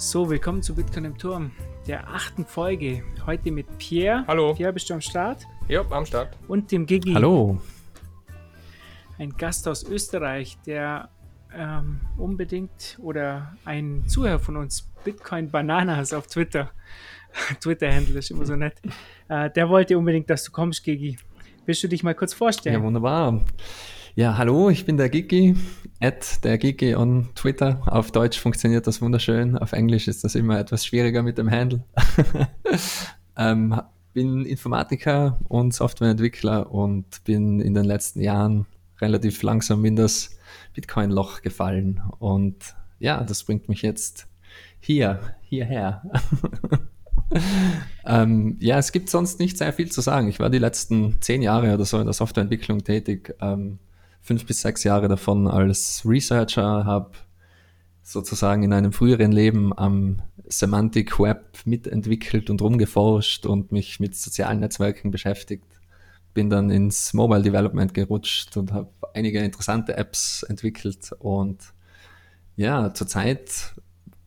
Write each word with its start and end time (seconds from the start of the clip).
So, 0.00 0.30
willkommen 0.30 0.62
zu 0.62 0.76
Bitcoin 0.76 1.06
im 1.06 1.18
Turm, 1.18 1.50
der 1.88 2.06
achten 2.08 2.46
Folge. 2.46 3.02
Heute 3.26 3.50
mit 3.50 3.66
Pierre. 3.78 4.24
Hallo. 4.28 4.54
Pierre, 4.54 4.72
bist 4.72 4.88
du 4.88 4.94
am 4.94 5.00
Start? 5.00 5.44
Ja, 5.66 5.84
am 5.90 6.06
Start. 6.06 6.36
Und 6.46 6.70
dem 6.70 6.86
Gigi. 6.86 7.14
Hallo. 7.14 7.60
Ein 9.18 9.30
Gast 9.36 9.66
aus 9.66 9.82
Österreich, 9.82 10.56
der 10.64 11.08
ähm, 11.52 11.98
unbedingt 12.16 12.96
oder 13.02 13.56
ein 13.64 14.04
Zuhörer 14.06 14.38
von 14.38 14.56
uns, 14.56 14.88
Bitcoin 15.02 15.50
Bananas 15.50 16.12
auf 16.12 16.28
Twitter, 16.28 16.70
Twitter-Handle 17.60 18.20
ist 18.20 18.30
immer 18.30 18.46
so 18.46 18.54
nett, 18.54 18.80
äh, 19.28 19.50
der 19.50 19.68
wollte 19.68 19.98
unbedingt, 19.98 20.30
dass 20.30 20.44
du 20.44 20.52
kommst, 20.52 20.84
Gigi. 20.84 21.18
Willst 21.66 21.82
du 21.82 21.88
dich 21.88 22.04
mal 22.04 22.14
kurz 22.14 22.32
vorstellen? 22.34 22.76
Ja, 22.76 22.82
wunderbar. 22.82 23.44
Ja, 24.18 24.36
hallo, 24.36 24.68
ich 24.68 24.84
bin 24.84 24.96
der 24.96 25.10
Gigi, 25.10 25.54
at 26.00 26.42
der 26.42 26.58
Gigi 26.58 26.96
on 26.96 27.28
Twitter. 27.36 27.80
Auf 27.86 28.10
Deutsch 28.10 28.40
funktioniert 28.40 28.84
das 28.88 29.00
wunderschön, 29.00 29.56
auf 29.56 29.72
Englisch 29.72 30.08
ist 30.08 30.24
das 30.24 30.34
immer 30.34 30.58
etwas 30.58 30.84
schwieriger 30.84 31.22
mit 31.22 31.38
dem 31.38 31.48
Handle. 31.48 31.84
ähm, 33.36 33.80
bin 34.14 34.44
Informatiker 34.44 35.38
und 35.46 35.72
Softwareentwickler 35.72 36.68
und 36.68 37.22
bin 37.22 37.60
in 37.60 37.74
den 37.74 37.84
letzten 37.84 38.20
Jahren 38.20 38.66
relativ 39.00 39.40
langsam 39.44 39.84
in 39.84 39.94
das 39.94 40.36
Bitcoin-Loch 40.74 41.42
gefallen. 41.42 42.02
Und 42.18 42.74
ja, 42.98 43.22
das 43.22 43.44
bringt 43.44 43.68
mich 43.68 43.82
jetzt 43.82 44.26
hier, 44.80 45.20
hierher. 45.42 46.02
ähm, 48.04 48.56
ja, 48.58 48.78
es 48.78 48.90
gibt 48.90 49.10
sonst 49.10 49.38
nicht 49.38 49.56
sehr 49.58 49.72
viel 49.72 49.92
zu 49.92 50.00
sagen. 50.00 50.26
Ich 50.26 50.40
war 50.40 50.50
die 50.50 50.58
letzten 50.58 51.20
zehn 51.20 51.40
Jahre 51.40 51.72
oder 51.72 51.84
so 51.84 52.00
in 52.00 52.06
der 52.06 52.14
Softwareentwicklung 52.14 52.82
tätig. 52.82 53.36
Ähm, 53.40 53.78
fünf 54.20 54.46
bis 54.46 54.60
sechs 54.60 54.84
Jahre 54.84 55.08
davon 55.08 55.48
als 55.48 56.02
Researcher, 56.04 56.84
habe 56.84 57.12
sozusagen 58.02 58.62
in 58.62 58.72
einem 58.72 58.92
früheren 58.92 59.32
Leben 59.32 59.76
am 59.76 60.22
Semantic 60.46 61.20
Web 61.20 61.58
mitentwickelt 61.66 62.48
und 62.48 62.62
rumgeforscht 62.62 63.44
und 63.44 63.70
mich 63.70 64.00
mit 64.00 64.16
sozialen 64.16 64.60
Netzwerken 64.60 65.10
beschäftigt. 65.10 65.66
Bin 66.32 66.48
dann 66.48 66.70
ins 66.70 67.12
Mobile 67.12 67.42
Development 67.42 67.92
gerutscht 67.92 68.56
und 68.56 68.72
habe 68.72 68.90
einige 69.12 69.40
interessante 69.40 69.96
Apps 69.96 70.42
entwickelt 70.42 71.12
und 71.18 71.74
ja, 72.56 72.94
zurzeit 72.94 73.74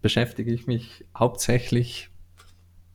beschäftige 0.01 0.53
ich 0.53 0.67
mich 0.67 1.05
hauptsächlich 1.17 2.10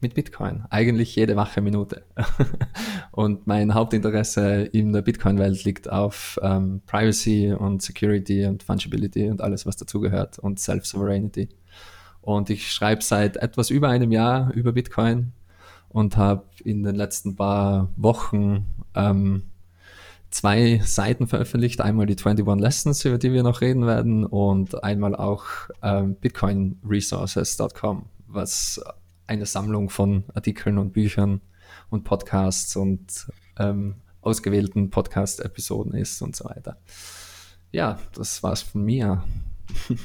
mit 0.00 0.14
Bitcoin. 0.14 0.64
Eigentlich 0.70 1.16
jede 1.16 1.36
wache 1.36 1.61
Minute. 1.61 2.05
und 3.12 3.47
mein 3.47 3.75
Hauptinteresse 3.75 4.62
in 4.64 4.92
der 4.92 5.03
Bitcoin-Welt 5.03 5.64
liegt 5.64 5.91
auf 5.91 6.38
ähm, 6.42 6.83
Privacy 6.86 7.53
und 7.53 7.83
Security 7.83 8.47
und 8.47 8.62
Fungibility 8.62 9.30
und 9.30 9.41
alles, 9.41 9.66
was 9.66 9.77
dazugehört 9.77 10.38
und 10.38 10.61
Self-Sovereignty. 10.61 11.48
Und 12.20 12.50
ich 12.50 12.70
schreibe 12.70 13.03
seit 13.03 13.36
etwas 13.36 13.70
über 13.70 13.88
einem 13.88 14.12
Jahr 14.12 14.53
über 14.53 14.72
Bitcoin 14.72 15.33
und 15.88 16.16
habe 16.16 16.44
in 16.64 16.83
den 16.83 16.97
letzten 16.97 17.36
paar 17.36 17.88
Wochen 17.97 18.66
ähm, 18.94 19.44
zwei 20.31 20.81
Seiten 20.84 21.27
veröffentlicht. 21.27 21.81
Einmal 21.81 22.06
die 22.06 22.16
21 22.19 22.44
Lessons, 22.60 23.05
über 23.05 23.19
die 23.19 23.33
wir 23.33 23.42
noch 23.42 23.60
reden 23.60 23.86
werden, 23.86 24.25
und 24.25 24.83
einmal 24.83 25.14
auch 25.14 25.44
ähm, 25.83 26.16
bitcoinresources.com, 26.16 28.06
was 28.27 28.81
eine 29.27 29.46
Sammlung 29.46 29.91
von 29.91 30.24
Artikeln 30.34 30.78
und 30.78 30.92
Büchern 30.92 31.41
und 31.91 32.05
Podcasts 32.05 32.77
und 32.77 33.30
ähm, 33.58 33.96
ausgewählten 34.20 34.91
Podcast-Episoden 34.91 35.94
ist 35.94 36.20
und 36.22 36.34
so 36.34 36.44
weiter. 36.46 36.78
Ja, 37.72 37.98
das 38.14 38.42
war's 38.42 38.62
von 38.62 38.84
mir. 38.84 39.25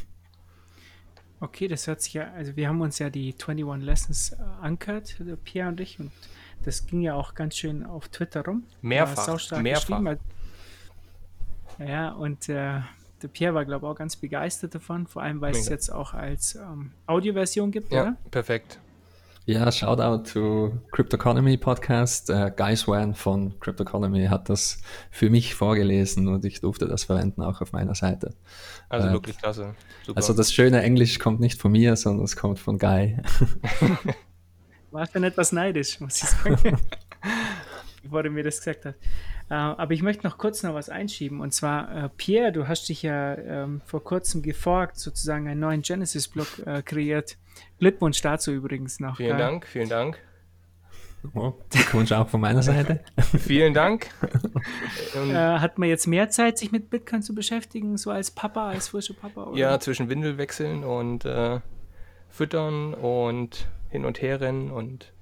Okay, 1.43 1.67
das 1.67 1.87
hört 1.87 2.01
sich 2.03 2.13
ja, 2.13 2.31
also 2.33 2.55
wir 2.55 2.67
haben 2.67 2.81
uns 2.81 2.99
ja 2.99 3.09
die 3.09 3.33
21 3.33 3.83
Lessons 3.83 4.31
äh, 4.33 4.35
angehört, 4.61 5.15
Pierre 5.43 5.69
und 5.69 5.79
ich, 5.79 5.99
und 5.99 6.11
das 6.63 6.85
ging 6.85 7.01
ja 7.01 7.15
auch 7.15 7.33
ganz 7.33 7.57
schön 7.57 7.83
auf 7.83 8.09
Twitter 8.09 8.45
rum. 8.45 8.63
Mehrfach, 8.83 9.59
mehrfach. 9.59 10.17
Ja, 11.79 12.11
und 12.11 12.47
äh, 12.47 12.81
der 13.23 13.27
Pierre 13.33 13.55
war, 13.55 13.65
glaube 13.65 13.87
ich, 13.87 13.91
auch 13.91 13.95
ganz 13.95 14.15
begeistert 14.15 14.75
davon, 14.75 15.07
vor 15.07 15.23
allem, 15.23 15.41
weil 15.41 15.55
es 15.55 15.67
jetzt 15.67 15.91
auch 15.91 16.13
als 16.13 16.53
ähm, 16.53 16.91
Audioversion 17.07 17.71
gibt, 17.71 17.91
ja, 17.91 18.01
oder? 18.03 18.17
perfekt. 18.29 18.79
Ja, 19.45 19.71
Shoutout 19.71 20.31
to 20.31 20.71
Crypto 20.91 21.17
Economy 21.17 21.57
Podcast. 21.57 22.29
Äh, 22.29 22.51
Guy 22.55 22.75
Swan 22.75 23.15
von 23.15 23.59
Crypto 23.59 23.83
Economy 23.83 24.27
hat 24.27 24.49
das 24.49 24.77
für 25.09 25.31
mich 25.31 25.55
vorgelesen 25.55 26.27
und 26.27 26.45
ich 26.45 26.61
durfte 26.61 26.87
das 26.87 27.05
verwenden 27.05 27.41
auch 27.41 27.59
auf 27.59 27.71
meiner 27.71 27.95
Seite. 27.95 28.35
Also 28.87 29.07
äh, 29.07 29.13
wirklich 29.13 29.39
klasse. 29.39 29.73
Super. 30.05 30.17
Also 30.17 30.33
das 30.33 30.53
schöne 30.53 30.83
Englisch 30.83 31.17
kommt 31.17 31.39
nicht 31.39 31.59
von 31.59 31.71
mir, 31.71 31.95
sondern 31.95 32.23
es 32.23 32.35
kommt 32.35 32.59
von 32.59 32.77
Guy. 32.77 33.17
War 34.91 35.07
schon 35.07 35.23
etwas 35.23 35.51
neidisch, 35.51 35.99
muss 35.99 36.21
ich 36.21 36.29
sagen. 36.29 36.77
bevor 38.01 38.23
du 38.23 38.29
mir 38.29 38.43
das 38.43 38.57
gesagt 38.57 38.85
hast. 38.85 38.95
Äh, 39.49 39.53
aber 39.53 39.93
ich 39.93 40.01
möchte 40.01 40.25
noch 40.25 40.37
kurz 40.37 40.63
noch 40.63 40.73
was 40.73 40.89
einschieben. 40.89 41.41
Und 41.41 41.53
zwar, 41.53 42.05
äh, 42.05 42.09
Pierre, 42.15 42.51
du 42.51 42.67
hast 42.67 42.87
dich 42.89 43.01
ja 43.03 43.35
ähm, 43.37 43.81
vor 43.85 44.03
kurzem 44.03 44.41
geforkt, 44.41 44.97
sozusagen 44.97 45.47
einen 45.47 45.59
neuen 45.59 45.81
Genesis-Blog 45.81 46.65
äh, 46.65 46.81
kreiert. 46.81 47.37
Glückwunsch 47.79 48.21
dazu 48.21 48.51
übrigens 48.51 48.99
noch. 48.99 49.17
Vielen 49.17 49.37
geil. 49.37 49.39
Dank, 49.39 49.67
vielen 49.67 49.89
Dank. 49.89 50.17
Oh, 51.35 51.53
Glückwunsch 51.69 52.11
auch 52.13 52.27
von 52.29 52.41
meiner 52.41 52.63
Seite. 52.63 53.01
vielen 53.37 53.73
Dank. 53.73 54.07
äh, 55.15 55.35
hat 55.35 55.77
man 55.77 55.87
jetzt 55.87 56.07
mehr 56.07 56.29
Zeit, 56.29 56.57
sich 56.57 56.71
mit 56.71 56.89
Bitcoin 56.89 57.21
zu 57.21 57.35
beschäftigen, 57.35 57.97
so 57.97 58.09
als 58.09 58.31
Papa, 58.31 58.69
als 58.69 58.87
frische 58.87 59.13
Papa? 59.13 59.43
Oder? 59.43 59.57
Ja, 59.57 59.79
zwischen 59.79 60.09
Windel 60.09 60.37
wechseln 60.37 60.83
und 60.83 61.25
äh, 61.25 61.59
füttern 62.29 62.93
und 62.95 63.67
hin 63.89 64.05
und 64.05 64.21
her 64.21 64.41
rennen 64.41 64.71
und 64.71 65.13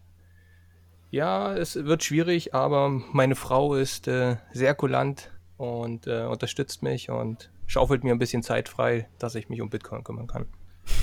ja, 1.12 1.56
es 1.56 1.76
wird 1.76 2.04
schwierig, 2.04 2.54
aber 2.54 2.90
meine 2.90 3.36
Frau 3.36 3.76
ist 3.76 4.08
äh, 4.08 4.38
sehr 4.52 4.76
kulant 4.76 5.32
und 5.58 6.08
äh, 6.08 6.26
unterstützt 6.26 6.84
mich 6.84 7.10
und 7.10 7.52
schaufelt 7.66 8.04
mir 8.04 8.12
ein 8.12 8.20
bisschen 8.20 8.44
Zeit 8.44 8.70
frei, 8.70 9.10
dass 9.18 9.36
ich 9.36 9.50
mich 9.50 9.62
um 9.62 9.70
Bitcoin 9.70 10.04
kümmern 10.04 10.28
kann. 10.28 10.48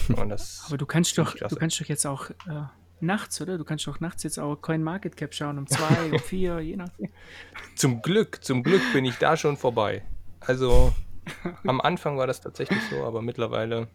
aber 0.16 0.78
du 0.78 0.86
kannst 0.86 1.16
doch, 1.18 1.34
du 1.34 1.56
kannst 1.56 1.80
doch 1.80 1.86
jetzt 1.86 2.06
auch 2.06 2.30
äh, 2.30 2.64
nachts, 3.00 3.40
oder? 3.40 3.58
Du 3.58 3.64
kannst 3.64 3.86
doch 3.86 4.00
nachts 4.00 4.22
jetzt 4.22 4.38
auch 4.38 4.56
Coin 4.56 4.82
Market 4.82 5.16
Cap 5.16 5.34
schauen 5.34 5.58
um 5.58 5.66
zwei, 5.66 6.10
um 6.12 6.18
vier, 6.24 6.60
je 6.60 6.76
nachdem. 6.76 7.10
Zum 7.74 8.02
Glück, 8.02 8.42
zum 8.42 8.62
Glück 8.62 8.82
bin 8.92 9.04
ich 9.04 9.16
da 9.16 9.36
schon 9.36 9.56
vorbei. 9.56 10.02
Also 10.40 10.94
am 11.66 11.80
Anfang 11.80 12.16
war 12.16 12.26
das 12.26 12.40
tatsächlich 12.40 12.80
so, 12.90 13.04
aber 13.04 13.22
mittlerweile 13.22 13.88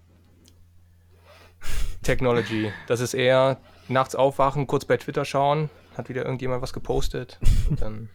Technology. 2.03 2.71
Das 2.87 2.99
ist 2.99 3.13
eher 3.13 3.59
nachts 3.87 4.15
aufwachen, 4.15 4.67
kurz 4.67 4.85
bei 4.85 4.97
Twitter 4.97 5.25
schauen, 5.25 5.69
hat 5.95 6.09
wieder 6.09 6.23
irgendjemand 6.23 6.61
was 6.61 6.73
gepostet 6.73 7.39
und 7.69 7.81
dann. 7.81 8.09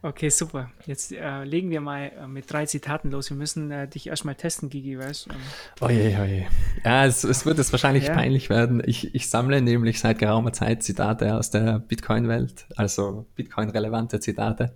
Okay, 0.00 0.30
super. 0.30 0.70
Jetzt 0.86 1.12
äh, 1.12 1.44
legen 1.44 1.70
wir 1.70 1.82
mal 1.82 2.10
äh, 2.18 2.26
mit 2.26 2.50
drei 2.50 2.64
Zitaten 2.64 3.10
los. 3.10 3.28
Wir 3.28 3.36
müssen 3.36 3.70
äh, 3.70 3.86
dich 3.86 4.06
erstmal 4.06 4.34
testen, 4.34 4.70
Gigi, 4.70 4.98
weißt 4.98 5.26
du? 5.26 5.84
Oje, 5.84 6.18
oje. 6.20 6.46
Ja, 6.84 7.04
es, 7.04 7.22
es 7.22 7.44
wird 7.44 7.58
jetzt 7.58 7.70
wahrscheinlich 7.70 8.06
ja. 8.06 8.14
peinlich 8.14 8.48
werden. 8.48 8.82
Ich, 8.84 9.14
ich 9.14 9.28
sammle 9.28 9.60
nämlich 9.60 10.00
seit 10.00 10.18
geraumer 10.18 10.54
Zeit 10.54 10.82
Zitate 10.82 11.36
aus 11.36 11.50
der 11.50 11.80
Bitcoin-Welt, 11.80 12.66
also 12.76 13.26
Bitcoin-relevante 13.36 14.20
Zitate. 14.20 14.74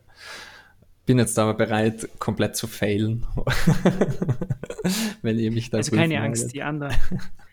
Bin 1.06 1.18
jetzt 1.18 1.38
aber 1.38 1.54
bereit, 1.54 2.08
komplett 2.18 2.56
zu 2.56 2.66
failen, 2.66 3.26
wenn 5.22 5.38
ihr 5.38 5.52
mich 5.52 5.70
da 5.70 5.78
Also 5.78 5.94
keine 5.94 6.20
Angst, 6.20 6.52
die 6.52 6.62
anderen. 6.62 6.94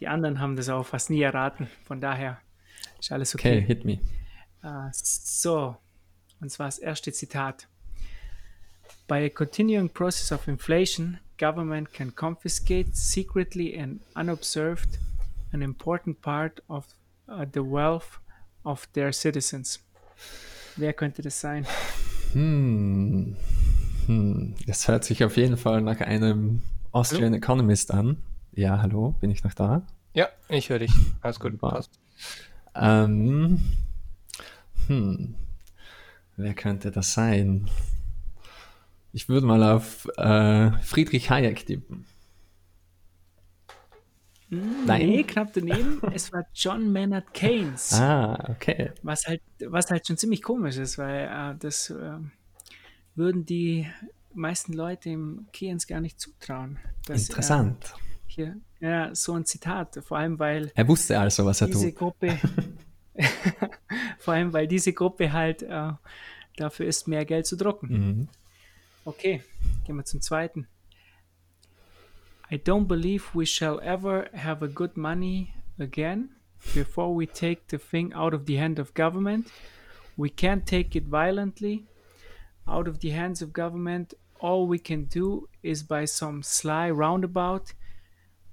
Die 0.00 0.08
anderen 0.08 0.40
haben 0.40 0.56
das 0.56 0.68
auch 0.68 0.86
fast 0.86 1.10
nie 1.10 1.20
erraten. 1.20 1.68
Von 1.84 2.00
daher 2.00 2.40
ist 2.98 3.12
alles 3.12 3.34
okay. 3.34 3.58
Okay, 3.58 3.66
hit 3.66 3.84
me. 3.84 4.00
Uh, 4.62 4.88
so, 4.92 5.76
und 6.40 6.50
zwar 6.50 6.66
das 6.68 6.78
erste 6.78 7.12
Zitat. 7.12 7.68
By 9.06 9.26
a 9.26 9.28
continuing 9.28 9.88
process 9.90 10.32
of 10.32 10.48
inflation, 10.48 11.18
government 11.38 11.92
can 11.92 12.14
confiscate 12.14 12.96
secretly 12.96 13.78
and 13.78 14.00
unobserved 14.14 14.98
an 15.52 15.62
important 15.62 16.20
part 16.22 16.62
of 16.68 16.86
uh, 17.28 17.44
the 17.52 17.60
wealth 17.60 18.20
of 18.64 18.86
their 18.92 19.12
citizens. 19.12 19.80
Wer 20.76 20.92
könnte 20.92 21.22
das 21.22 21.40
sein? 21.40 21.66
Hm. 22.32 23.36
Hm. 24.06 24.54
Das 24.66 24.88
hört 24.88 25.04
sich 25.04 25.24
auf 25.24 25.36
jeden 25.36 25.56
Fall 25.56 25.82
nach 25.82 26.00
einem 26.00 26.62
Austrian 26.92 27.32
hallo? 27.32 27.36
Economist 27.36 27.90
an. 27.90 28.18
Ja, 28.60 28.82
hallo, 28.82 29.14
bin 29.20 29.30
ich 29.30 29.42
noch 29.42 29.54
da? 29.54 29.86
Ja, 30.12 30.28
ich 30.50 30.68
höre 30.68 30.80
dich. 30.80 30.92
Alles 31.22 31.40
gut, 31.40 31.58
passt. 31.58 31.98
Ähm, 32.74 33.58
hm. 34.86 35.34
Wer 36.36 36.52
könnte 36.52 36.90
das 36.90 37.14
sein? 37.14 37.70
Ich 39.14 39.30
würde 39.30 39.46
mal 39.46 39.62
auf 39.62 40.06
äh, 40.18 40.72
Friedrich 40.82 41.30
Hayek 41.30 41.64
tippen. 41.64 42.04
Hm, 44.50 44.84
Nein, 44.84 45.06
nee, 45.06 45.22
knapp 45.22 45.54
daneben. 45.54 46.02
es 46.12 46.30
war 46.30 46.44
John 46.52 46.92
Maynard 46.92 47.32
Keynes. 47.32 47.94
Ah, 47.94 48.46
okay. 48.50 48.92
Was 49.00 49.26
halt, 49.26 49.40
was 49.68 49.90
halt 49.90 50.06
schon 50.06 50.18
ziemlich 50.18 50.42
komisch 50.42 50.76
ist, 50.76 50.98
weil 50.98 51.30
äh, 51.32 51.56
das 51.58 51.88
äh, 51.88 52.18
würden 53.14 53.46
die 53.46 53.90
meisten 54.34 54.74
Leute 54.74 55.08
im 55.08 55.46
Keynes 55.50 55.86
gar 55.86 56.02
nicht 56.02 56.20
zutrauen. 56.20 56.78
Interessant. 57.08 57.94
Hier 58.30 58.56
ja, 58.80 59.14
so 59.14 59.34
ein 59.34 59.44
Zitat, 59.44 60.00
vor 60.02 60.18
allem 60.18 60.38
weil 60.38 60.72
Er 60.74 60.88
wusste 60.88 61.18
also, 61.18 61.44
was 61.44 61.60
er 61.60 61.68
diese 61.68 61.88
tut. 61.90 61.96
Gruppe, 61.96 62.38
vor 64.18 64.34
allem 64.34 64.52
weil 64.52 64.66
diese 64.66 64.92
Gruppe 64.92 65.32
halt 65.32 65.62
äh, 65.62 65.92
dafür 66.56 66.86
ist, 66.86 67.08
mehr 67.08 67.24
Geld 67.24 67.46
zu 67.46 67.56
drucken. 67.56 67.88
Mhm. 67.88 68.28
Okay, 69.04 69.42
gehen 69.84 69.96
wir 69.96 70.04
zum 70.04 70.20
zweiten. 70.20 70.66
I 72.50 72.56
don't 72.56 72.86
believe 72.86 73.26
we 73.32 73.46
shall 73.46 73.80
ever 73.80 74.28
have 74.34 74.64
a 74.64 74.68
good 74.68 74.96
money 74.96 75.54
again 75.78 76.30
before 76.74 77.14
we 77.16 77.26
take 77.26 77.62
the 77.68 77.78
thing 77.78 78.12
out 78.12 78.34
of 78.34 78.46
the 78.46 78.58
hand 78.58 78.78
of 78.78 78.92
government. 78.94 79.48
We 80.16 80.28
can't 80.28 80.66
take 80.66 80.98
it 80.98 81.04
violently 81.06 81.86
out 82.66 82.88
of 82.88 82.98
the 83.00 83.10
hands 83.10 83.40
of 83.40 83.52
government. 83.52 84.14
All 84.40 84.66
we 84.66 84.78
can 84.78 85.04
do 85.04 85.48
is 85.62 85.82
by 85.82 86.06
some 86.06 86.42
sly 86.42 86.90
roundabout 86.90 87.72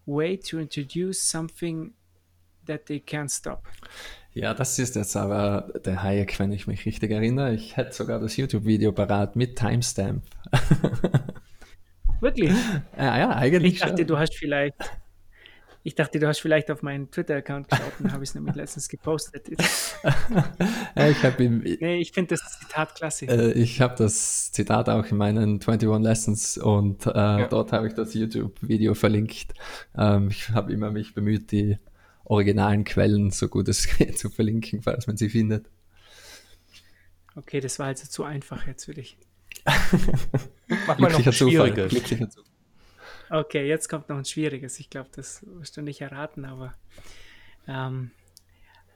way 0.07 0.37
to 0.37 0.59
introduce 0.59 1.21
something 1.21 1.93
that 2.65 2.87
they 2.87 2.99
can't 2.99 3.29
stop. 3.29 3.67
Ja, 4.33 4.53
das 4.53 4.77
ist 4.77 4.95
jetzt 4.95 5.15
aber 5.15 5.73
der 5.83 6.03
Hayek, 6.03 6.39
wenn 6.39 6.51
ich 6.51 6.67
mich 6.67 6.85
richtig 6.85 7.11
erinnere. 7.11 7.53
Ich 7.53 7.75
hätte 7.75 7.93
sogar 7.93 8.19
das 8.19 8.37
YouTube-Video 8.37 8.91
parat 8.91 9.35
mit 9.35 9.57
Timestamp. 9.57 10.23
Wirklich? 12.21 12.51
ja, 12.97 13.17
ja, 13.17 13.29
eigentlich. 13.35 13.73
Ich 13.73 13.79
dachte, 13.79 13.97
schon. 13.99 14.07
du 14.07 14.17
hast 14.17 14.35
vielleicht. 14.35 14.75
Ich 15.87 15.95
dachte, 15.95 16.19
du 16.19 16.27
hast 16.27 16.39
vielleicht 16.39 16.69
auf 16.69 16.81
meinen 16.81 17.09
Twitter-Account 17.11 17.69
geschaut 17.69 17.93
und 18.01 18.11
habe 18.11 18.21
ich 18.21 18.31
es 18.31 18.35
nämlich 18.35 18.55
letztens 18.55 18.89
gepostet. 18.89 19.47
Ja, 20.95 21.07
ich 21.09 21.23
habe 21.23 21.43
ihm, 21.43 21.59
nee, 21.59 21.99
ich 21.99 22.11
finde 22.11 22.35
das 22.35 22.59
Zitat 22.59 22.93
klasse. 22.93 23.25
Äh, 23.25 23.53
ich 23.53 23.79
habe 23.79 23.95
das 23.95 24.51
Zitat 24.51 24.89
auch 24.89 25.05
in 25.05 25.15
meinen 25.15 25.61
21 25.61 25.87
Lessons 25.99 26.57
und 26.57 27.07
äh, 27.07 27.47
dort 27.47 27.71
habe 27.71 27.87
ich 27.87 27.93
das 27.93 28.13
YouTube-Video 28.13 28.95
verlinkt. 28.95 29.53
Ähm, 29.97 30.27
ich 30.29 30.49
habe 30.49 30.73
immer 30.73 30.91
mich 30.91 31.13
bemüht, 31.13 31.51
die 31.51 31.77
originalen 32.25 32.83
Quellen 32.83 33.31
so 33.31 33.47
gut 33.47 33.69
es 33.69 33.87
geht 33.97 34.19
zu 34.19 34.29
verlinken, 34.29 34.81
falls 34.81 35.07
man 35.07 35.15
sie 35.15 35.29
findet. 35.29 35.67
Okay, 37.37 37.61
das 37.61 37.79
war 37.79 37.87
also 37.87 38.07
zu 38.07 38.25
einfach 38.25 38.67
jetzt 38.67 38.85
für 38.85 38.93
dich. 38.93 39.17
Mach 40.85 40.99
mal 40.99 41.11
noch 41.13 41.33
schwieriges. 41.33 41.91
Glücklicher 41.91 42.29
Zufall. 42.29 42.56
Okay, 43.29 43.67
jetzt 43.67 43.89
kommt 43.89 44.09
noch 44.09 44.17
ein 44.17 44.25
schwieriges. 44.25 44.79
Ich 44.79 44.89
glaube, 44.89 45.09
das 45.13 45.45
wirst 45.45 45.77
du 45.77 45.81
nicht 45.81 46.01
erraten, 46.01 46.45
aber 46.45 46.73
ähm, 47.67 48.11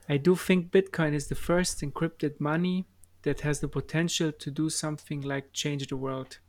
I 0.08 0.18
do 0.18 0.34
think 0.34 0.70
Bitcoin 0.70 1.14
is 1.14 1.28
the 1.28 1.34
first 1.34 1.82
encrypted 1.82 2.40
money 2.40 2.86
that 3.22 3.44
has 3.44 3.60
the 3.60 3.68
potential 3.68 4.32
to 4.32 4.50
do 4.50 4.68
something 4.68 5.22
like 5.22 5.52
change 5.52 5.86
the 5.88 5.98
world. 5.98 6.40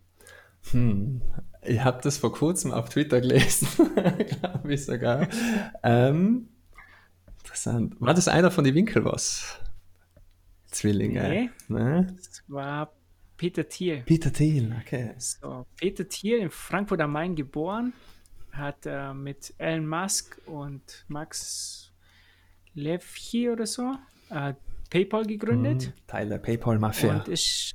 Ich 1.61 1.79
habe 1.81 2.01
das 2.01 2.17
vor 2.17 2.31
kurzem 2.31 2.71
auf 2.71 2.89
Twitter 2.89 3.19
gelesen, 3.19 3.67
glaube 4.39 4.73
ich 4.73 4.85
sogar. 4.85 5.27
Ähm, 5.83 6.47
interessant. 7.39 7.99
War 7.99 8.13
das 8.13 8.29
einer 8.29 8.49
von 8.49 8.63
den 8.63 8.73
Winkelwas? 8.73 9.59
Zwillinge? 10.67 11.29
Nee. 11.29 11.49
Ne? 11.67 12.15
Das 12.15 12.43
war 12.47 12.93
Peter 13.43 13.67
Thiel. 13.67 14.03
Peter 14.05 14.31
Thiel, 14.31 14.73
okay. 14.79 15.15
So, 15.17 15.65
Peter 15.75 16.07
Thiel 16.07 16.37
in 16.37 16.49
Frankfurt 16.49 17.01
am 17.01 17.11
Main 17.11 17.35
geboren, 17.35 17.91
hat 18.53 18.85
äh, 18.85 19.13
mit 19.13 19.53
Elon 19.57 19.85
Musk 19.85 20.39
und 20.45 21.03
Max 21.09 21.91
Levchy 22.73 23.49
oder 23.49 23.65
so 23.65 23.95
äh, 24.29 24.53
PayPal 24.89 25.25
gegründet. 25.25 25.87
Mhm, 25.87 26.07
Teil 26.07 26.29
der 26.29 26.37
PayPal-Mafia. 26.37 27.17
Und 27.17 27.27
ist, 27.27 27.73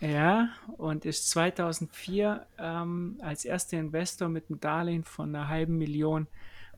ja, 0.00 0.50
und 0.76 1.04
ist 1.04 1.30
2004 1.30 2.46
ähm, 2.56 3.18
als 3.22 3.44
erster 3.44 3.80
Investor 3.80 4.28
mit 4.28 4.48
einem 4.48 4.60
Darlehen 4.60 5.02
von 5.02 5.34
einer 5.34 5.48
halben 5.48 5.78
Million 5.78 6.28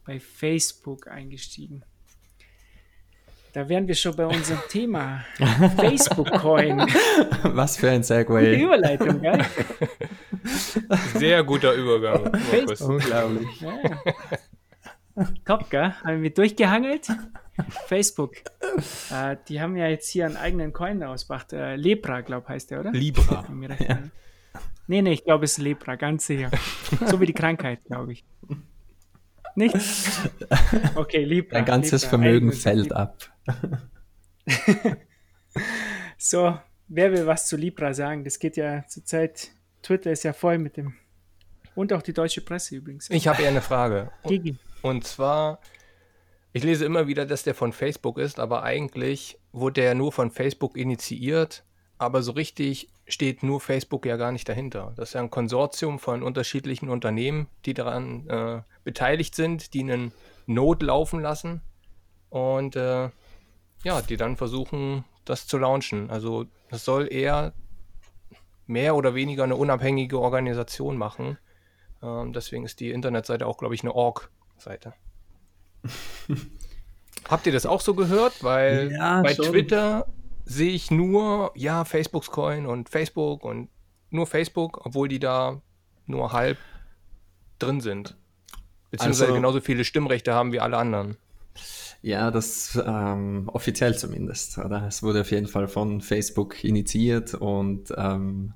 bei 0.06 0.18
Facebook 0.18 1.08
eingestiegen. 1.08 1.84
Da 3.58 3.68
wären 3.68 3.88
wir 3.88 3.96
schon 3.96 4.14
bei 4.14 4.24
unserem 4.24 4.60
Thema. 4.68 5.24
Facebook-Coin. 5.78 6.78
Was 7.42 7.76
für 7.76 7.90
ein 7.90 8.02
Gute 8.02 8.06
Segway. 8.06 8.62
Überleitung, 8.62 9.20
gell? 9.20 9.44
Sehr 11.16 11.42
guter 11.42 11.72
Übergang. 11.72 12.30
Unglaublich. 12.78 13.60
Ja, 13.60 13.72
ja. 13.82 15.24
Top, 15.44 15.68
gell? 15.70 15.92
Haben 16.04 16.22
wir 16.22 16.32
durchgehangelt? 16.32 17.08
Facebook. 17.88 18.34
Äh, 19.10 19.36
die 19.48 19.60
haben 19.60 19.76
ja 19.76 19.88
jetzt 19.88 20.08
hier 20.08 20.26
einen 20.26 20.36
eigenen 20.36 20.72
Coin 20.72 21.02
ausgebracht. 21.02 21.52
Äh, 21.52 21.74
Lepra, 21.74 22.20
glaube 22.20 22.46
heißt 22.50 22.70
der, 22.70 22.78
oder? 22.78 22.92
Libra. 22.92 23.44
Erinnere. 23.44 24.12
Nee, 24.86 25.02
nee, 25.02 25.14
ich 25.14 25.24
glaube, 25.24 25.46
es 25.46 25.58
ist 25.58 25.58
Lepra, 25.58 25.96
ganz 25.96 26.28
sicher. 26.28 26.52
So 27.06 27.20
wie 27.20 27.26
die 27.26 27.32
Krankheit, 27.32 27.80
glaube 27.86 28.12
ich. 28.12 28.24
Nicht? 29.58 29.76
Okay, 30.94 31.24
Libra. 31.24 31.58
Ein 31.58 31.64
ganzes 31.64 32.02
Libra, 32.02 32.10
Vermögen 32.10 32.52
fällt 32.52 32.84
Libra. 32.84 33.02
ab. 33.02 33.16
So, 36.20 36.58
wer 36.88 37.12
will 37.12 37.26
was 37.26 37.46
zu 37.46 37.56
Libra 37.56 37.94
sagen? 37.94 38.24
Das 38.24 38.40
geht 38.40 38.56
ja 38.56 38.84
zurzeit, 38.88 39.50
Twitter 39.82 40.10
ist 40.10 40.24
ja 40.24 40.32
voll 40.32 40.58
mit 40.58 40.76
dem. 40.76 40.94
Und 41.76 41.92
auch 41.92 42.02
die 42.02 42.12
deutsche 42.12 42.40
Presse 42.40 42.74
übrigens. 42.76 43.08
Ich 43.10 43.28
habe 43.28 43.42
eher 43.42 43.48
eine 43.48 43.62
Frage. 43.62 44.10
Gigi. 44.24 44.56
Und 44.82 45.04
zwar, 45.04 45.60
ich 46.52 46.64
lese 46.64 46.84
immer 46.84 47.06
wieder, 47.06 47.24
dass 47.24 47.44
der 47.44 47.54
von 47.54 47.72
Facebook 47.72 48.18
ist, 48.18 48.40
aber 48.40 48.64
eigentlich 48.64 49.38
wurde 49.52 49.74
der 49.74 49.84
ja 49.84 49.94
nur 49.94 50.10
von 50.10 50.32
Facebook 50.32 50.76
initiiert, 50.76 51.64
aber 51.98 52.22
so 52.22 52.32
richtig 52.32 52.90
steht 53.06 53.42
nur 53.42 53.60
Facebook 53.60 54.04
ja 54.04 54.16
gar 54.16 54.32
nicht 54.32 54.48
dahinter. 54.48 54.92
Das 54.96 55.10
ist 55.10 55.14
ja 55.14 55.20
ein 55.20 55.30
Konsortium 55.30 56.00
von 56.00 56.22
unterschiedlichen 56.24 56.88
Unternehmen, 56.88 57.46
die 57.64 57.74
daran 57.74 58.28
äh, 58.28 58.62
beteiligt 58.88 59.34
sind, 59.34 59.74
die 59.74 59.82
einen 59.82 60.12
Node 60.46 60.86
laufen 60.86 61.20
lassen 61.20 61.60
und 62.30 62.74
äh, 62.74 63.10
ja, 63.84 64.00
die 64.00 64.16
dann 64.16 64.38
versuchen, 64.38 65.04
das 65.26 65.46
zu 65.46 65.58
launchen. 65.58 66.08
Also 66.10 66.46
das 66.70 66.86
soll 66.86 67.12
eher 67.12 67.52
mehr 68.66 68.96
oder 68.96 69.14
weniger 69.14 69.44
eine 69.44 69.56
unabhängige 69.56 70.18
Organisation 70.18 70.96
machen. 70.96 71.36
Ähm, 72.02 72.32
deswegen 72.32 72.64
ist 72.64 72.80
die 72.80 72.90
Internetseite 72.92 73.46
auch, 73.46 73.58
glaube 73.58 73.74
ich, 73.74 73.82
eine 73.82 73.94
Org-Seite. 73.94 74.94
Habt 77.28 77.46
ihr 77.46 77.52
das 77.52 77.66
auch 77.66 77.82
so 77.82 77.92
gehört? 77.92 78.42
Weil 78.42 78.90
Ja, 78.90 79.20
bei 79.20 79.34
schon. 79.34 79.46
Twitter 79.46 80.06
sehe 80.46 80.70
ich 80.70 80.90
nur, 80.90 81.52
ja, 81.56 81.84
Facebooks 81.84 82.30
Coin 82.30 82.64
und 82.64 82.88
Facebook 82.88 83.44
und 83.44 83.68
nur 84.08 84.26
Facebook, 84.26 84.86
obwohl 84.86 85.08
die 85.08 85.18
da 85.18 85.60
nur 86.06 86.32
halb 86.32 86.56
drin 87.58 87.82
sind. 87.82 88.16
Beziehungsweise 88.90 89.24
Also- 89.24 89.34
genauso 89.34 89.60
viele 89.60 89.84
Stimmrechte 89.84 90.34
haben 90.34 90.52
wie 90.52 90.60
alle 90.60 90.76
anderen. 90.76 91.16
Ja, 92.00 92.30
das 92.30 92.80
ähm, 92.86 93.48
offiziell 93.52 93.96
zumindest. 93.98 94.56
Oder? 94.58 94.86
Es 94.86 95.02
wurde 95.02 95.22
auf 95.22 95.30
jeden 95.32 95.48
Fall 95.48 95.66
von 95.66 96.00
Facebook 96.00 96.62
initiiert 96.62 97.34
und 97.34 97.92
ähm, 97.96 98.52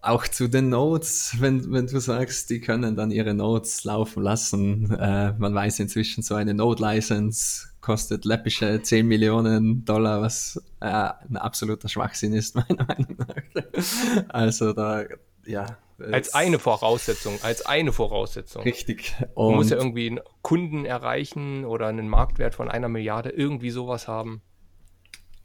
auch 0.00 0.26
zu 0.26 0.48
den 0.48 0.68
Nodes, 0.70 1.36
wenn, 1.40 1.70
wenn 1.72 1.86
du 1.86 2.00
sagst, 2.00 2.50
die 2.50 2.60
können 2.60 2.96
dann 2.96 3.10
ihre 3.10 3.34
Nodes 3.34 3.84
laufen 3.84 4.22
lassen. 4.22 4.90
Äh, 4.98 5.32
man 5.38 5.54
weiß 5.54 5.78
inzwischen, 5.80 6.22
so 6.22 6.34
eine 6.34 6.54
Node-License 6.54 7.68
kostet 7.82 8.24
läppische 8.24 8.80
10 8.82 9.06
Millionen 9.06 9.84
Dollar, 9.84 10.22
was 10.22 10.60
äh, 10.80 10.86
ein 10.86 11.36
absoluter 11.36 11.88
Schwachsinn 11.88 12.32
ist, 12.32 12.54
meiner 12.56 12.84
Meinung 12.86 13.16
nach. 13.18 14.24
Also 14.28 14.72
da, 14.72 15.04
ja. 15.44 15.66
Als 16.10 16.34
eine 16.34 16.58
Voraussetzung, 16.58 17.38
als 17.42 17.64
eine 17.66 17.92
Voraussetzung. 17.92 18.62
Richtig. 18.62 19.14
Du 19.36 19.50
musst 19.52 19.70
ja 19.70 19.76
Und- 19.76 19.82
irgendwie 19.82 20.06
einen 20.08 20.20
Kunden 20.42 20.84
erreichen 20.84 21.64
oder 21.64 21.86
einen 21.88 22.08
Marktwert 22.08 22.54
von 22.54 22.70
einer 22.70 22.88
Milliarde, 22.88 23.30
irgendwie 23.30 23.70
sowas 23.70 24.08
haben. 24.08 24.42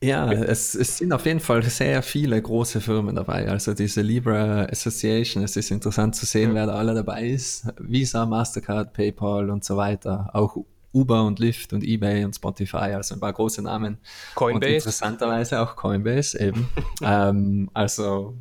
Ja, 0.04 0.32
es, 0.32 0.76
es 0.76 1.00
sind 1.00 1.12
auf 1.12 1.26
jeden 1.26 1.40
Fall 1.40 1.64
sehr 1.64 2.04
viele 2.04 2.40
große 2.40 2.82
Firmen 2.82 3.16
dabei. 3.16 3.50
Also 3.50 3.74
diese 3.74 4.02
Libra 4.02 4.66
Association, 4.66 5.44
es 5.44 5.56
ist 5.56 5.72
interessant 5.72 6.16
zu 6.16 6.28
sehen, 6.28 6.54
wer 6.54 6.68
da 6.68 6.76
alle 6.76 6.94
dabei 6.94 7.26
ist. 7.28 7.68
Visa, 7.80 8.26
Mastercard, 8.28 8.94
PayPal 8.94 9.50
und 9.50 9.66
so 9.66 9.76
weiter. 9.76 10.30
Auch 10.34 10.56
Uber 10.94 11.24
und 11.24 11.40
Lyft 11.40 11.74
und 11.74 11.84
eBay 11.84 12.24
und 12.26 12.36
Spotify, 12.36 12.94
also 12.94 13.16
ein 13.16 13.20
paar 13.20 13.34
große 13.34 13.64
Namen. 13.64 13.96
Und 13.96 14.36
Coinbase. 14.36 14.74
interessanterweise 14.76 15.62
auch 15.62 15.76
Coinbase 15.76 16.40
eben. 16.40 16.70
ähm, 17.02 17.70
also 17.74 18.36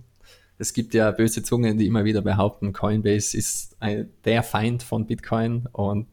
es 0.59 0.73
gibt 0.73 0.95
ja 0.95 1.11
böse 1.11 1.43
Zungen, 1.43 1.79
die 1.79 1.87
immer 1.87 2.05
wieder 2.05 2.23
behaupten, 2.23 2.73
Coinbase 2.73 3.37
ist 3.37 3.77
ein, 3.81 4.11
der 4.25 4.43
Feind 4.43 4.83
von 4.83 5.07
Bitcoin. 5.07 5.69
Und 5.73 6.09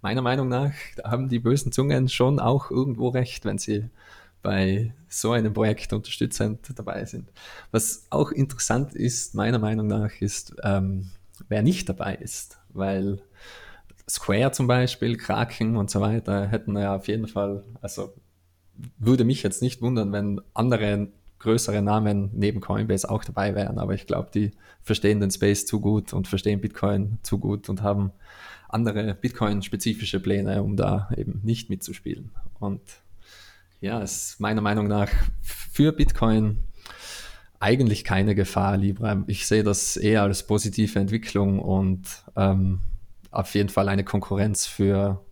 meiner 0.00 0.22
Meinung 0.22 0.48
nach 0.48 0.72
haben 1.04 1.28
die 1.28 1.38
bösen 1.38 1.72
Zungen 1.72 2.08
schon 2.08 2.40
auch 2.40 2.70
irgendwo 2.70 3.08
recht, 3.08 3.44
wenn 3.44 3.58
sie 3.58 3.90
bei 4.40 4.92
so 5.08 5.32
einem 5.32 5.52
Projekt 5.52 5.92
unterstützend 5.92 6.72
dabei 6.74 7.04
sind. 7.04 7.30
Was 7.70 8.06
auch 8.10 8.32
interessant 8.32 8.94
ist, 8.94 9.34
meiner 9.34 9.58
Meinung 9.58 9.86
nach, 9.86 10.10
ist, 10.20 10.56
ähm, 10.64 11.10
wer 11.48 11.62
nicht 11.62 11.88
dabei 11.88 12.14
ist, 12.16 12.58
weil 12.70 13.22
Square 14.08 14.52
zum 14.52 14.66
Beispiel, 14.66 15.16
Kraken 15.16 15.76
und 15.76 15.90
so 15.90 16.00
weiter 16.00 16.48
hätten 16.48 16.76
ja 16.76 16.96
auf 16.96 17.08
jeden 17.08 17.28
Fall, 17.28 17.62
also 17.80 18.14
würde 18.98 19.24
mich 19.24 19.42
jetzt 19.42 19.62
nicht 19.62 19.80
wundern, 19.80 20.12
wenn 20.12 20.40
andere 20.54 21.08
größere 21.42 21.82
Namen 21.82 22.30
neben 22.32 22.60
Coinbase 22.60 23.10
auch 23.10 23.24
dabei 23.24 23.54
wären, 23.54 23.78
aber 23.78 23.94
ich 23.94 24.06
glaube, 24.06 24.30
die 24.32 24.52
verstehen 24.82 25.20
den 25.20 25.30
Space 25.30 25.66
zu 25.66 25.80
gut 25.80 26.12
und 26.12 26.28
verstehen 26.28 26.60
Bitcoin 26.60 27.18
zu 27.22 27.38
gut 27.38 27.68
und 27.68 27.82
haben 27.82 28.12
andere 28.68 29.14
Bitcoin-spezifische 29.14 30.20
Pläne, 30.20 30.62
um 30.62 30.76
da 30.76 31.10
eben 31.16 31.40
nicht 31.42 31.68
mitzuspielen. 31.68 32.30
Und 32.58 32.80
ja, 33.80 34.00
ist 34.00 34.40
meiner 34.40 34.60
Meinung 34.60 34.86
nach 34.86 35.10
für 35.42 35.92
Bitcoin 35.92 36.58
eigentlich 37.58 38.04
keine 38.04 38.34
Gefahr, 38.34 38.76
Libra. 38.76 39.24
Ich 39.26 39.46
sehe 39.46 39.62
das 39.62 39.96
eher 39.96 40.22
als 40.22 40.46
positive 40.46 40.98
Entwicklung 40.98 41.58
und 41.58 42.02
ähm, 42.36 42.80
auf 43.30 43.54
jeden 43.54 43.68
Fall 43.68 43.88
eine 43.88 44.04
Konkurrenz 44.04 44.66
für, 44.66 45.24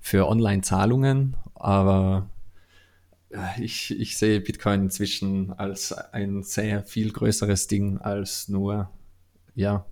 für 0.00 0.28
Online-Zahlungen, 0.28 1.36
aber 1.54 2.28
ich, 3.60 3.98
ich 3.98 4.16
sehe 4.18 4.40
Bitcoin 4.40 4.82
inzwischen 4.84 5.52
als 5.52 5.92
ein 5.92 6.42
sehr 6.42 6.82
viel 6.82 7.12
größeres 7.12 7.66
Ding 7.68 7.98
als 7.98 8.48
nur 8.48 8.90
ja, 9.54 9.86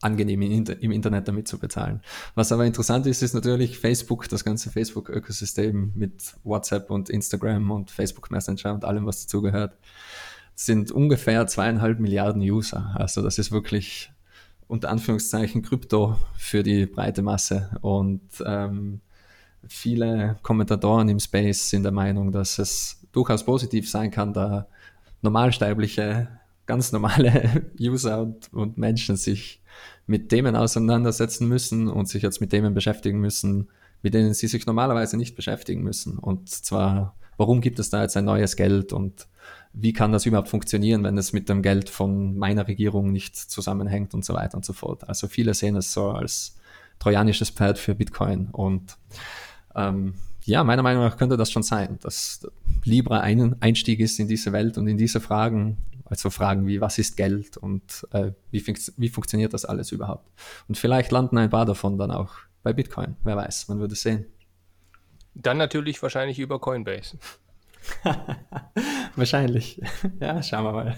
angenehm 0.00 0.42
im 0.42 0.92
Internet 0.92 1.26
damit 1.28 1.48
zu 1.48 1.58
bezahlen. 1.58 2.00
Was 2.34 2.52
aber 2.52 2.66
interessant 2.66 3.06
ist, 3.06 3.22
ist 3.22 3.34
natürlich 3.34 3.78
Facebook, 3.78 4.28
das 4.28 4.44
ganze 4.44 4.70
Facebook-Ökosystem 4.70 5.92
mit 5.94 6.34
WhatsApp 6.44 6.90
und 6.90 7.08
Instagram 7.08 7.70
und 7.70 7.90
Facebook 7.90 8.30
Messenger 8.30 8.74
und 8.74 8.84
allem, 8.84 9.06
was 9.06 9.22
dazugehört, 9.22 9.76
sind 10.54 10.90
ungefähr 10.90 11.46
zweieinhalb 11.46 11.98
Milliarden 11.98 12.42
User. 12.42 12.94
Also 12.94 13.22
das 13.22 13.38
ist 13.38 13.52
wirklich 13.52 14.10
unter 14.68 14.90
Anführungszeichen 14.90 15.62
Krypto 15.62 16.16
für 16.36 16.62
die 16.62 16.86
breite 16.86 17.22
Masse. 17.22 17.78
Und 17.80 18.22
ähm, 18.44 19.00
viele 19.68 20.36
Kommentatoren 20.42 21.08
im 21.08 21.20
Space 21.20 21.70
sind 21.70 21.82
der 21.82 21.92
Meinung, 21.92 22.32
dass 22.32 22.58
es 22.58 23.02
durchaus 23.12 23.44
positiv 23.44 23.90
sein 23.90 24.10
kann, 24.10 24.32
da 24.32 24.66
normalsterbliche, 25.22 26.28
ganz 26.66 26.92
normale 26.92 27.66
User 27.80 28.22
und, 28.22 28.52
und 28.52 28.78
Menschen 28.78 29.16
sich 29.16 29.62
mit 30.06 30.28
Themen 30.28 30.56
auseinandersetzen 30.56 31.48
müssen 31.48 31.88
und 31.88 32.08
sich 32.08 32.22
jetzt 32.22 32.40
mit 32.40 32.50
Themen 32.50 32.74
beschäftigen 32.74 33.20
müssen, 33.20 33.68
mit 34.02 34.14
denen 34.14 34.34
sie 34.34 34.46
sich 34.46 34.66
normalerweise 34.66 35.16
nicht 35.16 35.34
beschäftigen 35.34 35.82
müssen. 35.82 36.18
Und 36.18 36.48
zwar, 36.48 37.16
warum 37.36 37.60
gibt 37.60 37.78
es 37.78 37.90
da 37.90 38.02
jetzt 38.02 38.16
ein 38.16 38.24
neues 38.24 38.56
Geld 38.56 38.92
und 38.92 39.26
wie 39.72 39.92
kann 39.92 40.12
das 40.12 40.26
überhaupt 40.26 40.48
funktionieren, 40.48 41.04
wenn 41.04 41.18
es 41.18 41.32
mit 41.32 41.48
dem 41.48 41.62
Geld 41.62 41.90
von 41.90 42.36
meiner 42.38 42.66
Regierung 42.66 43.12
nicht 43.12 43.36
zusammenhängt 43.36 44.14
und 44.14 44.24
so 44.24 44.32
weiter 44.34 44.56
und 44.56 44.64
so 44.64 44.72
fort. 44.72 45.08
Also 45.08 45.28
viele 45.28 45.54
sehen 45.54 45.76
es 45.76 45.92
so 45.92 46.10
als 46.10 46.56
trojanisches 46.98 47.50
Pferd 47.50 47.78
für 47.78 47.94
Bitcoin 47.94 48.48
und 48.52 48.96
ähm, 49.76 50.14
ja, 50.44 50.64
meiner 50.64 50.82
Meinung 50.82 51.02
nach 51.02 51.16
könnte 51.16 51.36
das 51.36 51.50
schon 51.50 51.62
sein, 51.62 51.98
dass 52.02 52.46
Libra 52.84 53.20
ein 53.20 53.60
Einstieg 53.60 54.00
ist 54.00 54.18
in 54.20 54.28
diese 54.28 54.52
Welt 54.52 54.78
und 54.78 54.86
in 54.86 54.96
diese 54.96 55.20
Fragen, 55.20 55.76
also 56.04 56.30
Fragen 56.30 56.66
wie, 56.66 56.80
was 56.80 56.98
ist 56.98 57.16
Geld 57.16 57.56
und 57.56 58.06
äh, 58.12 58.30
wie, 58.50 58.60
fun 58.60 58.76
wie 58.96 59.08
funktioniert 59.08 59.52
das 59.52 59.64
alles 59.64 59.92
überhaupt? 59.92 60.30
Und 60.68 60.78
vielleicht 60.78 61.10
landen 61.10 61.36
ein 61.38 61.50
paar 61.50 61.66
davon 61.66 61.98
dann 61.98 62.12
auch 62.12 62.34
bei 62.62 62.72
Bitcoin, 62.72 63.16
wer 63.24 63.36
weiß, 63.36 63.68
man 63.68 63.80
würde 63.80 63.96
sehen. 63.96 64.26
Dann 65.34 65.58
natürlich 65.58 66.02
wahrscheinlich 66.02 66.38
über 66.38 66.58
Coinbase. 66.60 67.18
Wahrscheinlich. 69.16 69.80
Ja, 70.20 70.42
schauen 70.42 70.64
wir 70.64 70.72
mal. 70.72 70.96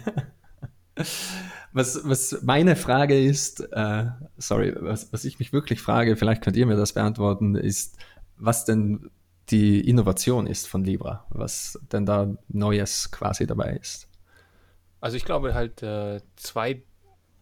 Was, 1.72 2.00
was 2.04 2.42
meine 2.42 2.76
Frage 2.76 3.18
ist, 3.20 3.60
äh, 3.72 4.06
sorry, 4.36 4.74
was, 4.78 5.12
was 5.12 5.24
ich 5.24 5.38
mich 5.38 5.52
wirklich 5.52 5.80
frage, 5.80 6.16
vielleicht 6.16 6.42
könnt 6.42 6.56
ihr 6.56 6.66
mir 6.66 6.76
das 6.76 6.92
beantworten, 6.92 7.56
ist, 7.56 7.96
was 8.38 8.64
denn 8.64 9.10
die 9.50 9.80
Innovation 9.88 10.46
ist 10.46 10.68
von 10.68 10.84
Libra, 10.84 11.26
was 11.30 11.78
denn 11.90 12.04
da 12.04 12.34
Neues 12.48 13.10
quasi 13.10 13.46
dabei 13.46 13.72
ist. 13.80 14.08
Also 15.00 15.16
ich 15.16 15.24
glaube 15.24 15.54
halt 15.54 15.82
äh, 15.82 16.20
zwei 16.36 16.82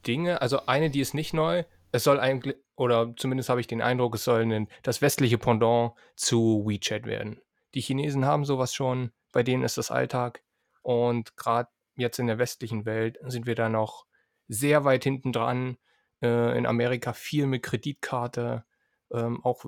Dinge. 0.07 0.41
Also 0.41 0.67
eine, 0.67 0.91
die 0.91 1.01
ist 1.01 1.15
nicht 1.15 1.35
neu. 1.35 1.65
Es 1.93 2.05
soll 2.05 2.21
eigentlich, 2.21 2.57
oder 2.77 3.15
zumindest 3.17 3.49
habe 3.49 3.61
ich 3.61 3.67
den 3.67 3.83
Eindruck, 3.83 4.15
es 4.15 4.25
soll 4.25 4.43
ein, 4.43 4.69
das 4.83 5.03
westliche 5.03 5.39
Pendant 5.39 5.93
zu 6.15 6.65
WeChat 6.67 7.07
werden. 7.07 7.41
Die 7.75 7.81
Chinesen 7.81 8.25
haben 8.25 8.45
sowas 8.45 8.75
schon, 8.75 9.11
bei 9.33 9.43
denen 9.43 9.65
ist 9.65 9.79
das 9.79 9.91
Alltag. 9.91 10.43
Und 10.83 11.37
gerade 11.37 11.69
jetzt 11.97 12.19
in 12.19 12.27
der 12.27 12.39
westlichen 12.39 12.85
Welt 12.85 13.19
sind 13.27 13.47
wir 13.47 13.55
da 13.55 13.69
noch 13.69 14.07
sehr 14.49 14.85
weit 14.85 15.05
hinten 15.05 15.33
dran. 15.33 15.79
Äh, 16.23 16.57
in 16.57 16.67
Amerika 16.67 17.13
viel 17.13 17.47
mit 17.47 17.63
Kreditkarte, 17.63 18.65
ähm, 19.13 19.45
auch 19.45 19.65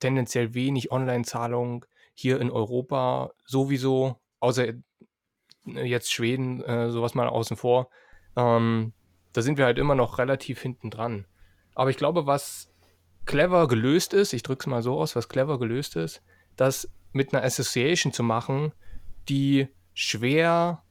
tendenziell 0.00 0.54
wenig 0.54 0.90
Online-Zahlung. 0.92 1.84
Hier 2.14 2.40
in 2.40 2.50
Europa 2.50 3.32
sowieso, 3.44 4.20
außer 4.40 4.68
äh, 4.68 4.74
jetzt 5.66 6.12
Schweden, 6.12 6.62
äh, 6.62 6.90
sowas 6.90 7.14
mal 7.14 7.28
außen 7.28 7.56
vor. 7.56 7.88
Ähm, 8.36 8.92
da 9.32 9.42
sind 9.42 9.58
wir 9.58 9.64
halt 9.64 9.78
immer 9.78 9.94
noch 9.94 10.18
relativ 10.18 10.60
hinten 10.60 10.90
dran. 10.90 11.26
Aber 11.74 11.90
ich 11.90 11.96
glaube, 11.96 12.26
was 12.26 12.70
clever 13.26 13.66
gelöst 13.68 14.14
ist, 14.14 14.32
ich 14.32 14.42
drücke 14.42 14.60
es 14.60 14.66
mal 14.66 14.82
so 14.82 14.98
aus, 14.98 15.16
was 15.16 15.28
clever 15.28 15.58
gelöst 15.58 15.96
ist, 15.96 16.22
das 16.56 16.88
mit 17.12 17.34
einer 17.34 17.44
Association 17.44 18.12
zu 18.12 18.22
machen, 18.22 18.72
die 19.28 19.68
schwer 19.94 20.82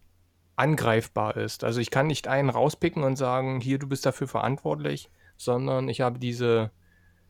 angreifbar 0.55 1.37
ist. 1.37 1.63
Also 1.63 1.79
ich 1.79 1.91
kann 1.91 2.07
nicht 2.07 2.27
einen 2.27 2.49
rauspicken 2.49 3.03
und 3.03 3.15
sagen, 3.15 3.59
hier, 3.59 3.79
du 3.79 3.87
bist 3.87 4.05
dafür 4.05 4.27
verantwortlich, 4.27 5.09
sondern 5.37 5.89
ich 5.89 6.01
habe 6.01 6.19
diese 6.19 6.71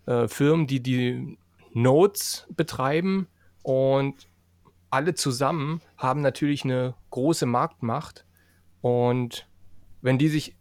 äh, 0.06 0.28
Firmen, 0.28 0.68
die 0.68 0.82
die 0.82 1.38
Nodes 1.74 2.48
betreiben 2.56 3.28
und 3.64 4.28
alle 4.90 5.16
zusammen 5.16 5.82
haben 5.98 6.22
natürlich 6.22 6.64
eine 6.64 6.94
große 7.10 7.46
Marktmacht 7.46 8.26
und 8.82 9.48
wenn 10.02 10.18
die 10.18 10.28
sich 10.28 10.56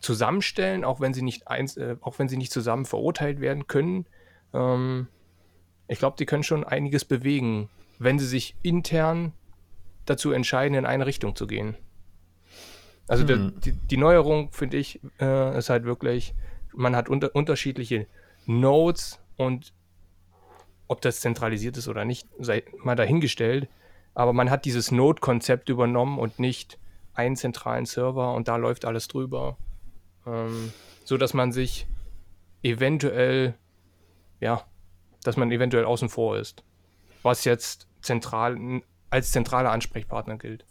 zusammenstellen, 0.00 0.84
auch 0.84 1.00
wenn 1.00 1.14
sie 1.14 1.22
nicht 1.22 1.48
eins, 1.48 1.76
äh, 1.76 1.96
auch 2.00 2.18
wenn 2.18 2.28
sie 2.28 2.36
nicht 2.36 2.52
zusammen 2.52 2.84
verurteilt 2.84 3.40
werden 3.40 3.66
können, 3.66 4.06
ähm, 4.52 5.06
ich 5.88 5.98
glaube, 5.98 6.16
die 6.18 6.26
können 6.26 6.42
schon 6.42 6.64
einiges 6.64 7.04
bewegen, 7.04 7.70
wenn 7.98 8.18
sie 8.18 8.26
sich 8.26 8.56
intern 8.62 9.32
dazu 10.06 10.32
entscheiden, 10.32 10.76
in 10.76 10.86
eine 10.86 11.06
Richtung 11.06 11.36
zu 11.36 11.46
gehen. 11.46 11.76
Also 13.08 13.26
hm. 13.26 13.60
die, 13.60 13.72
die, 13.72 13.96
Neuerung, 13.96 14.50
finde 14.52 14.76
ich, 14.76 15.00
äh, 15.20 15.56
ist 15.58 15.70
halt 15.70 15.84
wirklich, 15.84 16.34
man 16.74 16.96
hat 16.96 17.08
unter, 17.08 17.34
unterschiedliche 17.34 18.06
Nodes 18.46 19.20
und 19.36 19.72
ob 20.92 21.00
das 21.00 21.20
zentralisiert 21.20 21.76
ist 21.76 21.88
oder 21.88 22.04
nicht, 22.04 22.28
sei 22.38 22.62
mal 22.78 22.94
dahingestellt. 22.94 23.68
Aber 24.14 24.32
man 24.32 24.50
hat 24.50 24.64
dieses 24.66 24.92
Node-Konzept 24.92 25.68
übernommen 25.68 26.18
und 26.18 26.38
nicht 26.38 26.78
einen 27.14 27.36
zentralen 27.36 27.86
Server 27.86 28.34
und 28.34 28.46
da 28.46 28.56
läuft 28.56 28.84
alles 28.84 29.08
drüber. 29.08 29.56
Ähm, 30.26 30.72
so 31.04 31.16
dass 31.16 31.34
man 31.34 31.50
sich 31.50 31.86
eventuell, 32.62 33.54
ja, 34.40 34.64
dass 35.24 35.36
man 35.36 35.50
eventuell 35.50 35.84
außen 35.84 36.08
vor 36.08 36.36
ist. 36.36 36.62
Was 37.22 37.44
jetzt 37.44 37.88
zentral, 38.00 38.82
als 39.10 39.32
zentraler 39.32 39.70
Ansprechpartner 39.70 40.36
gilt. 40.36 40.64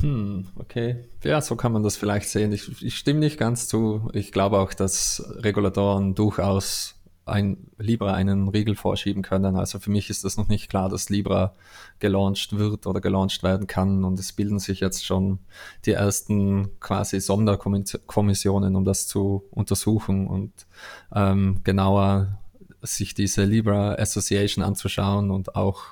Hm, 0.00 0.48
okay. 0.58 1.04
Ja, 1.22 1.40
so 1.40 1.56
kann 1.56 1.72
man 1.72 1.82
das 1.82 1.96
vielleicht 1.96 2.28
sehen. 2.28 2.52
Ich, 2.52 2.82
ich 2.82 2.96
stimme 2.96 3.20
nicht 3.20 3.38
ganz 3.38 3.68
zu. 3.68 4.08
Ich 4.12 4.32
glaube 4.32 4.58
auch, 4.58 4.72
dass 4.72 5.22
Regulatoren 5.36 6.14
durchaus 6.14 7.01
ein 7.24 7.68
Libra 7.78 8.14
einen 8.14 8.48
Riegel 8.48 8.74
vorschieben 8.74 9.22
können. 9.22 9.56
Also 9.56 9.78
für 9.78 9.90
mich 9.90 10.10
ist 10.10 10.24
das 10.24 10.36
noch 10.36 10.48
nicht 10.48 10.68
klar, 10.68 10.88
dass 10.88 11.08
Libra 11.08 11.54
gelauncht 12.00 12.56
wird 12.56 12.86
oder 12.86 13.00
gelauncht 13.00 13.42
werden 13.42 13.66
kann. 13.66 14.04
Und 14.04 14.18
es 14.18 14.32
bilden 14.32 14.58
sich 14.58 14.80
jetzt 14.80 15.06
schon 15.06 15.38
die 15.84 15.92
ersten 15.92 16.70
quasi 16.80 17.20
Sonderkommissionen, 17.20 18.74
um 18.76 18.84
das 18.84 19.06
zu 19.06 19.44
untersuchen 19.50 20.26
und 20.26 20.52
ähm, 21.14 21.60
genauer 21.62 22.38
sich 22.82 23.14
diese 23.14 23.44
Libra 23.44 23.94
Association 23.94 24.64
anzuschauen 24.64 25.30
und 25.30 25.54
auch 25.54 25.82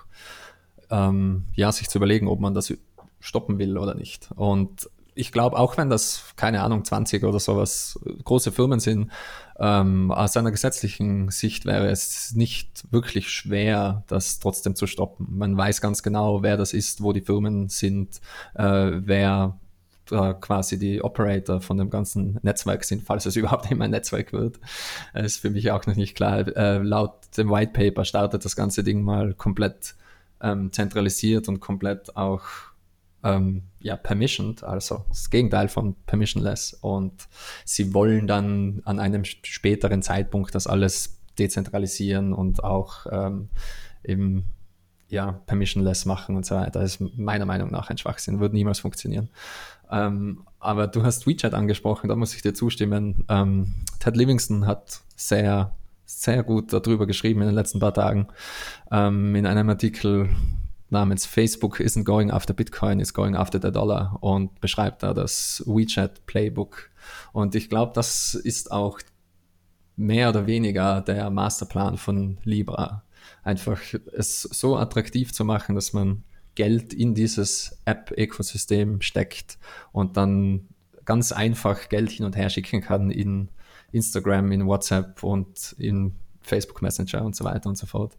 ähm, 0.90 1.44
ja, 1.54 1.70
sich 1.70 1.88
zu 1.88 1.98
überlegen, 1.98 2.26
ob 2.26 2.40
man 2.40 2.54
das 2.54 2.74
stoppen 3.20 3.58
will 3.58 3.78
oder 3.78 3.94
nicht. 3.94 4.30
Und 4.34 4.90
ich 5.20 5.32
glaube, 5.32 5.58
auch 5.58 5.76
wenn 5.76 5.90
das, 5.90 6.24
keine 6.36 6.62
Ahnung, 6.62 6.84
20 6.84 7.24
oder 7.24 7.38
sowas 7.38 8.00
große 8.24 8.52
Firmen 8.52 8.80
sind, 8.80 9.10
ähm, 9.58 10.10
aus 10.10 10.36
einer 10.36 10.50
gesetzlichen 10.50 11.30
Sicht 11.30 11.66
wäre 11.66 11.88
es 11.88 12.32
nicht 12.34 12.90
wirklich 12.90 13.28
schwer, 13.28 14.04
das 14.06 14.40
trotzdem 14.40 14.74
zu 14.74 14.86
stoppen. 14.86 15.26
Man 15.30 15.56
weiß 15.56 15.80
ganz 15.80 16.02
genau, 16.02 16.42
wer 16.42 16.56
das 16.56 16.72
ist, 16.72 17.02
wo 17.02 17.12
die 17.12 17.20
Firmen 17.20 17.68
sind, 17.68 18.20
äh, 18.54 18.92
wer 18.94 19.58
äh, 20.10 20.34
quasi 20.40 20.78
die 20.78 21.02
Operator 21.02 21.60
von 21.60 21.76
dem 21.76 21.90
ganzen 21.90 22.38
Netzwerk 22.42 22.84
sind, 22.84 23.02
falls 23.02 23.26
es 23.26 23.36
überhaupt 23.36 23.70
immer 23.70 23.84
ein 23.84 23.90
Netzwerk 23.90 24.32
wird. 24.32 24.58
Das 25.12 25.26
ist 25.26 25.36
für 25.36 25.50
mich 25.50 25.70
auch 25.70 25.86
noch 25.86 25.96
nicht 25.96 26.16
klar. 26.16 26.48
Äh, 26.56 26.78
laut 26.78 27.36
dem 27.36 27.50
White 27.50 27.72
Paper 27.72 28.06
startet 28.06 28.44
das 28.44 28.56
ganze 28.56 28.82
Ding 28.82 29.02
mal 29.02 29.34
komplett 29.34 29.94
ähm, 30.40 30.72
zentralisiert 30.72 31.48
und 31.48 31.60
komplett 31.60 32.16
auch 32.16 32.42
ähm, 33.22 33.64
ja, 33.80 33.96
permissioned, 33.96 34.62
also 34.62 35.04
das 35.08 35.30
Gegenteil 35.30 35.68
von 35.68 35.96
permissionless. 36.06 36.74
Und 36.74 37.28
sie 37.64 37.94
wollen 37.94 38.26
dann 38.26 38.82
an 38.84 38.98
einem 38.98 39.24
späteren 39.24 40.02
Zeitpunkt 40.02 40.54
das 40.54 40.66
alles 40.66 41.18
dezentralisieren 41.38 42.32
und 42.32 42.62
auch 42.62 43.06
ähm, 43.10 43.48
eben 44.04 44.44
ja, 45.08 45.32
permissionless 45.46 46.04
machen 46.04 46.36
und 46.36 46.46
so 46.46 46.54
weiter. 46.54 46.80
Das 46.80 47.00
ist 47.00 47.18
meiner 47.18 47.46
Meinung 47.46 47.70
nach 47.70 47.90
ein 47.90 47.98
Schwachsinn, 47.98 48.38
wird 48.38 48.52
niemals 48.52 48.78
funktionieren. 48.78 49.28
Ähm, 49.90 50.44
aber 50.60 50.86
du 50.86 51.02
hast 51.02 51.26
WeChat 51.26 51.54
angesprochen, 51.54 52.08
da 52.08 52.16
muss 52.16 52.34
ich 52.34 52.42
dir 52.42 52.54
zustimmen. 52.54 53.24
Ähm, 53.28 53.74
Ted 53.98 54.16
Livingston 54.16 54.66
hat 54.66 55.00
sehr, 55.16 55.74
sehr 56.04 56.44
gut 56.44 56.72
darüber 56.72 57.06
geschrieben 57.06 57.40
in 57.40 57.48
den 57.48 57.56
letzten 57.56 57.80
paar 57.80 57.94
Tagen. 57.94 58.28
Ähm, 58.92 59.34
in 59.34 59.46
einem 59.46 59.68
Artikel 59.68 60.28
namens 60.90 61.26
Facebook 61.26 61.80
isn't 61.80 62.04
going 62.04 62.30
after 62.30 62.52
Bitcoin, 62.52 63.00
is 63.00 63.14
going 63.14 63.34
after 63.34 63.60
the 63.60 63.70
dollar 63.70 64.18
und 64.20 64.60
beschreibt 64.60 65.02
da 65.02 65.14
das 65.14 65.62
WeChat 65.66 66.26
Playbook. 66.26 66.90
Und 67.32 67.54
ich 67.54 67.68
glaube, 67.68 67.92
das 67.94 68.34
ist 68.34 68.72
auch 68.72 69.00
mehr 69.96 70.30
oder 70.30 70.46
weniger 70.46 71.00
der 71.00 71.30
Masterplan 71.30 71.96
von 71.96 72.38
Libra. 72.44 73.04
Einfach 73.42 73.80
es 74.16 74.42
so 74.42 74.76
attraktiv 74.76 75.32
zu 75.32 75.44
machen, 75.44 75.74
dass 75.74 75.92
man 75.92 76.24
Geld 76.54 76.92
in 76.92 77.14
dieses 77.14 77.78
App-Ökosystem 77.84 79.00
steckt 79.02 79.58
und 79.92 80.16
dann 80.16 80.68
ganz 81.04 81.32
einfach 81.32 81.88
Geld 81.88 82.10
hin 82.10 82.26
und 82.26 82.36
her 82.36 82.50
schicken 82.50 82.80
kann 82.80 83.10
in 83.10 83.48
Instagram, 83.92 84.52
in 84.52 84.66
WhatsApp 84.66 85.22
und 85.22 85.74
in 85.78 86.14
Facebook 86.40 86.82
Messenger 86.82 87.24
und 87.24 87.36
so 87.36 87.44
weiter 87.44 87.68
und 87.68 87.76
so 87.76 87.86
fort. 87.86 88.16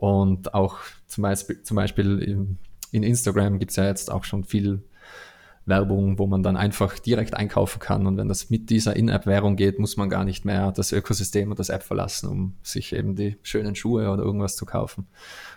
Und 0.00 0.54
auch 0.54 0.78
zum 1.06 1.22
Beispiel, 1.22 1.62
zum 1.62 1.74
Beispiel 1.76 2.20
in, 2.20 2.56
in 2.90 3.02
Instagram 3.02 3.58
gibt 3.58 3.70
es 3.70 3.76
ja 3.76 3.84
jetzt 3.84 4.10
auch 4.10 4.24
schon 4.24 4.44
viel 4.44 4.82
Werbung, 5.66 6.18
wo 6.18 6.26
man 6.26 6.42
dann 6.42 6.56
einfach 6.56 6.98
direkt 6.98 7.34
einkaufen 7.34 7.80
kann. 7.80 8.06
Und 8.06 8.16
wenn 8.16 8.26
das 8.26 8.48
mit 8.48 8.70
dieser 8.70 8.96
In-App-Währung 8.96 9.56
geht, 9.56 9.78
muss 9.78 9.98
man 9.98 10.08
gar 10.08 10.24
nicht 10.24 10.46
mehr 10.46 10.72
das 10.72 10.90
Ökosystem 10.92 11.50
und 11.50 11.58
das 11.58 11.68
App 11.68 11.82
verlassen, 11.82 12.30
um 12.30 12.54
sich 12.62 12.94
eben 12.94 13.14
die 13.14 13.36
schönen 13.42 13.74
Schuhe 13.74 14.10
oder 14.10 14.22
irgendwas 14.22 14.56
zu 14.56 14.64
kaufen. 14.64 15.06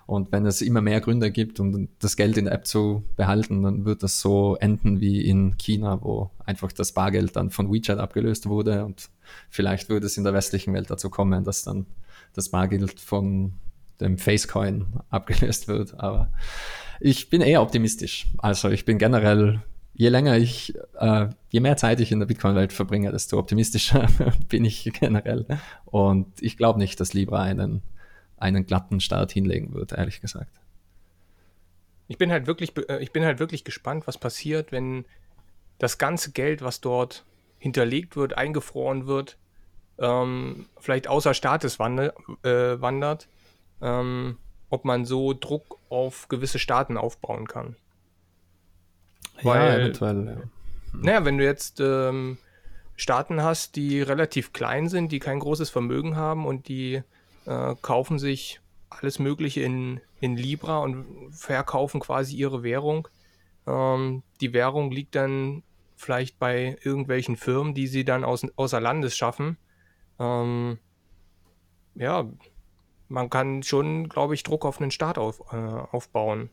Und 0.06 0.34
wenn 0.34 0.46
es 0.46 0.62
immer 0.62 0.82
mehr 0.82 1.00
Gründe 1.00 1.32
gibt, 1.32 1.62
um 1.62 1.88
das 2.00 2.18
Geld 2.18 2.38
in 2.38 2.46
der 2.46 2.54
App 2.54 2.68
zu 2.68 3.06
behalten, 3.16 3.64
dann 3.64 3.86
wird 3.86 4.04
das 4.04 4.20
so 4.20 4.58
enden 4.58 5.00
wie 5.00 5.26
in 5.26 5.56
China, 5.58 6.00
wo 6.02 6.32
einfach 6.46 6.74
das 6.74 6.92
Bargeld 6.92 7.38
dann 7.38 7.50
von 7.50 7.72
WeChat 7.72 7.98
abgelöst 7.98 8.50
wurde. 8.50 8.84
Und 8.84 9.10
vielleicht 9.50 9.88
würde 9.88 10.08
es 10.08 10.18
in 10.18 10.26
der 10.26 10.34
westlichen 10.34 10.74
Welt 10.74 10.92
dazu 10.92 11.10
kommen, 11.10 11.46
dass 11.46 11.64
dann 11.64 11.86
das 12.34 12.50
Bargeld 12.50 13.00
von 13.00 13.54
dem 14.02 14.18
Facecoin 14.18 14.86
abgelöst 15.10 15.68
wird. 15.68 16.00
Aber 16.00 16.32
ich 17.00 17.30
bin 17.30 17.42
eher 17.42 17.62
optimistisch. 17.62 18.28
Also 18.38 18.70
ich 18.70 18.86
bin 18.86 18.98
generell, 18.98 19.62
je 19.94 20.10
länger 20.10 20.38
ich, 20.38 20.74
äh, 21.00 21.28
je 21.50 21.60
mehr 21.60 21.78
Zeit 21.78 22.00
ich 22.00 22.12
in 22.12 22.20
der 22.20 22.26
Bitcoin-Welt 22.26 22.74
verbringe, 22.74 23.12
desto 23.12 23.38
optimistischer 23.38 24.08
bin 24.50 24.66
ich 24.66 24.92
generell. 25.00 25.46
Und 25.86 26.42
ich 26.42 26.58
glaube 26.58 26.80
nicht, 26.80 27.00
dass 27.00 27.14
Libra 27.14 27.42
einen, 27.42 27.82
einen 28.38 28.66
glatten 28.66 29.00
Start 29.00 29.32
hinlegen 29.32 29.74
wird, 29.74 29.94
ehrlich 29.94 30.22
gesagt. 30.22 30.60
Ich 32.08 32.18
bin 32.18 32.32
halt 32.32 32.48
wirklich, 32.48 32.74
äh, 32.90 33.02
ich 33.02 33.12
bin 33.12 33.24
halt 33.24 33.40
wirklich 33.40 33.64
gespannt, 33.64 34.08
was 34.08 34.18
passiert, 34.18 34.72
wenn 34.72 35.06
das 35.80 35.98
ganze 35.98 36.32
Geld, 36.32 36.62
was 36.62 36.82
dort 36.82 37.26
hinterlegt 37.58 38.16
wird, 38.16 38.38
eingefroren 38.38 39.08
wird, 39.08 39.38
ähm, 40.00 40.66
vielleicht 40.80 41.08
außer 41.08 41.34
Staates 41.34 41.80
wandert, 41.80 42.16
äh, 42.44 42.80
wandert 42.82 43.28
ähm, 43.84 44.38
ob 44.70 44.86
man 44.86 45.06
so 45.06 45.34
Druck 45.34 45.78
auf 45.90 46.28
gewisse 46.30 46.58
Staaten 46.58 46.98
aufbauen 46.98 47.48
kann. 47.48 47.76
Weil, 49.44 49.70
ja, 49.70 49.78
eventuell. 49.78 50.26
Ja. 50.26 50.38
Naja, 50.94 51.26
wenn 51.26 51.38
du 51.38 51.44
jetzt 51.44 51.80
ähm, 51.80 52.38
Staaten 52.96 53.44
hast, 53.44 53.76
die 53.76 54.02
relativ 54.02 54.54
klein 54.54 54.90
sind, 54.90 55.12
die 55.12 55.20
kein 55.20 55.40
großes 55.40 55.70
Vermögen 55.70 56.16
haben 56.16 56.46
und 56.46 56.68
die 56.68 57.02
äh, 57.46 57.76
kaufen 57.82 58.20
sich 58.20 58.62
alles 58.90 59.20
Mögliche 59.20 59.62
in, 59.62 60.02
in 60.22 60.38
Libra 60.38 60.80
und 60.80 61.06
verkaufen 61.32 62.00
quasi 62.00 62.36
ihre 62.36 62.64
Währung. 62.64 63.08
Ähm, 63.68 64.24
die 64.40 64.54
Währung 64.54 64.92
liegt 64.92 65.16
dann 65.16 65.64
vielleicht 65.96 66.40
bei 66.40 66.78
irgendwelchen 66.84 67.36
Firmen, 67.36 67.74
die 67.74 67.88
sie 67.88 68.06
dann 68.06 68.24
aus, 68.24 68.46
außer 68.56 68.80
Landes 68.80 69.16
schaffen. 69.18 69.58
Ähm, 70.20 70.78
ja, 71.96 72.30
man 73.08 73.30
kann 73.30 73.64
schon, 73.64 74.10
glaube 74.10 74.34
ich, 74.34 74.44
Druck 74.44 74.66
auf 74.66 74.82
einen 74.82 74.92
Staat 74.92 75.18
auf, 75.18 75.42
äh, 75.52 75.56
aufbauen, 75.56 76.50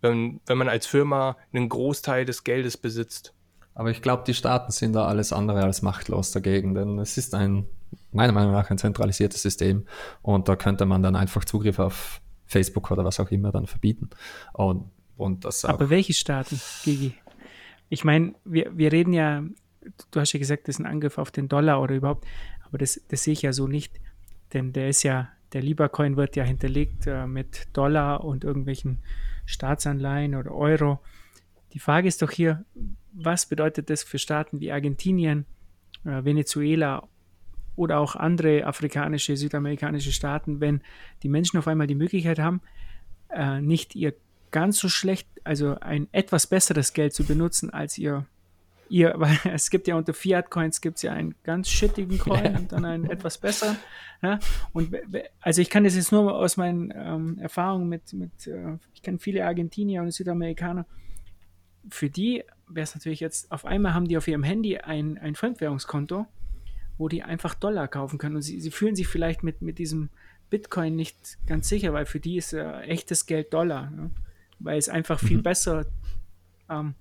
wenn, 0.00 0.40
wenn 0.46 0.58
man 0.58 0.68
als 0.68 0.86
Firma 0.86 1.36
einen 1.52 1.68
Großteil 1.68 2.24
des 2.24 2.44
Geldes 2.44 2.76
besitzt. 2.76 3.34
Aber 3.74 3.90
ich 3.90 4.02
glaube, 4.02 4.24
die 4.26 4.34
Staaten 4.34 4.72
sind 4.72 4.94
da 4.94 5.06
alles 5.06 5.32
andere 5.32 5.62
als 5.62 5.82
machtlos 5.82 6.32
dagegen, 6.32 6.74
denn 6.74 6.98
es 6.98 7.16
ist 7.16 7.34
ein, 7.34 7.66
meiner 8.12 8.32
Meinung 8.32 8.52
nach, 8.52 8.70
ein 8.70 8.78
zentralisiertes 8.78 9.42
System 9.42 9.86
und 10.22 10.48
da 10.48 10.56
könnte 10.56 10.86
man 10.86 11.02
dann 11.02 11.16
einfach 11.16 11.44
Zugriff 11.44 11.78
auf 11.78 12.20
Facebook 12.46 12.90
oder 12.90 13.04
was 13.04 13.20
auch 13.20 13.30
immer 13.30 13.52
dann 13.52 13.66
verbieten. 13.66 14.10
Und, 14.52 14.90
und 15.16 15.44
das 15.44 15.64
Aber 15.64 15.88
welche 15.88 16.12
Staaten, 16.12 16.60
Gigi? 16.82 17.14
Ich 17.88 18.04
meine, 18.04 18.34
wir, 18.44 18.70
wir 18.76 18.92
reden 18.92 19.12
ja, 19.12 19.44
du 20.10 20.20
hast 20.20 20.32
ja 20.32 20.38
gesagt, 20.38 20.68
das 20.68 20.76
ist 20.76 20.80
ein 20.80 20.86
Angriff 20.86 21.18
auf 21.18 21.30
den 21.30 21.48
Dollar 21.48 21.80
oder 21.80 21.94
überhaupt, 21.94 22.26
aber 22.66 22.78
das, 22.78 23.00
das 23.08 23.24
sehe 23.24 23.32
ich 23.32 23.42
ja 23.42 23.52
so 23.52 23.66
nicht, 23.66 24.00
denn 24.52 24.72
der 24.72 24.88
ist 24.88 25.04
ja 25.04 25.28
der 25.52 25.62
Libra-Coin 25.62 26.16
wird 26.16 26.36
ja 26.36 26.44
hinterlegt 26.44 27.06
äh, 27.06 27.26
mit 27.26 27.68
Dollar 27.72 28.24
und 28.24 28.44
irgendwelchen 28.44 28.98
Staatsanleihen 29.46 30.34
oder 30.34 30.54
Euro. 30.54 31.00
Die 31.72 31.78
Frage 31.78 32.08
ist 32.08 32.22
doch 32.22 32.30
hier, 32.30 32.64
was 33.12 33.46
bedeutet 33.46 33.90
das 33.90 34.02
für 34.02 34.18
Staaten 34.18 34.60
wie 34.60 34.72
Argentinien, 34.72 35.46
äh, 36.04 36.24
Venezuela 36.24 37.08
oder 37.76 37.98
auch 37.98 38.16
andere 38.16 38.64
afrikanische, 38.64 39.36
südamerikanische 39.36 40.12
Staaten, 40.12 40.60
wenn 40.60 40.82
die 41.22 41.28
Menschen 41.28 41.58
auf 41.58 41.68
einmal 41.68 41.86
die 41.86 41.94
Möglichkeit 41.94 42.38
haben, 42.38 42.60
äh, 43.30 43.60
nicht 43.60 43.94
ihr 43.94 44.14
ganz 44.50 44.78
so 44.78 44.88
schlecht, 44.88 45.28
also 45.44 45.78
ein 45.80 46.08
etwas 46.12 46.46
besseres 46.46 46.92
Geld 46.92 47.14
zu 47.14 47.24
benutzen 47.24 47.70
als 47.70 47.98
ihr 47.98 48.26
ihr, 48.90 49.14
weil 49.18 49.38
es 49.52 49.70
gibt 49.70 49.88
ja 49.88 49.96
unter 49.96 50.12
Fiat-Coins 50.12 50.80
gibt 50.80 50.96
es 50.96 51.02
ja 51.02 51.12
einen 51.12 51.34
ganz 51.44 51.68
shittigen 51.68 52.18
Coin 52.18 52.56
und 52.56 52.72
dann 52.72 52.84
einen 52.84 53.08
etwas 53.08 53.38
besseren. 53.38 53.76
Ja? 54.22 54.38
Und 54.72 54.94
also 55.40 55.62
ich 55.62 55.70
kann 55.70 55.84
das 55.84 55.94
jetzt 55.94 56.12
nur 56.12 56.34
aus 56.34 56.56
meinen 56.56 56.92
ähm, 56.94 57.38
Erfahrungen 57.38 57.88
mit, 57.88 58.12
mit 58.12 58.46
äh, 58.46 58.76
ich 58.94 59.02
kenne 59.02 59.18
viele 59.18 59.46
Argentinier 59.46 60.02
und 60.02 60.10
Südamerikaner. 60.10 60.86
Für 61.88 62.10
die 62.10 62.44
wäre 62.68 62.84
es 62.84 62.94
natürlich 62.94 63.20
jetzt, 63.20 63.50
auf 63.50 63.64
einmal 63.64 63.94
haben 63.94 64.06
die 64.06 64.18
auf 64.18 64.28
ihrem 64.28 64.42
Handy 64.42 64.78
ein, 64.78 65.16
ein 65.18 65.34
Fremdwährungskonto, 65.34 66.26
wo 66.98 67.08
die 67.08 67.22
einfach 67.22 67.54
Dollar 67.54 67.88
kaufen 67.88 68.18
können. 68.18 68.36
Und 68.36 68.42
sie, 68.42 68.60
sie 68.60 68.70
fühlen 68.70 68.94
sich 68.94 69.08
vielleicht 69.08 69.42
mit, 69.42 69.62
mit 69.62 69.78
diesem 69.78 70.10
Bitcoin 70.50 70.96
nicht 70.96 71.38
ganz 71.46 71.68
sicher, 71.68 71.92
weil 71.92 72.06
für 72.06 72.20
die 72.20 72.36
ist 72.36 72.52
äh, 72.52 72.80
echtes 72.82 73.26
Geld 73.26 73.54
Dollar. 73.54 73.90
Ne? 73.90 74.10
Weil 74.58 74.78
es 74.78 74.88
einfach 74.90 75.18
viel 75.18 75.38
mhm. 75.38 75.42
besser 75.42 75.86
ähm, 76.68 76.94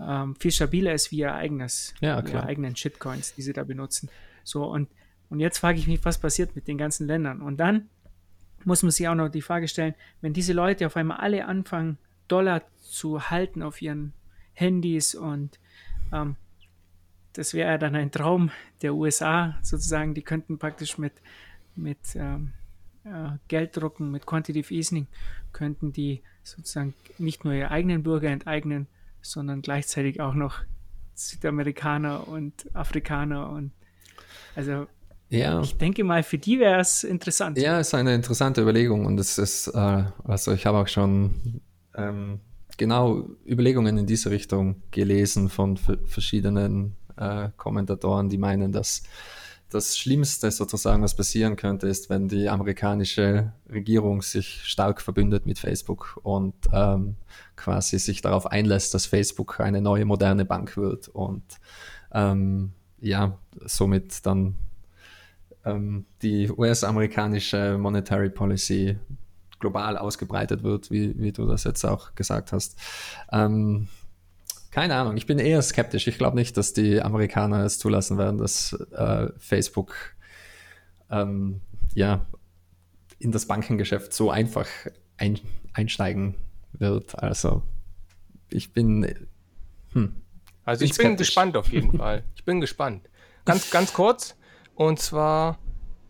ähm, 0.00 0.36
viel 0.36 0.50
stabiler 0.50 0.92
ist 0.92 1.10
wie 1.10 1.18
ihr 1.18 1.34
eigenes, 1.34 1.94
ja, 2.00 2.20
ihre 2.20 2.44
eigenen 2.44 2.76
Shitcoins, 2.76 3.34
die 3.34 3.42
sie 3.42 3.52
da 3.52 3.64
benutzen. 3.64 4.10
So, 4.44 4.64
und, 4.64 4.88
und 5.30 5.40
jetzt 5.40 5.58
frage 5.58 5.78
ich 5.78 5.86
mich, 5.86 6.04
was 6.04 6.18
passiert 6.18 6.54
mit 6.56 6.68
den 6.68 6.78
ganzen 6.78 7.06
Ländern? 7.06 7.40
Und 7.42 7.58
dann 7.58 7.88
muss 8.64 8.82
man 8.82 8.90
sich 8.90 9.08
auch 9.08 9.14
noch 9.14 9.28
die 9.28 9.42
Frage 9.42 9.68
stellen, 9.68 9.94
wenn 10.20 10.32
diese 10.32 10.52
Leute 10.52 10.86
auf 10.86 10.96
einmal 10.96 11.18
alle 11.18 11.46
anfangen, 11.46 11.98
Dollar 12.28 12.62
zu 12.76 13.30
halten 13.30 13.62
auf 13.62 13.80
ihren 13.82 14.12
Handys 14.52 15.14
und 15.14 15.58
ähm, 16.12 16.36
das 17.32 17.54
wäre 17.54 17.70
ja 17.70 17.78
dann 17.78 17.94
ein 17.94 18.10
Traum 18.10 18.50
der 18.82 18.94
USA 18.94 19.56
sozusagen, 19.62 20.14
die 20.14 20.22
könnten 20.22 20.58
praktisch 20.58 20.98
mit, 20.98 21.12
mit 21.76 21.98
ähm, 22.16 22.52
äh, 23.04 23.30
Gelddrucken, 23.46 24.10
mit 24.10 24.26
Quantitative 24.26 24.74
Easing, 24.74 25.06
könnten 25.52 25.92
die 25.92 26.22
sozusagen 26.42 26.94
nicht 27.18 27.44
nur 27.44 27.54
ihre 27.54 27.70
eigenen 27.70 28.02
Bürger 28.02 28.28
enteignen, 28.28 28.88
sondern 29.28 29.62
gleichzeitig 29.62 30.20
auch 30.20 30.34
noch 30.34 30.60
Südamerikaner 31.14 32.28
und 32.28 32.52
Afrikaner 32.74 33.50
und 33.50 33.72
also 34.54 34.86
ja. 35.28 35.60
ich 35.60 35.76
denke 35.76 36.04
mal, 36.04 36.22
für 36.22 36.38
die 36.38 36.58
wäre 36.58 36.80
es 36.80 37.04
interessant. 37.04 37.58
Ja, 37.58 37.78
es 37.78 37.88
ist 37.88 37.94
eine 37.94 38.14
interessante 38.14 38.62
Überlegung 38.62 39.04
und 39.04 39.20
es 39.20 39.38
ist, 39.38 39.68
äh, 39.68 40.04
also 40.24 40.52
ich 40.52 40.64
habe 40.64 40.78
auch 40.78 40.88
schon 40.88 41.60
ähm, 41.94 42.40
genau 42.76 43.28
Überlegungen 43.46 43.98
in 43.98 44.06
diese 44.06 44.30
Richtung 44.30 44.82
gelesen 44.90 45.48
von 45.50 45.76
verschiedenen 45.76 46.96
äh, 47.16 47.50
Kommentatoren, 47.56 48.28
die 48.28 48.38
meinen, 48.38 48.72
dass 48.72 49.02
das 49.70 49.98
Schlimmste 49.98 50.50
sozusagen, 50.50 51.02
was 51.02 51.14
passieren 51.14 51.56
könnte, 51.56 51.88
ist, 51.88 52.08
wenn 52.08 52.28
die 52.28 52.48
amerikanische 52.48 53.52
Regierung 53.70 54.22
sich 54.22 54.62
stark 54.64 55.00
verbündet 55.00 55.46
mit 55.46 55.58
Facebook 55.58 56.18
und 56.22 56.54
ähm, 56.72 57.16
quasi 57.56 57.98
sich 57.98 58.22
darauf 58.22 58.46
einlässt, 58.46 58.94
dass 58.94 59.06
Facebook 59.06 59.60
eine 59.60 59.80
neue 59.80 60.04
moderne 60.04 60.44
Bank 60.44 60.76
wird 60.76 61.08
und 61.08 61.42
ähm, 62.12 62.72
ja, 63.00 63.38
somit 63.64 64.24
dann 64.26 64.54
ähm, 65.64 66.06
die 66.22 66.50
US-amerikanische 66.50 67.76
Monetary 67.78 68.30
Policy 68.30 68.98
global 69.60 69.98
ausgebreitet 69.98 70.62
wird, 70.62 70.90
wie, 70.90 71.18
wie 71.18 71.32
du 71.32 71.46
das 71.46 71.64
jetzt 71.64 71.84
auch 71.84 72.14
gesagt 72.14 72.52
hast. 72.52 72.78
Ähm, 73.32 73.88
keine 74.78 74.94
Ahnung, 74.94 75.16
ich 75.16 75.26
bin 75.26 75.40
eher 75.40 75.60
skeptisch. 75.60 76.06
Ich 76.06 76.18
glaube 76.18 76.36
nicht, 76.36 76.56
dass 76.56 76.72
die 76.72 77.02
Amerikaner 77.02 77.64
es 77.64 77.80
zulassen 77.80 78.16
werden, 78.16 78.38
dass 78.38 78.74
äh, 78.92 79.26
Facebook 79.36 79.92
ähm, 81.10 81.60
ja, 81.94 82.26
in 83.18 83.32
das 83.32 83.46
Bankengeschäft 83.46 84.12
so 84.12 84.30
einfach 84.30 84.68
ein, 85.16 85.40
einsteigen 85.72 86.36
wird. 86.74 87.20
Also 87.20 87.64
ich 88.50 88.72
bin. 88.72 89.12
Hm, 89.94 90.14
also 90.64 90.84
ich 90.84 90.92
bin 90.92 91.06
skeptisch. 91.06 91.26
gespannt 91.26 91.56
auf 91.56 91.72
jeden 91.72 91.98
Fall. 91.98 92.22
Ich 92.36 92.44
bin 92.44 92.60
gespannt. 92.60 93.10
Ganz, 93.46 93.72
ganz 93.72 93.92
kurz. 93.92 94.36
Und 94.76 95.00
zwar 95.00 95.58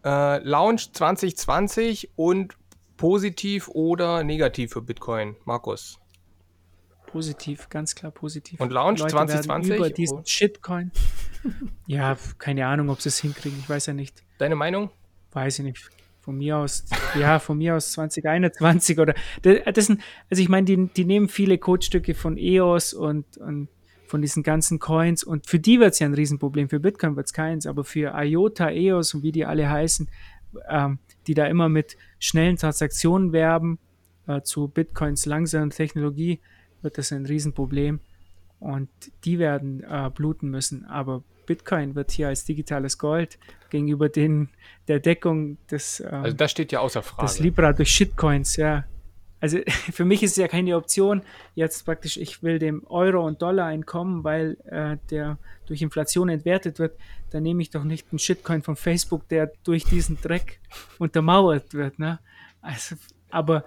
äh, 0.04 0.46
Launch 0.46 0.92
2020 0.92 2.10
und 2.16 2.54
positiv 2.98 3.68
oder 3.68 4.24
negativ 4.24 4.74
für 4.74 4.82
Bitcoin, 4.82 5.36
Markus? 5.46 5.98
Positiv, 7.10 7.68
ganz 7.68 7.94
klar 7.94 8.12
positiv. 8.12 8.60
Und 8.60 8.70
Launch 8.70 9.00
Leute 9.00 9.12
2020? 9.12 9.76
Über 9.76 9.90
diesen 9.90 10.18
oh. 10.18 10.22
Shitcoin. 10.24 10.92
ja, 11.86 12.16
keine 12.38 12.66
Ahnung, 12.66 12.90
ob 12.90 13.00
sie 13.00 13.08
es 13.08 13.18
hinkriegen. 13.18 13.58
Ich 13.58 13.68
weiß 13.68 13.86
ja 13.86 13.94
nicht. 13.94 14.22
Deine 14.38 14.56
Meinung? 14.56 14.90
Weiß 15.32 15.58
ich 15.58 15.64
nicht. 15.64 15.90
Von 16.20 16.36
mir 16.36 16.58
aus, 16.58 16.84
ja, 17.18 17.38
von 17.38 17.56
mir 17.56 17.76
aus 17.76 17.92
2021 17.92 18.98
oder. 18.98 19.14
Das 19.42 19.86
sind, 19.86 20.02
also 20.30 20.42
ich 20.42 20.50
meine, 20.50 20.66
die, 20.66 20.88
die 20.88 21.04
nehmen 21.06 21.28
viele 21.28 21.56
Codestücke 21.56 22.14
von 22.14 22.36
EOS 22.36 22.92
und, 22.92 23.38
und 23.38 23.68
von 24.06 24.20
diesen 24.20 24.42
ganzen 24.42 24.78
Coins 24.78 25.22
und 25.24 25.46
für 25.46 25.58
die 25.58 25.80
wird 25.80 25.92
es 25.92 25.98
ja 25.98 26.06
ein 26.06 26.14
Riesenproblem. 26.14 26.68
Für 26.68 26.80
Bitcoin 26.80 27.16
wird 27.16 27.26
es 27.26 27.32
keins, 27.32 27.66
aber 27.66 27.84
für 27.84 28.12
IOTA, 28.14 28.70
EOS 28.70 29.14
und 29.14 29.22
wie 29.22 29.32
die 29.32 29.44
alle 29.44 29.70
heißen, 29.70 30.08
ähm, 30.68 30.98
die 31.26 31.34
da 31.34 31.46
immer 31.46 31.68
mit 31.68 31.96
schnellen 32.18 32.56
Transaktionen 32.56 33.32
werben 33.32 33.78
äh, 34.26 34.42
zu 34.42 34.68
Bitcoins 34.68 35.26
langsamen 35.26 35.70
Technologie, 35.70 36.40
wird 36.82 36.98
das 36.98 37.12
ein 37.12 37.26
Riesenproblem. 37.26 38.00
Und 38.60 38.88
die 39.24 39.38
werden 39.38 39.84
äh, 39.84 40.10
bluten 40.12 40.50
müssen. 40.50 40.84
Aber 40.84 41.22
Bitcoin 41.46 41.94
wird 41.94 42.10
hier 42.10 42.28
als 42.28 42.44
digitales 42.44 42.98
Gold 42.98 43.38
gegenüber 43.70 44.08
den, 44.08 44.50
der 44.86 45.00
Deckung 45.00 45.56
des, 45.70 46.00
ähm, 46.00 46.24
also 46.24 46.36
das 46.36 46.50
steht 46.50 46.72
ja 46.72 46.80
außer 46.80 47.02
Frage. 47.02 47.26
des 47.26 47.38
Libra 47.40 47.72
durch 47.72 47.90
Shitcoins, 47.90 48.56
ja. 48.56 48.84
Also 49.40 49.58
für 49.92 50.04
mich 50.04 50.22
ist 50.22 50.32
es 50.32 50.36
ja 50.36 50.48
keine 50.48 50.76
Option, 50.76 51.22
jetzt 51.54 51.84
praktisch, 51.84 52.16
ich 52.16 52.42
will 52.42 52.58
dem 52.58 52.86
Euro 52.86 53.26
und 53.26 53.40
Dollar 53.40 53.72
entkommen, 53.72 54.24
weil 54.24 54.58
äh, 54.66 54.98
der 55.10 55.38
durch 55.66 55.80
Inflation 55.82 56.28
entwertet 56.28 56.78
wird, 56.78 56.98
dann 57.30 57.42
nehme 57.42 57.62
ich 57.62 57.70
doch 57.70 57.84
nicht 57.84 58.06
einen 58.10 58.18
Shitcoin 58.18 58.62
von 58.62 58.76
Facebook, 58.76 59.28
der 59.28 59.52
durch 59.64 59.84
diesen 59.84 60.20
Dreck 60.20 60.60
untermauert 60.98 61.74
wird. 61.74 61.98
Ne? 61.98 62.18
Also, 62.60 62.96
aber 63.30 63.64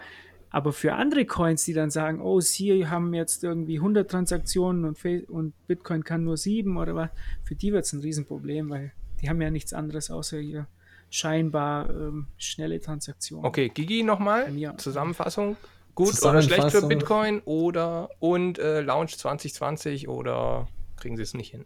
aber 0.52 0.74
für 0.74 0.94
andere 0.94 1.26
Coins, 1.26 1.64
die 1.64 1.74
dann 1.74 1.90
sagen, 1.90 2.22
oh, 2.22 2.42
Sie 2.42 2.88
haben 2.88 3.14
jetzt 3.14 3.44
irgendwie 3.44 3.78
100 3.78 4.12
Transaktionen 4.12 4.86
und, 4.86 5.30
und 5.30 5.54
Bitcoin 5.68 6.04
kann 6.04 6.26
nur 6.26 6.38
sieben 6.38 6.78
oder 6.78 6.94
was, 6.94 7.10
für 7.44 7.56
die 7.56 7.72
wird 7.72 7.86
es 7.86 7.94
ein 7.94 8.02
Riesenproblem, 8.02 8.70
weil 8.70 8.92
die 9.22 9.30
haben 9.30 9.42
ja 9.42 9.50
nichts 9.50 9.74
anderes 9.74 10.12
außer 10.12 10.40
hier 10.40 10.68
scheinbar 11.10 11.90
ähm, 11.90 12.28
schnelle 12.38 12.80
Transaktionen. 12.82 13.46
Okay, 13.46 13.70
Gigi 13.70 14.04
nochmal, 14.04 14.52
Zusammenfassung. 14.78 15.56
Gut 15.96 16.16
Zusammenfassung. 16.16 16.52
oder 16.52 16.70
schlecht 16.70 16.72
für 16.72 16.88
Bitcoin 16.88 17.42
oder 17.46 18.10
und 18.20 18.60
äh, 18.60 18.82
Launch 18.82 19.18
2020 19.18 20.08
oder 20.08 20.68
kriegen 20.98 21.18
sie 21.18 21.24
es 21.24 21.34
nicht 21.34 21.52
hin? 21.52 21.66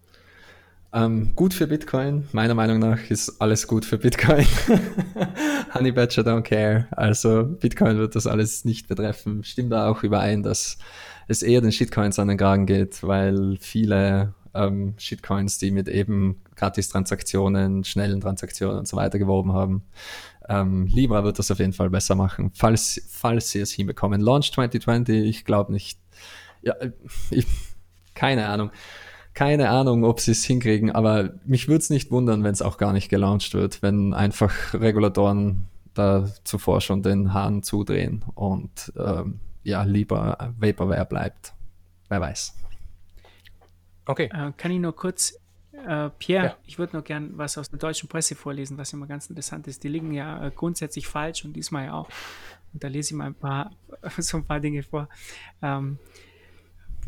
Ähm, 0.96 1.36
gut 1.36 1.54
für 1.54 1.68
Bitcoin. 1.68 2.26
Meiner 2.32 2.54
Meinung 2.54 2.80
nach 2.80 3.10
ist 3.10 3.42
alles 3.42 3.68
gut 3.68 3.84
für 3.84 3.98
Bitcoin. 3.98 4.48
Honey 5.74 5.92
Badger 5.92 6.22
don't 6.22 6.44
care. 6.44 6.88
Also 6.92 7.44
Bitcoin 7.44 7.98
wird 7.98 8.16
das 8.16 8.26
alles 8.28 8.64
nicht 8.64 8.88
betreffen. 8.88 9.44
Stimmt 9.44 9.74
da 9.74 9.90
auch 9.90 10.04
überein, 10.04 10.42
dass 10.42 10.78
es 11.28 11.44
eher 11.44 11.60
den 11.60 11.74
Shitcoins 11.74 12.18
an 12.18 12.30
den 12.30 12.38
Kragen 12.38 12.66
geht, 12.66 13.04
weil 13.04 13.58
viele 13.60 14.34
ähm, 14.54 14.94
Shitcoins, 14.98 15.58
die 15.58 15.72
mit 15.72 15.90
eben 15.90 16.42
Gratis-Transaktionen, 16.56 17.84
schnellen 17.84 18.22
Transaktionen 18.22 18.80
und 18.80 18.88
so 18.88 18.96
weiter 18.96 19.20
geworben 19.20 19.52
haben, 19.52 19.84
ähm, 20.48 20.88
Libra 20.88 21.26
wird 21.26 21.40
das 21.40 21.52
auf 21.52 21.60
jeden 21.60 21.74
Fall 21.74 21.90
besser 21.90 22.16
machen, 22.16 22.52
falls, 22.54 23.02
falls 23.10 23.52
sie 23.52 23.60
es 23.60 23.74
hinbekommen. 23.74 24.22
Launch 24.22 24.54
2020, 24.54 25.26
ich 25.26 25.44
glaube 25.44 25.74
nicht. 25.74 26.00
Ja, 26.62 26.74
ich, 27.32 27.48
keine 28.14 28.48
Ahnung 28.48 28.72
keine 29.36 29.70
Ahnung, 29.70 30.06
ob 30.06 30.22
sie 30.22 30.32
es 30.32 30.46
hinkriegen, 30.46 30.92
aber 30.92 31.34
mich 31.46 31.68
würde 31.68 31.80
es 31.80 31.90
nicht 31.90 32.10
wundern, 32.10 32.44
wenn 32.44 32.54
es 32.54 32.62
auch 32.62 32.78
gar 32.78 32.94
nicht 32.94 33.10
gelauncht 33.10 33.54
wird, 33.54 33.82
wenn 33.82 34.14
einfach 34.14 34.74
Regulatoren 34.74 35.68
da 35.94 36.30
zuvor 36.46 36.82
schon 36.82 37.04
den 37.04 37.34
Hahn 37.34 37.62
zudrehen 37.62 38.24
und 38.34 38.94
ähm, 38.98 39.42
ja, 39.64 39.84
lieber 39.84 40.54
Vaporware 40.58 41.06
bleibt. 41.06 41.54
Wer 42.08 42.22
weiß. 42.22 42.56
Okay. 44.06 44.30
Äh, 44.34 44.54
kann 44.56 44.72
ich 44.72 44.80
nur 44.80 44.96
kurz, 44.96 45.38
äh, 45.74 46.10
Pierre, 46.18 46.46
ja. 46.46 46.56
ich 46.66 46.80
würde 46.80 46.96
noch 46.96 47.04
gern 47.04 47.38
was 47.38 47.58
aus 47.58 47.70
der 47.70 47.80
deutschen 47.80 48.08
Presse 48.08 48.36
vorlesen, 48.36 48.78
was 48.78 48.94
immer 48.94 49.08
ganz 49.08 49.28
interessant 49.28 49.68
ist. 49.68 49.84
Die 49.84 49.90
liegen 49.90 50.14
ja 50.14 50.46
äh, 50.46 50.52
grundsätzlich 50.52 51.08
falsch 51.08 51.44
und 51.44 51.54
diesmal 51.54 51.86
ja 51.86 51.94
auch. 51.94 52.10
Und 52.74 52.84
da 52.84 52.88
lese 52.88 53.14
ich 53.14 53.18
mal 53.18 53.26
ein 53.26 53.34
paar, 53.34 53.72
so 54.18 54.38
ein 54.38 54.46
paar 54.46 54.62
Dinge 54.62 54.84
vor. 54.84 55.10
Ähm, 55.62 55.98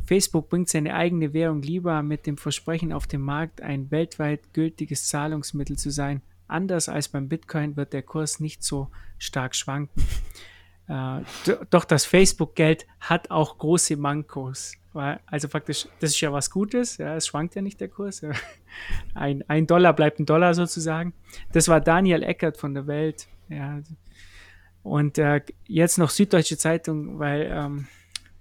Facebook 0.07 0.49
bringt 0.49 0.69
seine 0.69 0.95
eigene 0.95 1.33
Währung 1.33 1.61
Libra 1.61 2.01
mit 2.01 2.25
dem 2.25 2.37
Versprechen 2.37 2.93
auf 2.93 3.07
dem 3.07 3.21
Markt 3.21 3.61
ein 3.61 3.91
weltweit 3.91 4.53
gültiges 4.53 5.07
Zahlungsmittel 5.09 5.77
zu 5.77 5.89
sein. 5.89 6.21
Anders 6.47 6.87
als 6.87 7.09
beim 7.09 7.27
Bitcoin 7.27 7.75
wird 7.75 7.91
der 7.91 8.03
Kurs 8.03 8.39
nicht 8.39 8.63
so 8.63 8.89
stark 9.17 9.55
schwanken. 9.55 10.03
Äh, 10.89 11.19
doch 11.69 11.83
das 11.83 12.05
Facebook-Geld 12.05 12.87
hat 13.01 13.29
auch 13.29 13.57
große 13.57 13.97
Mankos. 13.97 14.77
Also 14.93 15.49
faktisch, 15.49 15.89
das 15.99 16.11
ist 16.11 16.21
ja 16.21 16.31
was 16.31 16.49
Gutes, 16.49 16.97
ja, 16.97 17.13
es 17.15 17.27
schwankt 17.27 17.55
ja 17.55 17.61
nicht 17.61 17.81
der 17.81 17.89
Kurs. 17.89 18.21
Ein, 19.13 19.43
ein 19.49 19.67
Dollar 19.67 19.91
bleibt 19.91 20.19
ein 20.19 20.25
Dollar 20.25 20.53
sozusagen. 20.53 21.13
Das 21.51 21.67
war 21.67 21.81
Daniel 21.81 22.23
Eckert 22.23 22.55
von 22.55 22.73
der 22.73 22.87
Welt. 22.87 23.27
Ja. 23.49 23.81
Und 24.81 25.17
äh, 25.17 25.41
jetzt 25.65 25.97
noch 25.97 26.09
Süddeutsche 26.09 26.57
Zeitung, 26.57 27.19
weil 27.19 27.51
ähm, 27.51 27.87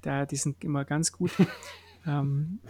da, 0.06 0.26
die 0.26 0.36
sind 0.36 0.62
immer 0.64 0.84
ganz 0.84 1.12
gut. 1.12 1.32
ähm, 2.06 2.60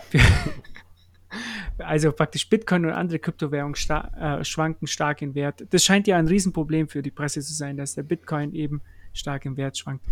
also 1.79 2.12
praktisch 2.12 2.49
Bitcoin 2.49 2.87
und 2.87 2.92
andere 2.92 3.18
Kryptowährungen 3.18 3.75
star 3.75 4.40
äh, 4.40 4.44
schwanken 4.44 4.87
stark 4.87 5.22
in 5.22 5.35
Wert. 5.35 5.66
Das 5.70 5.85
scheint 5.85 6.07
ja 6.07 6.16
ein 6.16 6.29
Riesenproblem 6.29 6.88
für 6.88 7.03
die 7.03 7.11
Presse 7.11 7.40
zu 7.40 7.53
sein, 7.53 7.77
dass 7.77 7.94
der 7.94 8.03
Bitcoin 8.03 8.55
eben 8.55 8.81
stark 9.12 9.44
im 9.44 9.57
Wert 9.57 9.77
schwankt. 9.79 10.05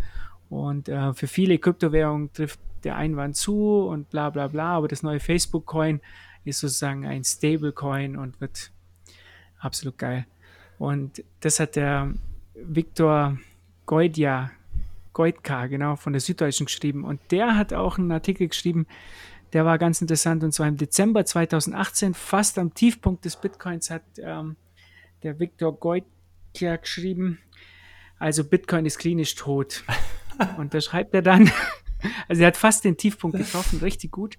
Und 0.48 0.88
äh, 0.88 1.14
für 1.14 1.26
viele 1.26 1.58
Kryptowährungen 1.58 2.32
trifft 2.32 2.60
der 2.84 2.96
Einwand 2.96 3.36
zu 3.36 3.86
und 3.88 4.10
bla 4.10 4.30
bla 4.30 4.48
bla, 4.48 4.76
aber 4.76 4.88
das 4.88 5.02
neue 5.02 5.20
Facebook-Coin 5.20 6.00
ist 6.44 6.60
sozusagen 6.60 7.06
ein 7.06 7.24
Stablecoin 7.24 8.16
und 8.16 8.40
wird 8.40 8.70
absolut 9.58 9.96
geil. 9.96 10.26
Und 10.78 11.24
das 11.40 11.60
hat 11.60 11.76
der 11.76 12.12
Viktor 12.54 13.38
Goidia 13.86 14.50
Goitka, 15.14 15.66
genau, 15.68 15.96
von 15.96 16.12
der 16.12 16.20
Süddeutschen 16.20 16.66
geschrieben. 16.66 17.04
Und 17.04 17.20
der 17.30 17.56
hat 17.56 17.72
auch 17.72 17.96
einen 17.96 18.12
Artikel 18.12 18.48
geschrieben, 18.48 18.86
der 19.54 19.64
war 19.64 19.78
ganz 19.78 20.02
interessant. 20.02 20.44
Und 20.44 20.52
zwar 20.52 20.68
im 20.68 20.76
Dezember 20.76 21.24
2018, 21.24 22.12
fast 22.12 22.58
am 22.58 22.74
Tiefpunkt 22.74 23.24
des 23.24 23.36
Bitcoins, 23.36 23.88
hat 23.88 24.02
ähm, 24.18 24.56
der 25.22 25.38
Viktor 25.38 25.78
Goitka 25.78 26.76
geschrieben, 26.76 27.38
also 28.18 28.44
Bitcoin 28.44 28.84
ist 28.84 28.98
klinisch 28.98 29.34
tot. 29.34 29.84
Und 30.58 30.74
da 30.74 30.80
schreibt 30.80 31.14
er 31.14 31.22
dann, 31.22 31.50
also 32.28 32.42
er 32.42 32.48
hat 32.48 32.56
fast 32.56 32.84
den 32.84 32.96
Tiefpunkt 32.96 33.38
getroffen, 33.38 33.78
richtig 33.78 34.10
gut. 34.10 34.38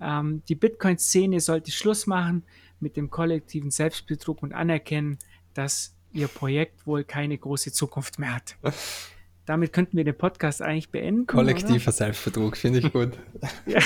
Ähm, 0.00 0.42
die 0.48 0.54
Bitcoin-Szene 0.54 1.40
sollte 1.40 1.70
Schluss 1.72 2.06
machen 2.06 2.44
mit 2.78 2.96
dem 2.96 3.10
kollektiven 3.10 3.70
Selbstbetrug 3.70 4.42
und 4.42 4.52
anerkennen, 4.52 5.18
dass 5.54 5.94
ihr 6.12 6.28
Projekt 6.28 6.86
wohl 6.86 7.04
keine 7.04 7.36
große 7.36 7.72
Zukunft 7.72 8.18
mehr 8.18 8.34
hat 8.34 8.56
damit 9.46 9.72
könnten 9.72 9.96
wir 9.96 10.04
den 10.04 10.16
Podcast 10.16 10.62
eigentlich 10.62 10.90
beenden. 10.90 11.26
Kollektiver 11.26 11.82
oder? 11.82 11.92
Selbstbetrug, 11.92 12.56
finde 12.56 12.80
ich 12.80 12.92
gut. 12.92 13.18
ja. 13.66 13.80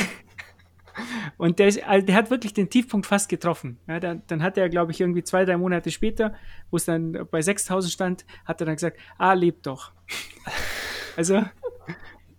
Und 1.37 1.59
der, 1.59 1.69
ist, 1.69 1.83
also 1.85 2.07
der 2.07 2.15
hat 2.15 2.31
wirklich 2.31 2.55
den 2.55 2.71
Tiefpunkt 2.71 3.07
fast 3.07 3.29
getroffen. 3.29 3.79
Ja, 3.87 4.01
dann, 4.01 4.23
dann 4.27 4.43
hat 4.43 4.57
er, 4.57 4.69
glaube 4.69 4.93
ich, 4.93 5.01
irgendwie 5.01 5.23
zwei, 5.23 5.45
drei 5.45 5.57
Monate 5.57 5.91
später, 5.91 6.35
wo 6.71 6.77
es 6.77 6.87
dann 6.87 7.27
bei 7.31 7.43
6000 7.43 7.93
stand, 7.93 8.27
hat 8.45 8.61
er 8.61 8.67
dann 8.67 8.77
gesagt, 8.77 8.99
ah, 9.19 9.35
lebt 9.35 9.67
doch. 9.67 9.93
also, 11.17 11.45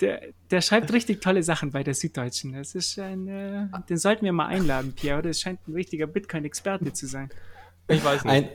der, 0.01 0.21
der 0.49 0.61
schreibt 0.61 0.91
richtig 0.93 1.21
tolle 1.21 1.43
Sachen 1.43 1.71
bei 1.71 1.83
der 1.83 1.93
Süddeutschen. 1.93 2.53
Das 2.53 2.75
ist 2.75 2.97
ein, 2.99 3.27
äh, 3.27 3.67
den 3.89 3.97
sollten 3.97 4.25
wir 4.25 4.33
mal 4.33 4.47
einladen, 4.47 4.93
Pierre. 4.93 5.21
Das 5.21 5.41
scheint 5.41 5.67
ein 5.67 5.73
richtiger 5.73 6.07
Bitcoin-Experte 6.07 6.93
zu 6.93 7.07
sein. 7.07 7.29
Ich 7.87 8.03
weiß 8.03 8.23
nicht. 8.25 8.33
Ein, 8.33 8.49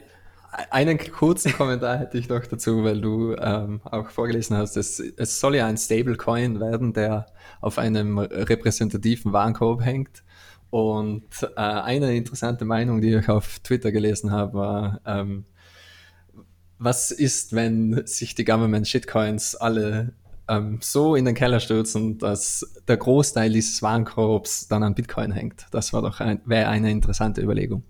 einen 0.70 0.98
kurzen 0.98 1.52
Kommentar 1.52 1.98
hätte 1.98 2.18
ich 2.18 2.28
noch 2.28 2.46
dazu, 2.46 2.84
weil 2.84 3.00
du 3.00 3.34
ähm, 3.38 3.80
auch 3.84 4.10
vorgelesen 4.10 4.56
hast, 4.56 4.76
es, 4.76 5.00
es 5.00 5.40
soll 5.40 5.56
ja 5.56 5.66
ein 5.66 5.78
Stablecoin 5.78 6.60
werden, 6.60 6.92
der 6.92 7.26
auf 7.60 7.78
einem 7.78 8.18
repräsentativen 8.18 9.32
Warenkorb 9.32 9.82
hängt. 9.82 10.22
Und 10.68 11.24
äh, 11.56 11.60
eine 11.60 12.14
interessante 12.14 12.64
Meinung, 12.64 13.00
die 13.00 13.14
ich 13.14 13.28
auf 13.28 13.60
Twitter 13.60 13.92
gelesen 13.92 14.30
habe, 14.30 14.54
war, 14.54 15.00
ähm, 15.06 15.44
was 16.78 17.10
ist, 17.10 17.54
wenn 17.54 18.06
sich 18.06 18.34
die 18.34 18.44
Government 18.44 18.88
Shitcoins 18.88 19.54
alle 19.54 20.12
ähm, 20.48 20.78
so 20.82 21.14
in 21.14 21.24
den 21.24 21.34
Keller 21.34 21.60
stürzen, 21.60 22.18
dass 22.18 22.66
der 22.88 22.96
Großteil 22.96 23.52
dieses 23.52 23.82
Warenkorbs 23.82 24.68
dann 24.68 24.82
an 24.82 24.94
Bitcoin 24.94 25.32
hängt? 25.32 25.66
Das 25.70 25.92
war 25.92 26.02
doch 26.02 26.20
ein, 26.20 26.40
eine 26.50 26.90
interessante 26.90 27.40
Überlegung. 27.40 27.84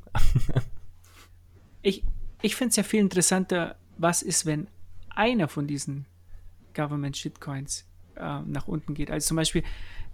ich, 1.82 2.04
ich 2.42 2.56
finde 2.56 2.70
es 2.70 2.76
ja 2.76 2.82
viel 2.82 3.00
interessanter, 3.00 3.76
was 3.98 4.22
ist, 4.22 4.46
wenn 4.46 4.66
einer 5.10 5.48
von 5.48 5.66
diesen 5.66 6.06
Government 6.74 7.16
Shitcoins 7.16 7.86
äh, 8.16 8.40
nach 8.46 8.68
unten 8.68 8.94
geht. 8.94 9.10
Also 9.10 9.28
zum 9.28 9.36
Beispiel, 9.36 9.62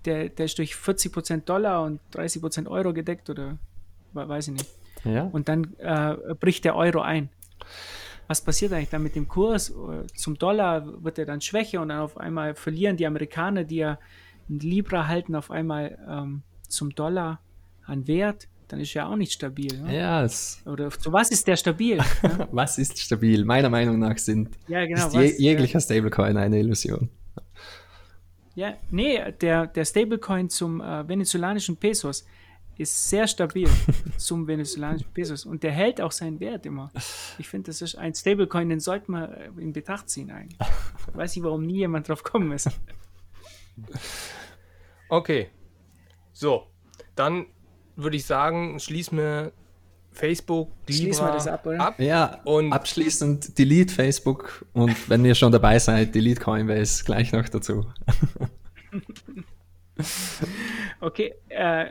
der, 0.05 0.29
der 0.29 0.47
ist 0.47 0.59
durch 0.59 0.75
40% 0.75 1.45
Dollar 1.45 1.83
und 1.83 2.01
30% 2.15 2.69
Euro 2.69 2.93
gedeckt 2.93 3.31
oder 3.31 3.59
weiß 4.13 4.49
ich 4.49 4.55
nicht. 4.55 4.67
Ja. 5.05 5.25
Und 5.25 5.49
dann 5.49 5.75
äh, 5.79 6.35
bricht 6.39 6.65
der 6.65 6.77
Euro 6.77 7.01
ein. 7.01 7.29
Was 8.27 8.43
passiert 8.43 8.73
eigentlich 8.73 8.91
dann 8.91 9.03
mit 9.03 9.15
dem 9.15 9.27
Kurs? 9.27 9.73
Zum 10.15 10.39
Dollar 10.39 11.03
wird 11.03 11.19
er 11.19 11.25
dann 11.25 11.41
schwächer 11.41 11.81
und 11.81 11.89
dann 11.89 12.01
auf 12.01 12.19
einmal 12.19 12.55
verlieren 12.55 12.97
die 12.97 13.07
Amerikaner, 13.07 13.65
die 13.65 13.77
ja 13.77 13.99
Libra 14.49 15.07
halten, 15.07 15.35
auf 15.35 15.51
einmal 15.51 15.99
ähm, 16.09 16.43
zum 16.69 16.95
Dollar 16.95 17.41
an 17.87 18.07
Wert. 18.07 18.49
Dann 18.69 18.81
ist 18.81 18.93
ja 18.93 19.09
auch 19.09 19.17
nicht 19.17 19.33
stabil. 19.33 19.81
Ne? 19.81 19.97
Ja, 19.97 20.23
es 20.23 20.61
Oder 20.67 20.91
zu 20.91 21.11
was 21.13 21.31
ist 21.31 21.47
der 21.47 21.57
stabil? 21.57 21.97
ne? 22.23 22.49
was 22.53 22.79
ist 22.79 22.99
stabil? 22.99 23.45
Meiner 23.45 23.71
Meinung 23.71 23.99
nach 23.99 24.19
sind 24.19 24.51
Ja, 24.69 24.85
genau. 24.85 25.07
ist 25.07 25.15
je, 25.15 25.25
was, 25.25 25.39
jeglicher 25.39 25.81
Stablecoin 25.81 26.37
eine 26.37 26.59
Illusion. 26.61 27.09
Ja, 28.55 28.75
nee, 28.91 29.33
der, 29.41 29.69
der 29.69 29.85
Stablecoin 29.85 30.51
zum 30.51 30.81
äh, 30.81 31.09
venezolanischen 31.09 31.77
Pesos 31.77 32.27
ist 32.77 33.09
sehr 33.09 33.27
stabil 33.27 33.69
zum 34.19 34.47
venezolanischen 34.47 35.11
Pesos 35.13 35.47
und 35.47 35.63
der 35.63 35.73
hält 35.73 36.01
auch 36.01 36.13
seinen 36.13 36.39
Wert 36.41 36.67
immer. 36.67 36.91
Ich 37.39 37.49
finde, 37.49 37.69
das 37.69 37.83
ist 37.83 37.97
ein 37.97 38.15
Stablecoin, 38.15 38.69
den 38.69 38.81
sollte 38.81 39.11
man 39.11 39.33
äh, 39.33 39.51
in 39.59 39.73
Betracht 39.73 40.11
ziehen 40.11 40.31
eigentlich. 40.31 40.59
Weiß 41.15 41.37
ich, 41.37 41.43
warum 41.43 41.65
nie 41.67 41.79
jemand 41.79 42.09
drauf 42.09 42.23
kommen 42.23 42.53
ist. 42.53 42.69
Okay. 45.09 45.49
So, 46.33 46.67
dann 47.15 47.47
würde 47.99 48.17
ich 48.17 48.25
sagen, 48.25 48.79
schließen 48.81 49.19
wir 49.19 49.53
Facebook, 50.13 50.71
Libra 50.87 51.33
das 51.33 51.47
ab, 51.47 51.67
oder? 51.67 51.95
Ja, 51.99 52.41
Und- 52.45 52.73
abschließend 52.73 53.59
delete 53.59 53.93
Facebook 53.93 54.65
und 54.73 55.09
wenn 55.11 55.25
ihr 55.25 55.35
schon 55.35 55.53
dabei 55.53 55.79
seid, 55.79 56.15
delete 56.15 56.41
Coinbase 56.41 57.05
gleich 57.05 57.33
noch 57.33 57.49
dazu. 57.49 57.85
Okay, 61.01 61.35
äh, 61.49 61.87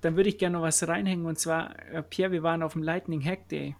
dann 0.00 0.16
würde 0.16 0.28
ich 0.28 0.38
gerne 0.38 0.56
noch 0.56 0.62
was 0.62 0.86
reinhängen 0.86 1.24
und 1.26 1.38
zwar, 1.38 1.78
äh, 1.92 2.02
Pierre, 2.02 2.32
wir 2.32 2.42
waren 2.42 2.62
auf 2.62 2.72
dem 2.72 2.82
Lightning 2.82 3.24
Hack 3.24 3.48
Day 3.48 3.76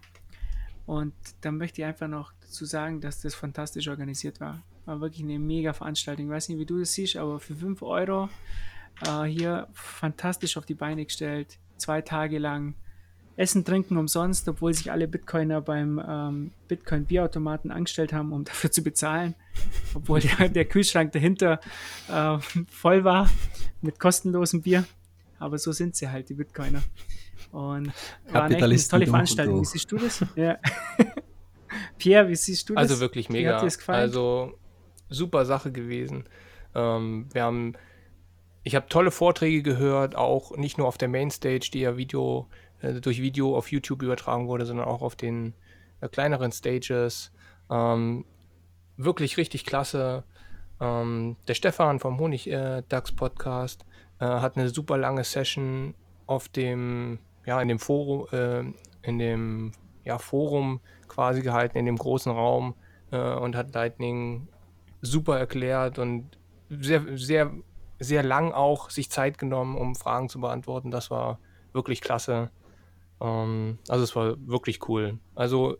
und 0.85 1.13
da 1.41 1.51
möchte 1.51 1.81
ich 1.81 1.85
einfach 1.85 2.07
noch 2.07 2.31
dazu 2.41 2.63
sagen, 2.65 3.01
dass 3.01 3.21
das 3.21 3.35
fantastisch 3.35 3.87
organisiert 3.89 4.39
war. 4.39 4.61
War 4.85 5.01
wirklich 5.01 5.23
eine 5.23 5.39
mega 5.39 5.73
Veranstaltung. 5.73 6.27
Ich 6.27 6.31
weiß 6.31 6.49
nicht, 6.49 6.59
wie 6.59 6.65
du 6.65 6.79
das 6.79 6.93
siehst, 6.93 7.17
aber 7.17 7.39
für 7.39 7.55
5 7.55 7.81
Euro 7.81 8.29
äh, 9.05 9.23
hier 9.23 9.67
fantastisch 9.73 10.55
auf 10.57 10.65
die 10.65 10.75
Beine 10.75 11.03
gestellt. 11.05 11.57
Zwei 11.77 12.01
Tage 12.01 12.39
lang 12.39 12.75
Essen, 13.37 13.65
Trinken 13.65 13.97
umsonst, 13.97 14.47
obwohl 14.47 14.73
sich 14.73 14.91
alle 14.91 15.07
Bitcoiner 15.07 15.59
beim 15.59 16.01
ähm, 16.07 16.51
Bitcoin-Bierautomaten 16.69 17.69
angestellt 17.69 18.13
haben, 18.13 18.31
um 18.31 18.43
dafür 18.45 18.71
zu 18.71 18.81
bezahlen. 18.81 19.35
Obwohl 19.93 20.21
der, 20.21 20.49
der 20.49 20.65
Kühlschrank 20.65 21.11
dahinter 21.11 21.59
äh, 22.09 22.37
voll 22.69 23.03
war 23.03 23.29
mit 23.81 23.99
kostenlosem 23.99 24.61
Bier. 24.61 24.85
Aber 25.37 25.57
so 25.57 25.71
sind 25.73 25.95
sie 25.95 26.09
halt, 26.09 26.29
die 26.29 26.33
Bitcoiner. 26.33 26.81
Und 27.51 27.61
war 27.61 27.73
eine, 27.75 27.87
echt 27.87 28.27
eine 28.27 28.39
Kapitalisten 28.41 28.91
tolle 28.91 29.07
Veranstaltung. 29.07 29.61
Wie 29.61 29.65
siehst 29.65 29.91
du 29.91 29.97
das? 29.97 30.25
Ja. 30.35 30.57
Pierre, 31.97 32.29
wie 32.29 32.35
siehst 32.35 32.69
du 32.69 32.73
das? 32.73 32.89
Also 32.89 32.99
wirklich 33.01 33.29
Wie 33.29 33.33
mega. 33.33 33.53
hat 33.53 33.61
dir 33.61 33.65
das 33.65 33.77
gefallen? 33.77 33.99
Also 33.99 34.57
super 35.09 35.45
Sache 35.45 35.71
gewesen. 35.71 36.25
Ähm, 36.73 37.27
wir 37.31 37.43
haben, 37.43 37.73
ich 38.65 38.75
habe 38.75 38.89
tolle 38.89 39.11
Vorträge 39.11 39.61
gehört, 39.61 40.15
auch 40.15 40.57
nicht 40.57 40.79
nur 40.79 40.87
auf 40.87 40.97
der 40.97 41.07
Mainstage, 41.07 41.69
die 41.71 41.81
ja 41.81 41.97
Video 41.97 42.47
äh, 42.81 42.93
durch 42.95 43.21
Video 43.21 43.55
auf 43.55 43.71
YouTube 43.71 44.01
übertragen 44.01 44.47
wurde, 44.47 44.65
sondern 44.65 44.87
auch 44.87 45.03
auf 45.03 45.15
den 45.15 45.53
äh, 46.01 46.09
kleineren 46.09 46.51
Stages. 46.51 47.31
Ähm, 47.69 48.25
wirklich 48.97 49.37
richtig 49.37 49.65
klasse. 49.65 50.23
Ähm, 50.81 51.37
der 51.47 51.53
Stefan 51.53 51.99
vom 51.99 52.19
Honig 52.19 52.49
äh, 52.49 52.79
äh, 52.79 52.81
hat 54.19 54.57
eine 54.57 54.69
super 54.69 54.97
lange 54.97 55.23
Session 55.23 55.93
auf 56.25 56.49
dem, 56.49 57.19
ja, 57.45 57.61
in 57.61 57.67
dem 57.67 57.79
Forum, 57.79 58.27
äh, 58.31 58.63
in 59.03 59.19
dem 59.19 59.73
ja, 60.05 60.17
Forum 60.17 60.79
quasi 61.07 61.43
gehalten, 61.43 61.77
in 61.77 61.85
dem 61.85 61.97
großen 61.97 62.31
Raum 62.31 62.73
äh, 63.11 63.35
und 63.35 63.55
hat 63.55 63.75
Lightning 63.75 64.47
super 65.01 65.37
erklärt 65.37 65.99
und 65.99 66.39
sehr, 66.69 67.03
sehr, 67.15 67.51
sehr 67.99 68.23
lang 68.23 68.51
auch 68.51 68.89
sich 68.89 69.09
Zeit 69.09 69.37
genommen, 69.37 69.77
um 69.77 69.95
Fragen 69.95 70.29
zu 70.29 70.39
beantworten. 70.39 70.91
Das 70.91 71.11
war 71.11 71.39
wirklich 71.73 72.01
klasse. 72.01 72.51
Ähm, 73.21 73.79
also 73.87 74.03
es 74.03 74.15
war 74.15 74.35
wirklich 74.47 74.87
cool. 74.89 75.19
Also 75.35 75.77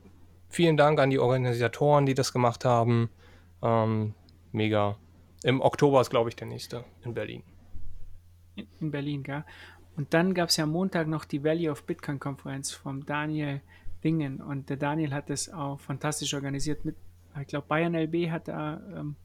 vielen 0.49 0.77
Dank 0.77 0.99
an 0.99 1.09
die 1.09 1.19
Organisatoren, 1.19 2.05
die 2.05 2.13
das 2.13 2.33
gemacht 2.33 2.65
haben. 2.65 3.09
Ähm, 3.61 4.13
mega. 4.51 4.97
Im 5.43 5.61
Oktober 5.61 6.01
ist, 6.01 6.09
glaube 6.09 6.29
ich, 6.29 6.35
der 6.35 6.47
nächste 6.47 6.85
in 7.03 7.13
Berlin. 7.13 7.43
in 8.55 8.91
Berlin, 8.91 9.23
gell? 9.23 9.43
Und 9.97 10.13
dann 10.13 10.33
gab 10.33 10.49
es 10.49 10.57
ja 10.57 10.65
am 10.65 10.71
Montag 10.71 11.07
noch 11.07 11.25
die 11.25 11.43
Valley 11.43 11.69
of 11.69 11.83
Bitcoin 11.83 12.19
Konferenz 12.19 12.71
vom 12.71 13.05
Daniel 13.05 13.61
Wingen 14.01 14.41
und 14.41 14.69
der 14.69 14.77
Daniel 14.77 15.13
hat 15.13 15.29
das 15.29 15.49
auch 15.49 15.79
fantastisch 15.79 16.33
organisiert 16.33 16.85
mit, 16.85 16.95
ich 17.41 17.47
glaube 17.47 17.67
Bayern 17.67 17.95
LB 17.95 18.29
hat 18.29 18.47
da 18.47 18.79
ähm, 18.95 19.15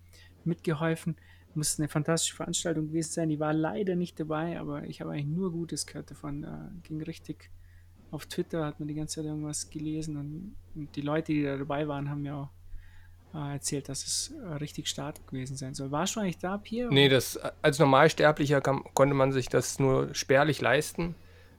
mitgeholfen. 0.45 1.17
Muss 1.55 1.79
eine 1.79 1.89
fantastische 1.89 2.37
Veranstaltung 2.37 2.89
gewesen 2.89 3.13
sein. 3.13 3.29
Die 3.29 3.41
war 3.41 3.53
leider 3.53 3.97
nicht 3.97 4.19
dabei, 4.21 4.61
aber 4.61 4.85
ich 4.85 5.01
habe 5.01 5.11
eigentlich 5.11 5.27
nur 5.27 5.51
Gutes 5.53 5.87
gehört 5.87 6.11
davon. 6.11 6.45
Äh, 6.45 6.89
ging 6.89 7.03
richtig 7.03 7.51
auf 8.11 8.27
Twitter, 8.27 8.65
hat 8.65 8.79
man 8.79 8.89
die 8.89 8.95
ganze 8.95 9.17
Zeit 9.17 9.25
irgendwas 9.25 9.71
gelesen 9.71 10.17
und, 10.17 10.57
und 10.75 10.95
die 10.97 11.01
Leute, 11.01 11.33
die 11.33 11.45
da 11.45 11.57
dabei 11.57 11.87
waren, 11.87 12.11
haben 12.11 12.23
mir 12.23 12.35
auch 12.37 12.51
äh, 13.35 13.53
erzählt, 13.53 13.89
dass 13.89 14.05
es 14.05 14.35
äh, 14.43 14.55
richtig 14.55 14.89
stark 14.89 15.27
gewesen 15.29 15.57
sein 15.57 15.75
soll. 15.75 15.91
Warst 15.91 16.17
du 16.17 16.21
eigentlich 16.21 16.39
da, 16.39 16.59
Pierre? 16.59 16.93
Nee, 16.93 17.09
das, 17.09 17.39
als 17.63 17.79
Normalsterblicher 17.79 18.61
kam, 18.61 18.85
konnte 18.95 19.15
man 19.15 19.33
sich 19.33 19.49
das 19.49 19.79
nur 19.79 20.13
spärlich 20.15 20.61
leisten. 20.61 21.15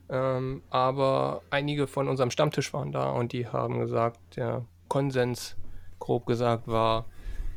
Ähm, 0.10 0.62
aber 0.69 1.41
einige 1.49 1.88
von 1.88 2.10
unserem 2.10 2.32
Stammtisch 2.32 2.73
waren 2.73 2.91
da 2.91 3.12
und 3.12 3.32
die 3.32 3.47
haben 3.47 3.80
gesagt, 3.80 4.19
der 4.36 4.65
Konsens, 4.89 5.56
grob 5.99 6.25
gesagt, 6.25 6.67
war, 6.67 7.06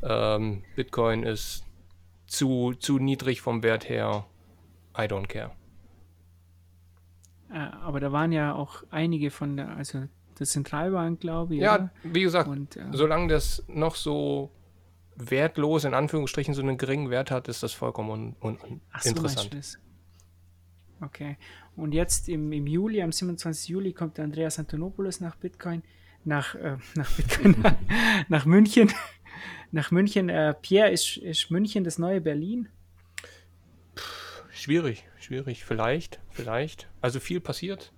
ähm, 0.01 0.63
Bitcoin 0.77 1.23
ist 1.23 1.64
zu, 2.35 2.73
zu 2.73 2.99
niedrig 2.99 3.41
vom 3.41 3.63
Wert 3.63 3.89
her. 3.89 4.25
I 4.97 5.03
don't 5.03 5.27
care. 5.27 5.51
Äh, 7.51 7.57
aber 7.57 7.99
da 7.99 8.11
waren 8.11 8.31
ja 8.31 8.53
auch 8.53 8.83
einige 8.89 9.31
von 9.31 9.57
der, 9.57 9.69
also 9.75 10.07
der 10.39 10.45
Zentralbank, 10.45 11.19
glaube 11.19 11.55
ich. 11.55 11.61
Ja, 11.61 11.75
oder? 11.75 11.91
wie 12.03 12.21
gesagt, 12.21 12.49
Und, 12.49 12.75
äh, 12.75 12.85
solange 12.91 13.27
das 13.27 13.63
noch 13.67 13.95
so 13.95 14.51
wertlos, 15.15 15.85
in 15.85 15.93
Anführungsstrichen, 15.93 16.53
so 16.53 16.61
einen 16.61 16.77
geringen 16.77 17.09
Wert 17.09 17.31
hat, 17.31 17.47
ist 17.47 17.63
das 17.63 17.73
vollkommen 17.73 18.35
un, 18.41 18.57
un, 18.59 18.81
so? 19.01 19.77
Okay. 21.01 21.37
Und 21.75 21.93
jetzt 21.93 22.29
im, 22.29 22.51
im 22.51 22.67
Juli, 22.67 23.01
am 23.01 23.11
27. 23.11 23.69
Juli, 23.69 23.93
kommt 23.93 24.19
Andreas 24.19 24.59
Antonopoulos 24.59 25.19
nach 25.19 25.35
Bitcoin, 25.35 25.83
nach, 26.23 26.55
äh, 26.55 26.77
nach 26.95 27.11
Bitcoin, 27.11 27.55
nach, 27.61 27.75
nach 28.29 28.45
München. 28.45 28.91
Nach 29.71 29.91
München. 29.91 30.29
Äh, 30.29 30.53
Pierre, 30.61 30.91
ist, 30.91 31.17
ist 31.17 31.51
München 31.51 31.83
das 31.83 31.97
neue 31.97 32.21
Berlin? 32.21 32.69
Schwierig, 34.51 35.05
schwierig. 35.19 35.65
Vielleicht, 35.65 36.19
vielleicht. 36.29 36.89
Also 37.01 37.19
viel 37.19 37.39
passiert 37.39 37.93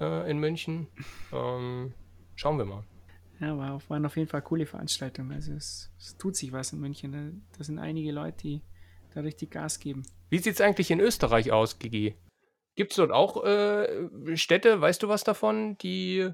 äh, 0.00 0.30
in 0.30 0.38
München. 0.38 0.88
Ähm, 1.32 1.94
schauen 2.34 2.58
wir 2.58 2.64
mal. 2.64 2.84
Ja, 3.40 3.56
war, 3.56 3.80
waren 3.88 4.06
auf 4.06 4.16
jeden 4.16 4.28
Fall 4.28 4.42
coole 4.42 4.66
Veranstaltungen. 4.66 5.32
Also 5.32 5.52
es, 5.52 5.90
es 5.98 6.16
tut 6.16 6.36
sich 6.36 6.52
was 6.52 6.72
in 6.72 6.80
München. 6.80 7.12
Da, 7.12 7.56
da 7.56 7.64
sind 7.64 7.78
einige 7.78 8.12
Leute, 8.12 8.36
die 8.42 8.62
da 9.14 9.20
richtig 9.20 9.50
Gas 9.50 9.80
geben. 9.80 10.02
Wie 10.28 10.38
sieht 10.38 10.54
es 10.54 10.60
eigentlich 10.60 10.90
in 10.90 11.00
Österreich 11.00 11.50
aus, 11.50 11.78
Gigi? 11.78 12.14
Gibt 12.76 12.92
es 12.92 12.96
dort 12.96 13.10
auch 13.10 13.44
äh, 13.44 14.36
Städte, 14.36 14.80
weißt 14.80 15.02
du 15.02 15.08
was 15.08 15.24
davon, 15.24 15.76
die 15.78 16.30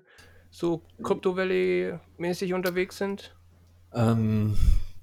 so 0.50 0.82
Crypto 1.02 1.36
Valley-mäßig 1.36 2.54
unterwegs 2.54 2.98
sind? 2.98 3.34
Ähm, 3.96 4.56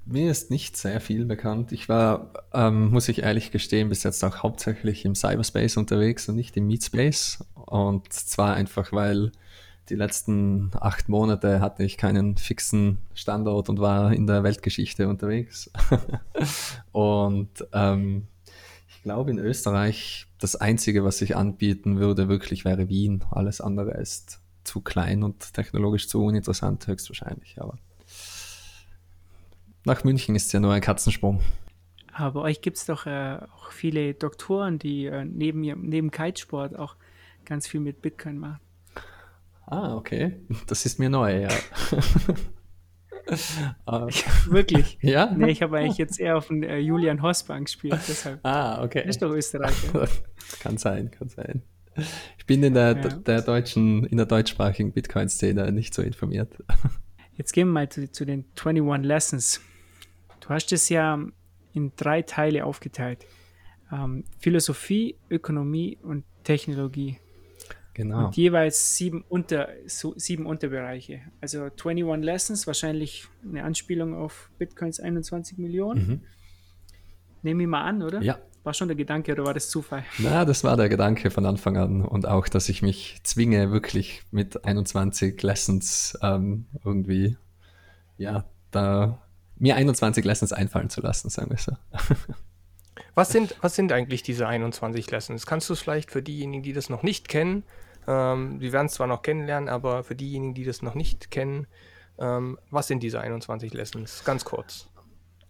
mir 0.05 0.29
ist 0.29 0.51
nicht 0.51 0.77
sehr 0.77 1.01
viel 1.01 1.25
bekannt. 1.25 1.71
Ich 1.71 1.89
war, 1.89 2.31
ähm, 2.53 2.91
muss 2.91 3.09
ich 3.09 3.23
ehrlich 3.23 3.51
gestehen, 3.51 3.89
bis 3.89 4.03
jetzt 4.03 4.23
auch 4.23 4.43
hauptsächlich 4.43 5.05
im 5.05 5.15
Cyberspace 5.15 5.77
unterwegs 5.77 6.29
und 6.29 6.35
nicht 6.35 6.55
im 6.57 6.67
Meatspace. 6.67 7.43
Und 7.55 8.11
zwar 8.13 8.53
einfach, 8.53 8.91
weil 8.91 9.31
die 9.89 9.95
letzten 9.95 10.71
acht 10.79 11.09
Monate 11.09 11.59
hatte 11.59 11.83
ich 11.83 11.97
keinen 11.97 12.37
fixen 12.37 12.99
Standort 13.13 13.69
und 13.69 13.79
war 13.79 14.13
in 14.13 14.27
der 14.27 14.43
Weltgeschichte 14.43 15.07
unterwegs. 15.07 15.71
und 16.91 17.49
ähm, 17.73 18.27
ich 18.89 19.01
glaube, 19.03 19.31
in 19.31 19.39
Österreich 19.39 20.27
das 20.39 20.55
Einzige, 20.55 21.03
was 21.03 21.17
sich 21.17 21.35
anbieten 21.35 21.97
würde, 21.97 22.29
wirklich 22.29 22.63
wäre 22.63 22.89
Wien. 22.89 23.23
Alles 23.31 23.59
andere 23.59 23.91
ist 23.91 24.39
zu 24.63 24.81
klein 24.81 25.23
und 25.23 25.53
technologisch 25.53 26.07
zu 26.07 26.23
uninteressant, 26.23 26.87
höchstwahrscheinlich. 26.87 27.59
Aber 27.59 27.77
nach 29.85 30.03
München 30.03 30.35
ist 30.35 30.51
ja 30.53 30.59
nur 30.59 30.73
ein 30.73 30.81
Katzensprung. 30.81 31.41
Aber 32.13 32.41
euch 32.43 32.61
gibt 32.61 32.77
es 32.77 32.85
doch 32.85 33.05
äh, 33.05 33.39
auch 33.55 33.71
viele 33.71 34.13
Doktoren, 34.13 34.77
die 34.79 35.05
äh, 35.05 35.25
neben, 35.25 35.61
neben 35.61 36.11
Kitesport 36.11 36.77
auch 36.77 36.95
ganz 37.45 37.67
viel 37.67 37.79
mit 37.79 38.01
Bitcoin 38.01 38.37
machen. 38.37 38.59
Ah, 39.65 39.95
okay. 39.95 40.39
Das 40.67 40.85
ist 40.85 40.99
mir 40.99 41.09
neu, 41.09 41.41
ja. 41.41 41.49
Ah, 43.85 44.07
Wirklich. 44.47 44.97
ja? 45.01 45.31
Nee, 45.33 45.51
ich 45.51 45.61
habe 45.61 45.77
eigentlich 45.77 45.97
jetzt 45.97 46.19
eher 46.19 46.37
auf 46.37 46.47
den 46.47 46.63
äh, 46.63 46.77
Julian 46.77 47.21
Hosbang 47.21 47.63
gespielt, 47.63 47.99
deshalb. 48.07 48.39
Ah, 48.43 48.83
okay. 48.83 49.07
Ist 49.07 49.21
doch 49.21 49.31
Österreicher. 49.31 50.07
kann 50.59 50.77
sein, 50.77 51.09
kann 51.09 51.29
sein. 51.29 51.63
Ich 52.37 52.45
bin 52.45 52.63
in 52.63 52.73
der, 52.73 52.97
Ja. 52.97 53.07
der 53.09 53.41
deutschen, 53.41 54.05
in 54.05 54.17
der 54.17 54.25
deutschsprachigen 54.25 54.91
Bitcoin-Szene 54.91 55.71
nicht 55.71 55.93
so 55.93 56.01
informiert. 56.01 56.57
Jetzt 57.35 57.53
gehen 57.53 57.67
wir 57.69 57.73
mal 57.73 57.89
zu, 57.89 58.11
zu 58.11 58.25
den 58.25 58.45
21 58.61 59.05
Lessons. 59.07 59.61
Du 60.43 60.49
hast 60.49 60.71
es 60.73 60.89
ja 60.89 61.19
in 61.73 61.93
drei 61.95 62.21
Teile 62.21 62.65
aufgeteilt. 62.65 63.25
Ähm, 63.91 64.25
Philosophie, 64.39 65.15
Ökonomie 65.29 65.97
und 66.01 66.25
Technologie. 66.43 67.17
Genau. 67.93 68.25
Und 68.25 68.35
jeweils 68.35 68.97
sieben, 68.97 69.23
Unter, 69.29 69.69
so, 69.85 70.13
sieben 70.17 70.45
Unterbereiche. 70.45 71.21
Also 71.39 71.65
21 71.65 72.25
Lessons, 72.25 72.67
wahrscheinlich 72.67 73.27
eine 73.47 73.63
Anspielung 73.63 74.15
auf 74.15 74.49
Bitcoins 74.57 74.99
21 74.99 75.59
Millionen. 75.59 76.07
Mhm. 76.07 76.21
Nehme 77.43 77.63
ich 77.63 77.69
mal 77.69 77.83
an, 77.83 78.01
oder? 78.01 78.21
Ja, 78.21 78.39
War 78.63 78.73
schon 78.73 78.87
der 78.89 78.97
Gedanke 78.97 79.31
oder 79.31 79.45
war 79.45 79.53
das 79.53 79.69
Zufall? 79.69 80.03
na, 80.17 80.43
das 80.43 80.63
war 80.63 80.75
der 80.75 80.89
Gedanke 80.89 81.29
von 81.29 81.45
Anfang 81.45 81.77
an 81.77 82.01
und 82.03 82.27
auch, 82.27 82.49
dass 82.49 82.67
ich 82.67 82.81
mich 82.81 83.19
zwinge, 83.23 83.71
wirklich 83.71 84.23
mit 84.31 84.65
21 84.65 85.41
Lessons 85.41 86.17
ähm, 86.21 86.65
irgendwie, 86.83 87.37
ja, 88.17 88.45
da 88.71 89.22
mir 89.63 89.77
21 89.77 90.25
Lessons 90.25 90.51
einfallen 90.51 90.89
zu 90.89 90.99
lassen, 90.99 91.29
sagen 91.29 91.49
wir 91.49 91.57
so. 91.57 91.71
Was 93.15 93.29
sind, 93.29 93.55
was 93.61 93.75
sind 93.75 93.91
eigentlich 93.91 94.23
diese 94.23 94.47
21 94.47 95.09
Lessons? 95.09 95.45
Kannst 95.45 95.69
du 95.69 95.73
es 95.73 95.81
vielleicht 95.81 96.11
für 96.11 96.21
diejenigen, 96.21 96.63
die 96.63 96.73
das 96.73 96.89
noch 96.89 97.03
nicht 97.03 97.27
kennen, 97.27 97.63
ähm, 98.07 98.59
die 98.59 98.71
werden 98.71 98.87
es 98.87 98.93
zwar 98.93 99.07
noch 99.07 99.21
kennenlernen, 99.21 99.69
aber 99.69 100.03
für 100.03 100.15
diejenigen, 100.15 100.53
die 100.55 100.63
das 100.63 100.81
noch 100.81 100.95
nicht 100.95 101.31
kennen, 101.31 101.67
ähm, 102.19 102.57
was 102.71 102.87
sind 102.87 103.01
diese 103.03 103.21
21 103.21 103.73
Lessons? 103.73 104.23
Ganz 104.25 104.45
kurz. 104.45 104.87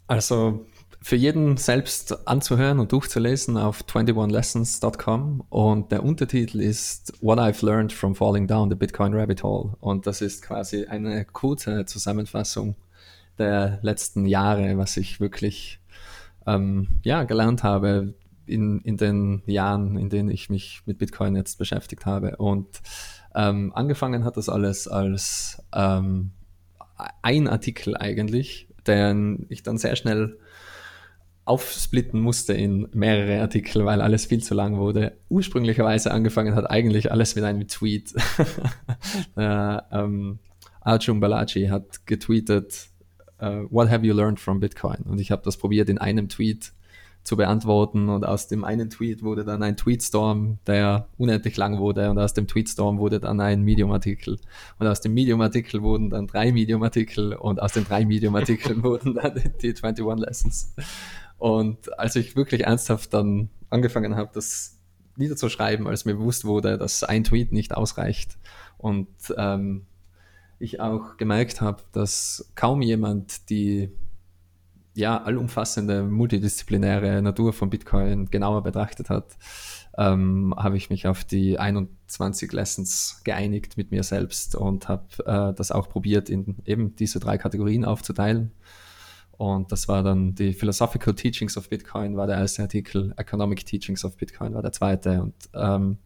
Also 0.08 0.65
für 1.02 1.15
jeden 1.15 1.58
selbst 1.58 2.28
anzuhören 2.28 2.80
und 2.80 2.91
durchzulesen 2.91 3.58
auf 3.58 3.84
21lessons.com 3.84 5.45
und 5.49 5.91
der 5.91 6.04
Untertitel 6.04 6.62
ist 6.62 7.13
What 7.21 7.39
I've 7.39 7.65
Learned 7.65 7.93
from 7.93 8.13
Falling 8.13 8.47
Down 8.47 8.69
the 8.69 8.76
Bitcoin 8.76 9.13
Rabbit 9.13 9.43
Hole 9.43 9.76
und 9.80 10.06
das 10.06 10.21
ist 10.21 10.43
quasi 10.43 10.86
eine 10.86 11.26
kurze 11.26 11.86
Zusammenfassung 11.86 12.76
der 13.37 13.79
letzten 13.81 14.25
Jahre, 14.25 14.77
was 14.77 14.97
ich 14.97 15.19
wirklich 15.19 15.79
ähm, 16.45 16.87
ja, 17.03 17.23
gelernt 17.23 17.63
habe 17.63 18.13
in, 18.45 18.81
in 18.81 18.97
den 18.97 19.41
Jahren, 19.45 19.97
in 19.97 20.09
denen 20.09 20.29
ich 20.29 20.49
mich 20.49 20.81
mit 20.85 20.97
Bitcoin 20.97 21.35
jetzt 21.35 21.57
beschäftigt 21.57 22.05
habe. 22.05 22.37
Und 22.37 22.81
ähm, 23.35 23.71
angefangen 23.73 24.25
hat 24.25 24.37
das 24.37 24.49
alles 24.49 24.87
als 24.87 25.63
ähm, 25.73 26.31
ein 27.21 27.47
Artikel 27.47 27.97
eigentlich, 27.97 28.67
den 28.85 29.45
ich 29.49 29.63
dann 29.63 29.77
sehr 29.77 29.95
schnell 29.95 30.37
aufsplitten 31.45 32.21
musste 32.21 32.53
in 32.53 32.87
mehrere 32.93 33.41
Artikel, 33.41 33.83
weil 33.85 34.01
alles 34.01 34.25
viel 34.25 34.41
zu 34.41 34.53
lang 34.53 34.77
wurde. 34.77 35.17
Ursprünglicherweise 35.29 36.11
angefangen 36.11 36.55
hat 36.55 36.69
eigentlich 36.69 37.11
alles 37.11 37.35
mit 37.35 37.43
einem 37.43 37.67
Tweet. 37.67 38.13
Der, 39.35 39.87
ähm, 39.91 40.39
Arjun 40.81 41.19
Balaji 41.19 41.67
hat 41.67 42.05
getweetet, 42.05 42.89
äh, 43.43 43.65
What 43.69 43.89
have 43.89 44.06
you 44.06 44.13
learned 44.13 44.39
from 44.39 44.60
Bitcoin? 44.60 45.03
Und 45.06 45.19
ich 45.19 45.32
habe 45.32 45.41
das 45.43 45.58
probiert 45.58 45.89
in 45.89 45.97
einem 45.97 46.29
Tweet 46.29 46.73
zu 47.23 47.38
beantworten 47.38 48.10
und 48.10 48.25
aus 48.25 48.47
dem 48.47 48.65
einen 48.65 48.89
Tweet 48.89 49.23
wurde 49.23 49.45
dann 49.45 49.63
ein 49.63 49.77
Tweetstorm, 49.77 50.60
der 50.67 51.08
unendlich 51.17 51.56
lang 51.56 51.79
wurde 51.79 52.10
und 52.10 52.19
aus 52.19 52.34
dem 52.34 52.47
Tweetstorm 52.47 52.97
wurde 52.99 53.21
dann 53.21 53.39
ein 53.39 53.62
Medium-Artikel 53.62 54.39
und 54.77 54.88
aus 54.88 54.99
dem 54.99 55.13
Medium-Artikel 55.13 55.82
wurden 55.82 56.10
dann 56.10 56.27
drei 56.27 56.51
Medium-Artikel 56.51 57.34
und 57.34 57.62
aus 57.62 57.71
den 57.71 57.86
drei 57.86 58.06
Medium-Artikeln 58.06 58.84
wurden 58.84 59.15
dann 59.15 59.36
die 59.62 59.69
21 59.69 60.06
Lessons. 60.17 60.75
Und 61.38 61.97
als 61.97 62.17
ich 62.17 62.36
wirklich 62.36 62.65
ernsthaft 62.65 63.13
dann 63.13 63.49
angefangen 63.69 64.17
habe, 64.17 64.32
das 64.34 64.77
niederzuschreiben, 65.15 65.88
als 65.88 66.03
mir 66.03 66.15
bewusst 66.15 66.43
wurde, 66.43 66.77
dass 66.77 67.03
ein 67.03 67.23
Tweet 67.23 67.53
nicht 67.53 67.73
ausreicht 67.75 68.38
und 68.77 69.08
ähm, 69.38 69.86
ich 70.63 70.80
auch 70.80 71.17
gemerkt 71.17 71.62
habe, 71.62 71.84
dass 71.91 72.52
kaum 72.56 72.82
jemand 72.82 73.49
die 73.49 73.89
ja, 74.95 75.21
allumfassende 75.23 76.04
multidisziplinäre 76.04 77.21
Natur 77.21 77.54
von 77.54 77.69
Bitcoin 77.69 78.30
genauer 78.30 78.63
betrachtet 78.63 79.10
hat, 79.10 79.38
ähm, 79.97 80.54
habe 80.56 80.78
ich 80.78 80.89
mich 80.89 81.08
auf 81.08 81.23
die 81.23 81.58
21 81.58 82.52
Lessons 82.52 83.21
geeinigt 83.23 83.78
mit 83.78 83.91
mir 83.91 84.04
selbst 84.04 84.56
und 84.56 84.88
habe 84.88 85.08
äh, 85.26 85.54
das 85.54 85.71
auch 85.71 85.89
probiert, 85.89 86.30
in 86.30 86.58
eben 86.65 86.95
diese 86.95 87.19
drei 87.19 87.38
Kategorien 87.38 87.86
aufzuteilen. 87.86 88.52
Und 89.38 89.71
das 89.71 89.88
war 89.88 90.04
dann 90.04 90.36
die 90.36 90.54
Philosophical 90.54 91.15
Teachings 91.15 91.58
of 91.58 91.69
Bitcoin, 91.69 92.15
war 92.15 92.28
der 92.28 92.38
erste 92.38 92.62
Artikel, 92.62 93.13
Economic 93.17 93.65
Teachings 93.65 94.06
of 94.06 94.15
Bitcoin 94.15 94.54
war 94.54 94.62
der 94.62 94.71
zweite 94.71 95.23
und 95.23 95.34
ähm, 95.56 95.97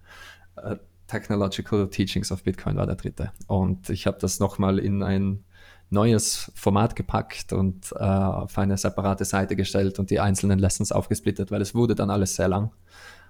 äh, 0.56 0.78
Technological 1.08 1.90
Teachings 1.90 2.32
of 2.32 2.44
Bitcoin 2.44 2.78
war 2.78 2.86
der 2.86 2.96
dritte. 2.96 3.32
Und 3.48 3.90
ich 3.90 4.08
habe 4.08 4.18
das 4.20 4.40
nochmal 4.40 4.80
in 4.80 5.04
ein 5.04 5.44
neues 5.90 6.52
Format 6.54 6.96
gepackt 6.96 7.54
und 7.54 7.94
äh, 7.94 8.04
auf 8.04 8.58
eine 8.58 8.78
separate 8.78 9.26
Seite 9.26 9.56
gestellt 9.56 10.00
und 10.00 10.10
die 10.10 10.20
einzelnen 10.20 10.60
Lessons 10.60 10.92
aufgesplittet, 10.92 11.50
weil 11.50 11.62
es 11.62 11.74
wurde 11.74 11.96
dann 11.96 12.10
alles 12.10 12.36
sehr 12.36 12.50
lang. 12.50 12.72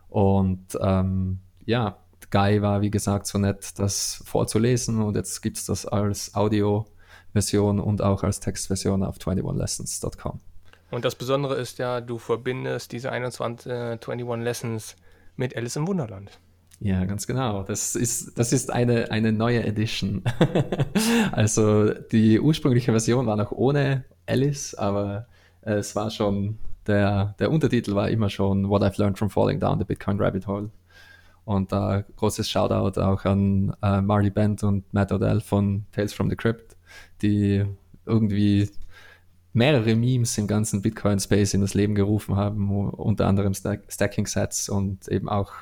Und 0.10 0.78
ähm, 0.82 1.40
ja, 1.66 1.98
Guy 2.32 2.62
war, 2.62 2.82
wie 2.82 2.90
gesagt, 2.90 3.28
so 3.28 3.38
nett, 3.38 3.78
das 3.80 4.22
vorzulesen 4.26 5.02
und 5.02 5.16
jetzt 5.16 5.42
gibt 5.42 5.58
es 5.58 5.66
das 5.66 5.86
als 5.86 6.34
Audio-Version 6.36 7.80
und 7.80 8.02
auch 8.02 8.24
als 8.24 8.40
Textversion 8.40 9.04
auf 9.04 9.18
21lessons.com. 9.18 10.40
Und 10.90 11.06
das 11.06 11.16
Besondere 11.16 11.56
ist 11.56 11.78
ja, 11.80 12.02
du 12.02 12.18
verbindest 12.18 12.92
diese 12.92 13.12
21, 13.12 13.72
äh, 13.72 13.98
21 14.00 14.44
Lessons 14.44 14.96
mit 15.36 15.56
Alice 15.56 15.76
im 15.76 15.88
Wunderland. 15.88 16.40
Ja, 16.80 17.06
ganz 17.06 17.26
genau. 17.26 17.64
Das 17.64 17.96
ist, 17.96 18.38
das 18.38 18.54
ist 18.54 18.72
eine, 18.72 19.10
eine 19.10 19.32
neue 19.32 19.64
Edition. 19.64 20.24
also 21.32 21.92
die 21.92 22.40
ursprüngliche 22.40 22.92
Version 22.92 23.26
war 23.26 23.36
noch 23.36 23.52
ohne 23.52 24.06
Alice, 24.28 24.76
aber 24.76 25.28
äh, 25.62 25.74
es 25.74 25.96
war 25.96 26.12
schon, 26.12 26.60
der, 26.86 27.36
der 27.40 27.52
Untertitel 27.52 27.96
war 27.96 28.10
immer 28.10 28.30
schon 28.30 28.70
What 28.70 28.84
I've 28.84 29.00
Learned 29.00 29.18
from 29.18 29.30
Falling 29.30 29.60
Down 29.60 29.80
the 29.80 29.86
Bitcoin 29.86 30.20
Rabbit 30.20 30.46
Hole. 30.46 30.70
Und 31.46 31.72
da 31.72 32.04
großes 32.18 32.50
Shoutout 32.50 33.00
auch 33.00 33.26
an 33.26 33.74
äh, 33.82 34.02
Marley 34.02 34.30
Bent 34.30 34.64
und 34.64 34.94
Matt 34.94 35.12
Odell 35.12 35.42
von 35.42 35.86
Tales 35.94 36.14
from 36.14 36.30
the 36.30 36.36
Crypt, 36.36 36.76
die 37.22 37.66
irgendwie 38.06 38.70
mehrere 39.54 39.96
Memes 39.96 40.38
im 40.38 40.46
ganzen 40.46 40.82
Bitcoin-Space 40.82 41.54
in 41.56 41.62
das 41.62 41.74
Leben 41.74 41.96
gerufen 41.96 42.36
haben, 42.36 42.70
unter 42.70 43.26
anderem 43.26 43.54
Stack 43.54 43.84
Stacking-Sets 43.90 44.70
und 44.70 45.08
eben 45.08 45.30
auch 45.30 45.54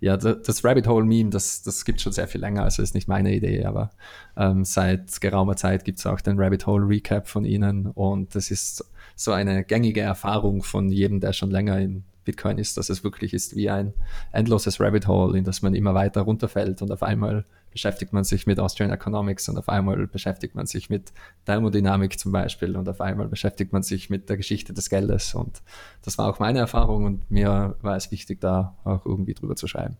ja, 0.00 0.16
das 0.16 0.64
Rabbit 0.64 0.86
Hole 0.86 1.06
Meme, 1.06 1.30
das, 1.30 1.62
das 1.62 1.84
gibt 1.84 2.00
schon 2.00 2.12
sehr 2.12 2.28
viel 2.28 2.40
länger, 2.40 2.64
also 2.64 2.82
ist 2.82 2.94
nicht 2.94 3.08
meine 3.08 3.34
Idee, 3.34 3.64
aber 3.64 3.90
ähm, 4.36 4.64
seit 4.64 5.20
geraumer 5.20 5.56
Zeit 5.56 5.84
gibt 5.84 5.98
es 5.98 6.06
auch 6.06 6.20
den 6.20 6.38
Rabbit 6.38 6.66
Hole 6.66 6.86
Recap 6.86 7.28
von 7.28 7.44
ihnen 7.44 7.86
und 7.86 8.34
das 8.34 8.50
ist 8.50 8.84
so 9.14 9.32
eine 9.32 9.64
gängige 9.64 10.02
Erfahrung 10.02 10.62
von 10.62 10.90
jedem, 10.90 11.20
der 11.20 11.32
schon 11.32 11.50
länger 11.50 11.78
in 11.80 12.04
Bitcoin 12.24 12.58
ist, 12.58 12.76
dass 12.76 12.90
es 12.90 13.04
wirklich 13.04 13.32
ist 13.32 13.56
wie 13.56 13.70
ein 13.70 13.94
endloses 14.32 14.80
Rabbit 14.80 15.06
Hole, 15.06 15.38
in 15.38 15.44
das 15.44 15.62
man 15.62 15.74
immer 15.74 15.94
weiter 15.94 16.22
runterfällt 16.22 16.82
und 16.82 16.92
auf 16.92 17.02
einmal 17.02 17.46
beschäftigt 17.76 18.14
man 18.14 18.24
sich 18.24 18.46
mit 18.46 18.58
Austrian 18.58 18.90
Economics 18.90 19.50
und 19.50 19.58
auf 19.58 19.68
einmal 19.68 20.06
beschäftigt 20.06 20.54
man 20.54 20.64
sich 20.64 20.88
mit 20.88 21.12
Thermodynamik 21.44 22.18
zum 22.18 22.32
Beispiel 22.32 22.74
und 22.74 22.88
auf 22.88 23.02
einmal 23.02 23.28
beschäftigt 23.28 23.70
man 23.74 23.82
sich 23.82 24.08
mit 24.08 24.30
der 24.30 24.38
Geschichte 24.38 24.72
des 24.72 24.88
Geldes 24.88 25.34
und 25.34 25.60
das 26.00 26.16
war 26.16 26.30
auch 26.30 26.38
meine 26.38 26.58
Erfahrung 26.58 27.04
und 27.04 27.30
mir 27.30 27.76
war 27.82 27.94
es 27.94 28.10
wichtig, 28.10 28.40
da 28.40 28.78
auch 28.84 29.04
irgendwie 29.04 29.34
drüber 29.34 29.56
zu 29.56 29.66
schreiben. 29.66 29.98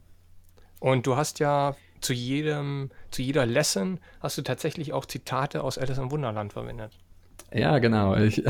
Und 0.80 1.06
du 1.06 1.16
hast 1.16 1.38
ja 1.38 1.76
zu 2.00 2.14
jedem, 2.14 2.90
zu 3.10 3.20
jeder 3.20 3.44
Lesson 3.44 4.00
hast 4.20 4.38
du 4.38 4.42
tatsächlich 4.42 4.94
auch 4.94 5.04
Zitate 5.04 5.62
aus 5.62 5.77
Alice 5.77 5.98
im 5.98 6.10
Wunderland 6.10 6.54
verwendet. 6.54 6.98
Ja, 7.53 7.79
genau. 7.79 8.17
Ich, 8.17 8.42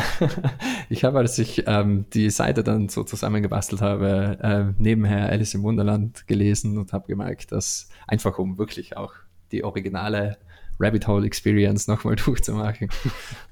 ich 0.89 1.05
habe, 1.05 1.19
als 1.19 1.39
ich 1.39 1.65
ähm, 1.67 2.07
die 2.13 2.31
Seite 2.31 2.63
dann 2.65 2.89
so 2.89 3.05
zusammengebastelt 3.05 3.83
habe, 3.83 4.39
äh, 4.43 4.83
nebenher 4.83 5.29
Alice 5.31 5.55
im 5.55 5.63
Wunderland 5.63 6.27
gelesen 6.27 6.79
und 6.79 6.93
habe 6.93 7.07
gemerkt, 7.07 7.53
dass 7.53 7.89
einfach 8.07 8.39
um 8.39 8.59
wirklich 8.59 8.97
auch 8.97 9.13
die 9.53 9.65
originale 9.65 10.39
Rabbit 10.79 11.07
Hole 11.07 11.27
Experience 11.27 11.89
nochmal 11.89 12.17
durchzumachen. 12.25 12.89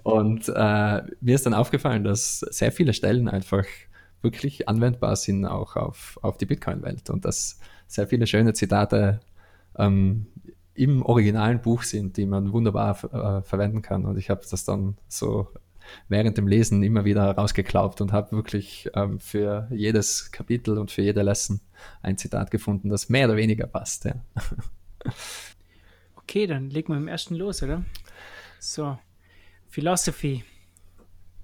Und 0.03 0.49
äh, 0.49 1.03
mir 1.21 1.35
ist 1.35 1.47
dann 1.47 1.55
aufgefallen, 1.55 2.05
dass 2.05 2.41
sehr 2.41 2.73
viele 2.73 2.93
Stellen 2.93 3.29
einfach 3.29 3.65
wirklich 4.23 4.69
anwendbar 4.69 5.17
sind 5.17 5.45
auch 5.45 5.77
auf, 5.77 6.19
auf 6.23 6.39
die 6.39 6.47
Bitcoin-Welt 6.47 7.11
und 7.11 7.25
dass 7.27 7.59
sehr 7.87 8.07
viele 8.09 8.27
schöne 8.27 8.55
Zitate 8.55 9.21
ähm, 9.79 10.27
im 10.75 11.03
originalen 11.03 11.61
Buch 11.61 11.83
sind, 11.83 12.16
die 12.16 12.27
man 12.27 12.53
wunderbar 12.53 13.05
äh, 13.05 13.43
verwenden 13.43 13.83
kann. 13.83 14.05
Und 14.05 14.18
ich 14.18 14.31
habe 14.31 14.43
das 14.49 14.64
dann 14.64 14.97
so 15.09 15.49
während 16.09 16.39
dem 16.39 16.49
Lesen 16.49 16.83
immer 16.83 17.05
wieder 17.05 17.31
rausgeklaubt 17.33 18.01
und 18.01 18.12
habe 18.12 18.33
wirklich 18.33 18.91
ähm, 18.95 19.20
für 19.20 19.68
jedes 19.70 20.31
Kapitel 20.31 20.79
und 20.79 20.91
für 20.91 21.03
jede 21.03 21.22
Lesson 21.22 21.61
ein 22.03 22.18
Zitat 22.18 22.51
gefunden, 22.51 22.89
das 22.89 23.09
mehr 23.09 23.27
oder 23.27 23.37
weniger 23.37 23.66
passt. 23.66 24.05
Ja. 24.05 24.14
Okay, 26.27 26.47
dann 26.47 26.70
legen 26.70 26.89
wir 26.89 26.97
im 26.97 27.07
ersten 27.07 27.35
los, 27.35 27.62
oder? 27.62 27.85
So. 28.59 28.99
Philosophy. 29.68 30.43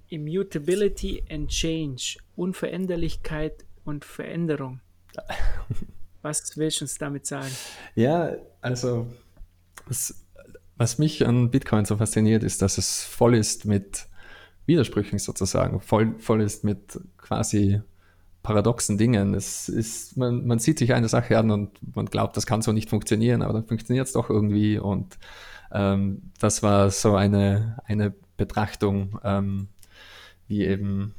Immutability 0.09 1.23
and 1.29 1.49
Change. 1.49 2.17
Unveränderlichkeit 2.35 3.63
und 3.85 4.03
Veränderung. 4.03 4.81
Was 6.23 6.57
willst 6.57 6.81
du 6.81 6.85
uns 6.85 6.97
damit 6.97 7.27
sagen? 7.27 7.51
Ja, 7.93 8.35
also 8.61 9.07
was, 9.91 10.25
was 10.77 10.97
mich 10.97 11.27
an 11.27 11.51
Bitcoin 11.51 11.85
so 11.85 11.97
fasziniert, 11.97 12.43
ist, 12.43 12.61
dass 12.61 12.77
es 12.77 13.03
voll 13.03 13.35
ist 13.35 13.65
mit 13.65 14.07
Widersprüchen 14.65 15.19
sozusagen, 15.19 15.81
voll, 15.81 16.15
voll 16.17 16.41
ist 16.41 16.63
mit 16.63 16.99
quasi 17.17 17.81
paradoxen 18.41 18.97
Dingen. 18.97 19.33
Es 19.33 19.69
ist, 19.69 20.17
man, 20.17 20.47
man 20.47 20.59
sieht 20.59 20.79
sich 20.79 20.93
eine 20.93 21.09
Sache 21.09 21.37
an 21.37 21.51
und 21.51 21.95
man 21.95 22.05
glaubt, 22.05 22.37
das 22.37 22.45
kann 22.45 22.61
so 22.61 22.71
nicht 22.71 22.89
funktionieren, 22.89 23.41
aber 23.41 23.53
dann 23.53 23.65
funktioniert 23.65 24.07
es 24.07 24.13
doch 24.13 24.29
irgendwie. 24.29 24.79
Und 24.79 25.19
ähm, 25.71 26.31
das 26.39 26.63
war 26.63 26.89
so 26.89 27.15
eine, 27.15 27.77
eine 27.85 28.13
Betrachtung, 28.37 29.19
ähm, 29.23 29.67
wie 30.47 30.65
eben 30.65 31.13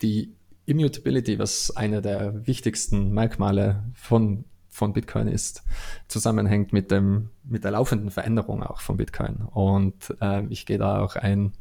die 0.00 0.32
Immutability, 0.66 1.38
was 1.38 1.76
eine 1.76 2.00
der 2.00 2.46
wichtigsten 2.46 3.12
Merkmale 3.12 3.82
von, 3.94 4.44
von 4.68 4.92
Bitcoin 4.92 5.28
ist, 5.28 5.62
zusammenhängt 6.08 6.72
mit, 6.72 6.90
dem, 6.90 7.30
mit 7.44 7.64
der 7.64 7.72
laufenden 7.72 8.10
Veränderung 8.10 8.62
auch 8.62 8.80
von 8.80 8.96
Bitcoin. 8.96 9.36
Und 9.50 10.14
äh, 10.20 10.44
ich 10.46 10.66
gehe 10.66 10.78
da 10.78 11.00
auch 11.00 11.16
ein, 11.16 11.52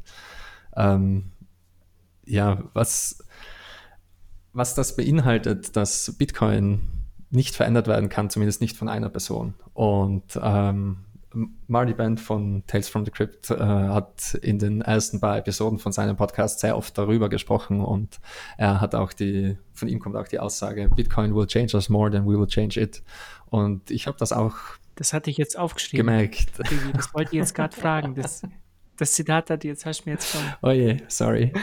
ähm, 0.75 1.31
ja, 2.25 2.63
was 2.73 3.23
was 4.57 4.73
das 4.73 4.95
beinhaltet, 4.95 5.75
dass 5.75 6.15
Bitcoin 6.17 6.81
nicht 7.29 7.55
verändert 7.55 7.87
werden 7.87 8.09
kann, 8.09 8.31
zumindest 8.31 8.59
nicht 8.59 8.75
von 8.75 8.89
einer 8.89 9.09
Person. 9.09 9.53
Und 9.73 10.39
ähm, 10.41 11.05
Marty 11.67 11.93
Band 11.93 12.19
von 12.19 12.63
Tales 12.67 12.89
from 12.89 13.05
the 13.05 13.11
Crypt 13.11 13.51
äh, 13.51 13.57
hat 13.57 14.35
in 14.41 14.59
den 14.59 14.81
ersten 14.81 15.19
paar 15.19 15.37
Episoden 15.37 15.79
von 15.79 15.91
seinem 15.91 16.15
Podcast 16.15 16.59
sehr 16.59 16.77
oft 16.77 16.97
darüber 16.97 17.29
gesprochen 17.29 17.81
und 17.81 18.19
er 18.57 18.81
hat 18.81 18.95
auch 18.95 19.13
die, 19.13 19.57
von 19.73 19.87
ihm 19.87 19.99
kommt 19.99 20.15
auch 20.15 20.27
die 20.27 20.39
Aussage, 20.39 20.89
Bitcoin 20.89 21.35
will 21.35 21.47
change 21.47 21.75
us 21.75 21.89
more 21.89 22.09
than 22.09 22.25
we 22.25 22.39
will 22.39 22.47
change 22.47 22.79
it. 22.79 23.03
Und 23.49 23.91
ich 23.91 24.07
habe 24.07 24.17
das 24.17 24.31
auch 24.31 24.55
das 24.97 25.13
hatte 25.13 25.29
ich 25.29 25.37
jetzt 25.37 25.57
aufgeschrieben. 25.57 26.07
Gemerkt. 26.07 26.59
Das 26.95 27.13
wollte 27.13 27.29
ich 27.31 27.37
jetzt 27.37 27.53
gerade 27.53 27.75
fragen. 27.75 28.15
Das, 28.15 28.41
das 28.97 29.11
Zitat 29.13 29.51
hat 29.51 29.63
jetzt 29.63 29.85
hast 29.85 30.01
du 30.01 30.09
mir 30.09 30.13
jetzt 30.15 30.31
schon. 30.31 30.41
Oh 30.63 30.71
je, 30.71 30.97
sorry. 31.07 31.53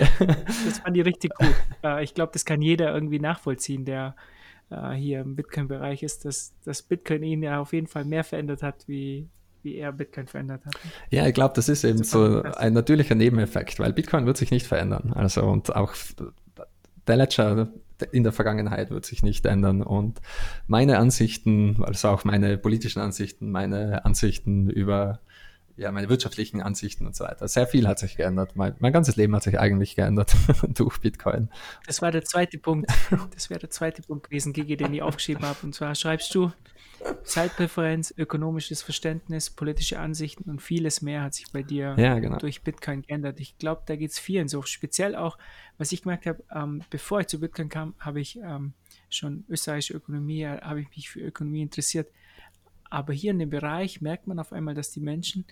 das 0.64 0.78
fand 0.78 0.96
ich 0.96 1.04
richtig 1.04 1.34
gut. 1.34 1.54
Äh, 1.82 2.04
ich 2.04 2.14
glaube, 2.14 2.32
das 2.32 2.44
kann 2.44 2.62
jeder 2.62 2.94
irgendwie 2.94 3.18
nachvollziehen, 3.18 3.84
der 3.84 4.14
äh, 4.70 4.92
hier 4.92 5.20
im 5.20 5.34
Bitcoin-Bereich 5.34 6.04
ist, 6.04 6.24
dass, 6.24 6.54
dass 6.64 6.82
Bitcoin 6.82 7.24
ihn 7.24 7.42
ja 7.42 7.60
auf 7.60 7.72
jeden 7.72 7.88
Fall 7.88 8.04
mehr 8.04 8.22
verändert 8.22 8.62
hat, 8.62 8.86
wie, 8.86 9.28
wie 9.64 9.76
er 9.76 9.92
Bitcoin 9.92 10.26
verändert 10.26 10.64
hat. 10.66 10.74
Ja, 11.10 11.26
ich 11.26 11.34
glaube, 11.34 11.54
das 11.54 11.68
ist 11.68 11.84
eben 11.84 12.04
so 12.04 12.42
ein 12.42 12.74
natürlicher 12.74 13.14
Nebeneffekt, 13.14 13.78
weil 13.80 13.92
Bitcoin 13.92 14.26
wird 14.26 14.36
sich 14.36 14.50
nicht 14.50 14.66
verändern. 14.66 15.12
Also 15.14 15.42
und 15.42 15.74
auch 15.74 15.94
der 17.06 17.16
Ledger 17.16 17.68
in 18.12 18.22
der 18.22 18.32
Vergangenheit 18.32 18.90
wird 18.90 19.06
sich 19.06 19.22
nicht 19.22 19.46
ändern. 19.46 19.82
Und 19.82 20.20
meine 20.66 20.98
Ansichten, 20.98 21.82
also 21.82 22.08
auch 22.08 22.24
meine 22.24 22.58
politischen 22.58 23.00
Ansichten, 23.00 23.50
meine 23.50 24.04
Ansichten 24.04 24.68
über 24.68 25.20
ja, 25.76 25.90
meine 25.90 26.08
wirtschaftlichen 26.08 26.62
Ansichten 26.62 27.06
und 27.06 27.16
so 27.16 27.24
weiter. 27.24 27.48
Sehr 27.48 27.66
viel 27.66 27.88
hat 27.88 27.98
sich 27.98 28.16
geändert. 28.16 28.54
Mein, 28.54 28.74
mein 28.78 28.92
ganzes 28.92 29.16
Leben 29.16 29.34
hat 29.34 29.42
sich 29.42 29.58
eigentlich 29.58 29.96
geändert 29.96 30.34
durch 30.68 30.98
Bitcoin. 30.98 31.48
Das 31.86 32.00
war 32.00 32.12
der 32.12 32.24
zweite 32.24 32.58
Punkt. 32.58 32.90
Das 33.34 33.50
wäre 33.50 33.60
der 33.60 33.70
zweite 33.70 34.02
Punkt 34.02 34.28
gewesen, 34.28 34.52
Gigi, 34.52 34.76
den 34.76 34.94
ich 34.94 35.02
aufgeschrieben 35.02 35.44
habe. 35.44 35.58
Und 35.62 35.74
zwar 35.74 35.94
schreibst 35.94 36.34
du, 36.34 36.52
Zeitpräferenz, 37.24 38.14
ökonomisches 38.16 38.82
Verständnis, 38.82 39.50
politische 39.50 39.98
Ansichten 39.98 40.48
und 40.48 40.62
vieles 40.62 41.02
mehr 41.02 41.22
hat 41.22 41.34
sich 41.34 41.46
bei 41.52 41.62
dir 41.62 41.94
ja, 41.98 42.18
genau. 42.18 42.38
durch 42.38 42.62
Bitcoin 42.62 43.02
geändert. 43.02 43.40
Ich 43.40 43.58
glaube, 43.58 43.82
da 43.86 43.96
geht 43.96 44.10
es 44.10 44.18
vielen 44.18 44.48
so. 44.48 44.62
Speziell 44.62 45.14
auch, 45.14 45.38
was 45.76 45.92
ich 45.92 46.02
gemerkt 46.02 46.26
habe, 46.26 46.42
ähm, 46.54 46.82
bevor 46.90 47.20
ich 47.20 47.26
zu 47.26 47.40
Bitcoin 47.40 47.68
kam, 47.68 47.94
habe 47.98 48.20
ich 48.20 48.38
ähm, 48.38 48.72
schon 49.10 49.44
österreichische 49.48 49.94
Ökonomie, 49.94 50.46
habe 50.46 50.80
ich 50.80 50.88
mich 50.96 51.10
für 51.10 51.20
Ökonomie 51.20 51.62
interessiert. 51.62 52.08
Aber 52.90 53.12
hier 53.12 53.32
in 53.32 53.38
dem 53.38 53.50
Bereich 53.50 54.00
merkt 54.00 54.26
man 54.26 54.38
auf 54.38 54.52
einmal, 54.52 54.74
dass 54.74 54.90
die 54.90 55.00
Menschen 55.00 55.44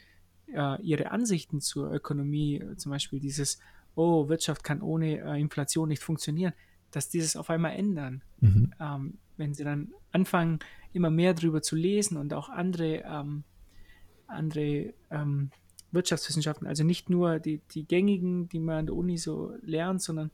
äh, 0.54 0.80
ihre 0.82 1.10
Ansichten 1.10 1.60
zur 1.60 1.92
Ökonomie, 1.92 2.56
äh, 2.56 2.76
zum 2.76 2.90
Beispiel 2.90 3.20
dieses, 3.20 3.58
oh, 3.94 4.28
Wirtschaft 4.28 4.64
kann 4.64 4.82
ohne 4.82 5.18
äh, 5.18 5.40
Inflation 5.40 5.88
nicht 5.88 6.02
funktionieren, 6.02 6.52
dass 6.90 7.08
dieses 7.08 7.36
auf 7.36 7.50
einmal 7.50 7.72
ändern. 7.72 8.22
Mhm. 8.40 8.72
Ähm, 8.80 9.18
wenn 9.36 9.54
sie 9.54 9.64
dann 9.64 9.92
anfangen, 10.12 10.60
immer 10.92 11.10
mehr 11.10 11.34
darüber 11.34 11.62
zu 11.62 11.74
lesen 11.74 12.16
und 12.16 12.34
auch 12.34 12.48
andere, 12.48 13.02
ähm, 13.06 13.44
andere 14.26 14.92
ähm, 15.10 15.50
Wirtschaftswissenschaften, 15.90 16.66
also 16.66 16.84
nicht 16.84 17.10
nur 17.10 17.38
die, 17.38 17.60
die 17.72 17.84
gängigen, 17.84 18.48
die 18.48 18.60
man 18.60 18.78
an 18.78 18.86
der 18.86 18.94
Uni 18.94 19.18
so 19.18 19.54
lernt, 19.62 20.02
sondern 20.02 20.30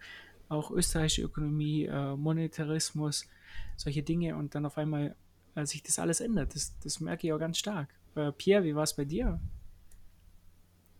auch 0.49 0.71
österreichische 0.71 1.23
Ökonomie, 1.23 1.85
äh, 1.85 2.17
Monetarismus, 2.17 3.27
solche 3.77 4.03
Dinge 4.03 4.37
und 4.37 4.55
dann 4.55 4.67
auf 4.67 4.79
einmal 4.79 5.15
äh, 5.55 5.67
sich 5.67 5.83
das 5.83 5.99
alles 5.99 6.21
ändert. 6.21 6.55
Das, 6.55 6.79
das 6.81 7.01
merke 7.01 7.27
ich 7.27 7.33
auch 7.33 7.39
ganz 7.39 7.59
stark. 7.59 7.89
Äh, 8.15 8.33
Pierre, 8.33 8.65
wie 8.65 8.75
war 8.75 8.85
es 8.85 8.95
bei 8.95 9.05
dir? 9.05 9.41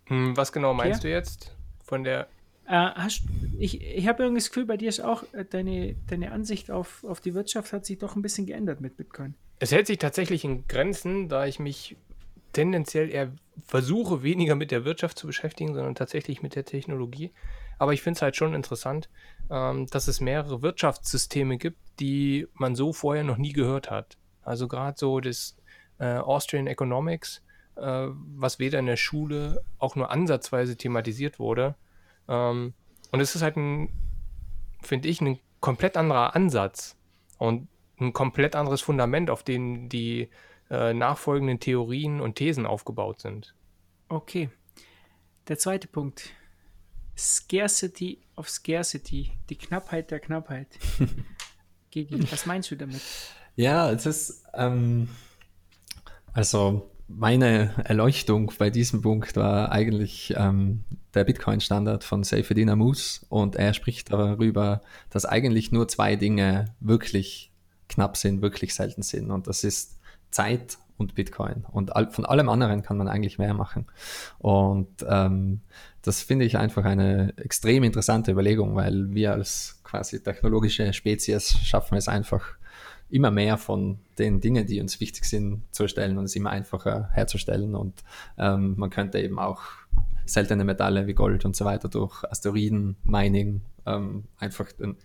Hm, 0.09 0.37
was 0.37 0.53
genau 0.53 0.75
meinst 0.75 1.01
okay. 1.01 1.09
du 1.09 1.15
jetzt 1.15 1.57
von 1.85 2.05
der? 2.05 2.29
Äh, 2.67 2.73
hast, 2.73 3.23
ich 3.59 3.81
ich 3.83 4.07
habe 4.09 4.23
irgendwie 4.23 4.41
das 4.41 4.49
Gefühl, 4.49 4.67
bei 4.67 4.77
dir 4.77 4.89
ist 4.89 5.01
auch 5.01 5.23
äh, 5.33 5.45
deine, 5.45 5.95
deine 6.07 6.33
Ansicht 6.33 6.71
auf, 6.71 7.05
auf 7.05 7.21
die 7.21 7.35
Wirtschaft 7.35 7.73
hat 7.73 7.87
sich 7.87 7.99
doch 7.99 8.17
ein 8.17 8.23
bisschen 8.23 8.47
geändert 8.47 8.81
mit 8.81 8.97
Bitcoin. 8.97 9.35
Es 9.59 9.73
hält 9.73 9.87
sich 9.87 9.99
tatsächlich 9.99 10.45
in 10.45 10.67
Grenzen, 10.69 11.29
da 11.29 11.47
ich 11.47 11.59
mich 11.59 11.97
tendenziell 12.53 13.11
eher 13.11 13.33
versuche, 13.67 14.23
weniger 14.23 14.55
mit 14.55 14.71
der 14.71 14.85
Wirtschaft 14.85 15.19
zu 15.19 15.27
beschäftigen, 15.27 15.75
sondern 15.75 15.95
tatsächlich 15.95 16.43
mit 16.43 16.55
der 16.55 16.65
Technologie. 16.65 17.33
Aber 17.79 17.93
ich 17.93 18.03
finde 18.03 18.17
es 18.19 18.23
halt 18.23 18.37
schon 18.37 18.55
interessant, 18.55 19.09
ähm, 19.51 19.87
dass 19.87 20.09
es 20.09 20.21
mehrere 20.21 20.63
Wirtschaftssysteme 20.63 21.59
gibt, 21.59 21.79
die 22.01 22.47
man 22.55 22.75
so 22.75 22.93
vorher 22.93 23.25
noch 23.25 23.37
nie 23.37 23.53
gehört 23.53 23.91
hat. 23.91 24.17
Also 24.43 24.69
gerade 24.69 24.99
so 24.99 25.21
das 25.21 25.57
äh, 25.99 26.17
Austrian 26.17 26.67
Economics 26.67 27.43
äh, 27.81 28.09
was 28.37 28.59
weder 28.59 28.79
in 28.79 28.87
der 28.87 28.97
Schule 28.97 29.63
auch 29.79 29.97
nur 29.97 30.11
ansatzweise 30.11 30.77
thematisiert 30.77 31.39
wurde. 31.39 31.75
Ähm, 32.29 32.75
und 33.13 33.21
es 33.21 33.35
ist 33.35 33.43
halt 33.43 33.57
ein, 33.57 33.89
finde 34.83 35.09
ich, 35.09 35.21
ein 35.21 35.39
komplett 35.61 35.97
anderer 35.97 36.37
Ansatz 36.37 36.97
und 37.39 37.69
ein 38.01 38.13
komplett 38.13 38.55
anderes 38.55 38.81
Fundament, 38.81 39.31
auf 39.31 39.43
dem 39.43 39.89
die 39.89 40.31
äh, 40.71 40.93
nachfolgenden 40.93 41.61
Theorien 41.61 42.21
und 42.21 42.37
Thesen 42.37 42.67
aufgebaut 42.67 43.21
sind. 43.21 43.55
Okay. 44.09 44.51
Der 45.49 45.59
zweite 45.59 45.89
Punkt. 45.89 46.31
Scarcity 47.17 48.21
of 48.37 48.49
Scarcity, 48.49 49.33
die 49.49 49.57
Knappheit 49.57 50.11
der 50.11 50.21
Knappheit. 50.21 50.69
Gigi, 51.91 52.31
was 52.31 52.47
meinst 52.47 52.71
du 52.71 52.77
damit? 52.77 53.01
Ja, 53.57 53.91
es 53.91 54.07
ist, 54.07 54.45
ähm, 54.55 55.09
also 56.33 56.91
meine 57.09 57.75
Erleuchtung 57.85 58.53
bei 58.59 58.71
diesem 58.71 59.03
Punkt 59.03 59.37
war 59.37 59.73
eigentlich 59.73 60.35
ähm, 60.37 60.85
der 61.15 61.25
Bitcoin-Standard 61.25 62.05
von 62.05 62.23
Seyfedin 62.23 62.69
Amus 62.69 63.25
und 63.29 63.57
er 63.57 63.75
spricht 63.75 64.13
darüber, 64.13 64.83
dass 65.11 65.25
eigentlich 65.25 65.73
nur 65.73 65.89
zwei 65.89 66.17
Dinge 66.17 66.75
wirklich 66.81 67.51
knapp 67.89 68.17
sind, 68.17 68.43
wirklich 68.43 68.75
selten 68.75 69.03
sind 69.03 69.31
und 69.31 69.47
das 69.47 69.65
ist 69.65 69.99
Zeit 70.31 70.79
und 70.99 71.15
Bitcoin. 71.15 71.65
Und 71.71 71.93
von 72.11 72.27
allem 72.27 72.49
anderen 72.49 72.83
kann 72.83 72.99
man 72.99 73.09
eigentlich 73.09 73.39
mehr 73.39 73.55
machen. 73.55 73.87
Und 74.39 74.89
ähm, 75.09 75.61
das 76.03 76.23
finde 76.23 76.45
ich 76.45 76.59
einfach 76.59 76.85
eine 76.85 77.33
extrem 77.37 77.85
interessante 77.85 78.33
Überlegung, 78.33 78.75
weil 78.75 79.15
wir 79.15 79.33
als 79.33 79.81
quasi 79.85 80.23
technologische 80.23 80.93
Spezies 80.93 81.57
schaffen 81.63 81.97
es 81.97 82.09
einfach 82.09 82.58
immer 83.11 83.31
mehr 83.31 83.57
von 83.57 83.99
den 84.19 84.41
Dingen, 84.41 84.67
die 84.67 84.81
uns 84.81 85.01
wichtig 85.01 85.25
sind, 85.25 85.63
zu 85.71 85.85
erstellen 85.85 86.19
und 86.19 86.25
es 86.25 86.37
immer 86.37 86.51
einfacher 86.51 87.09
herzustellen. 87.13 87.75
Und 87.75 88.05
ähm, 88.37 88.75
man 88.77 88.91
könnte 88.91 89.21
eben 89.21 89.39
auch 89.39 89.63
seltene 90.27 90.65
Metalle 90.65 91.07
wie 91.07 91.15
Gold 91.15 91.45
und 91.45 91.57
so 91.57 91.65
weiter 91.65 91.89
durch 91.89 92.25
Asteroiden, 92.25 92.97
Mining, 93.05 93.63
ähm, 93.87 94.25
einfach 94.39 94.71
den, 94.73 94.97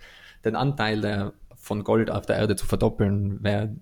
den 0.44 0.56
Anteil 0.56 1.02
der, 1.02 1.34
von 1.56 1.84
Gold 1.84 2.12
auf 2.12 2.26
der 2.26 2.38
Erde 2.38 2.56
zu 2.56 2.66
verdoppeln, 2.66 3.42
wäre 3.42 3.74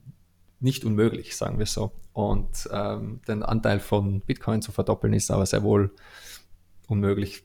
nicht 0.59 0.85
unmöglich, 0.85 1.35
sagen 1.35 1.57
wir 1.57 1.65
so. 1.65 1.91
Und 2.13 2.69
ähm, 2.71 3.21
den 3.27 3.41
Anteil 3.41 3.79
von 3.79 4.21
Bitcoin 4.21 4.61
zu 4.61 4.71
verdoppeln 4.71 5.13
ist 5.13 5.31
aber 5.31 5.45
sehr 5.45 5.63
wohl 5.63 5.91
unmöglich 6.87 7.43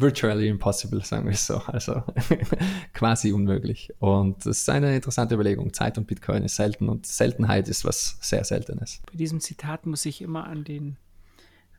virtually 0.00 0.48
impossible, 0.48 1.02
sagen 1.04 1.26
wir 1.26 1.36
so. 1.36 1.56
Also 1.66 2.02
quasi 2.94 3.32
unmöglich. 3.32 3.92
Und 3.98 4.44
das 4.46 4.58
ist 4.58 4.70
eine 4.70 4.94
interessante 4.94 5.34
Überlegung. 5.34 5.72
Zeit 5.72 5.98
und 5.98 6.06
Bitcoin 6.06 6.42
ist 6.42 6.56
selten 6.56 6.88
und 6.88 7.06
Seltenheit 7.06 7.68
ist 7.68 7.84
was 7.84 8.18
sehr 8.20 8.44
Seltenes. 8.44 9.02
Bei 9.10 9.16
diesem 9.16 9.40
Zitat 9.40 9.86
muss 9.86 10.04
ich 10.06 10.22
immer 10.22 10.46
an 10.46 10.64
den, 10.64 10.96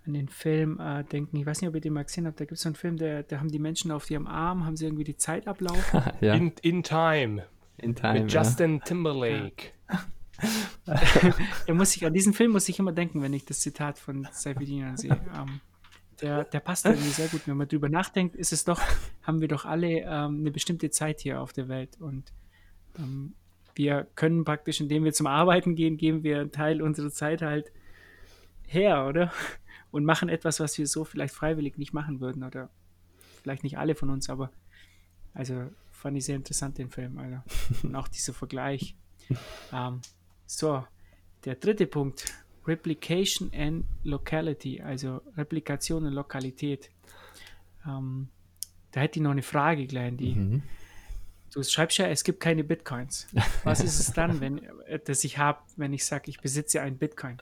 an 0.06 0.14
den 0.14 0.30
Film 0.30 0.80
äh, 0.80 1.04
denken. 1.04 1.38
Ich 1.38 1.46
weiß 1.46 1.62
nicht, 1.62 1.70
ob 1.70 1.76
ihr 1.76 1.82
den 1.82 1.94
mal 1.94 2.04
gesehen 2.04 2.28
habt. 2.28 2.40
Da 2.40 2.46
gibt 2.46 2.58
es 2.58 2.62
so 2.62 2.70
einen 2.70 2.76
Film, 2.76 2.98
da 2.98 3.22
der 3.24 3.40
haben 3.40 3.50
die 3.50 3.60
Menschen 3.60 3.92
auf 3.92 4.10
ihrem 4.10 4.28
Arm, 4.28 4.66
haben 4.66 4.78
sie 4.78 4.86
irgendwie 4.86 5.04
die 5.04 5.18
Zeit 5.18 5.48
ablaufen. 5.48 6.02
ja. 6.22 6.34
in, 6.34 6.54
in 6.62 6.84
Time. 6.84 7.44
In 7.78 7.96
Time. 7.96 8.22
Mit 8.22 8.34
Justin 8.34 8.78
ja. 8.78 8.84
Timberlake. 8.84 9.72
Ja. 11.68 11.74
muss 11.74 11.96
ich, 11.96 12.06
an 12.06 12.14
diesen 12.14 12.32
Film 12.32 12.52
muss 12.52 12.70
ich 12.70 12.78
immer 12.78 12.92
denken, 12.92 13.24
wenn 13.24 13.34
ich 13.34 13.46
das 13.46 13.60
Zitat 13.60 13.98
von 13.98 14.28
Seifedin 14.32 14.96
sehe. 14.96 15.20
Ähm, 15.36 15.62
der, 16.22 16.44
der 16.46 16.60
passt 16.60 16.86
irgendwie 16.86 17.10
sehr 17.10 17.28
gut. 17.28 17.48
Wenn 17.48 17.58
man 17.58 17.68
drüber 17.68 17.90
nachdenkt, 17.90 18.36
ist 18.36 18.54
es 18.54 18.64
doch, 18.64 18.82
haben 19.24 19.42
wir 19.42 19.48
doch 19.48 19.66
alle 19.66 20.02
ähm, 20.02 20.40
eine 20.40 20.52
bestimmte 20.52 20.90
Zeit 20.90 21.22
hier 21.22 21.42
auf 21.42 21.54
der 21.54 21.68
Welt. 21.68 22.00
Und 22.00 22.34
ähm, 22.98 23.34
wir 23.76 24.08
können 24.16 24.44
praktisch, 24.44 24.82
indem 24.82 25.04
wir 25.04 25.14
zum 25.14 25.28
Arbeiten 25.28 25.76
gehen, 25.76 25.98
geben 25.98 26.24
wir 26.24 26.42
einen 26.42 26.52
Teil 26.52 26.82
unserer 26.82 27.12
Zeit 27.12 27.42
halt 27.42 27.72
her, 28.66 29.06
oder? 29.08 29.32
Und 29.92 30.04
machen 30.04 30.30
etwas, 30.30 30.60
was 30.60 30.78
wir 30.78 30.86
so 30.86 31.06
vielleicht 31.06 31.34
freiwillig 31.34 31.78
nicht 31.78 31.94
machen 31.94 32.20
würden. 32.20 32.44
Oder 32.44 32.70
vielleicht 33.42 33.64
nicht 33.64 33.78
alle 33.78 33.96
von 33.96 34.10
uns, 34.10 34.30
aber 34.30 34.52
also 35.34 35.70
fand 35.92 36.18
ich 36.18 36.26
sehr 36.26 36.36
interessant 36.36 36.78
den 36.78 36.90
Film, 36.90 37.18
Alter. 37.18 37.44
Und 37.84 37.96
auch 37.96 38.08
dieser 38.08 38.34
Vergleich. 38.34 38.96
Ähm, 39.72 40.02
so, 40.46 40.86
der 41.46 41.56
dritte 41.56 41.88
Punkt. 41.88 42.26
Replication 42.68 43.52
and 43.54 43.86
Locality, 44.04 44.82
also 44.82 45.22
Replikation 45.38 46.06
und 46.06 46.14
Lokalität. 46.14 46.90
Ähm, 47.86 48.28
da 48.92 49.02
hätte 49.02 49.20
ich 49.20 49.24
noch 49.24 49.32
eine 49.32 49.44
Frage 49.44 49.88
gleich 49.88 50.08
an 50.10 50.18
die. 50.18 50.36
Mhm. 50.36 50.64
Du 51.54 51.64
schreibst 51.64 51.98
ja, 51.98 52.08
es 52.08 52.24
gibt 52.24 52.40
keine 52.40 52.64
Bitcoins. 52.64 53.28
Was 53.64 53.80
ist 53.82 54.00
es 54.00 54.12
dann, 54.12 54.42
wenn 54.42 54.62
das 55.06 55.24
ich 55.24 55.38
habe, 55.38 55.60
wenn 55.76 55.94
ich 55.94 56.06
sage, 56.06 56.30
ich 56.30 56.40
besitze 56.40 56.82
einen 56.82 56.98
Bitcoin? 56.98 57.38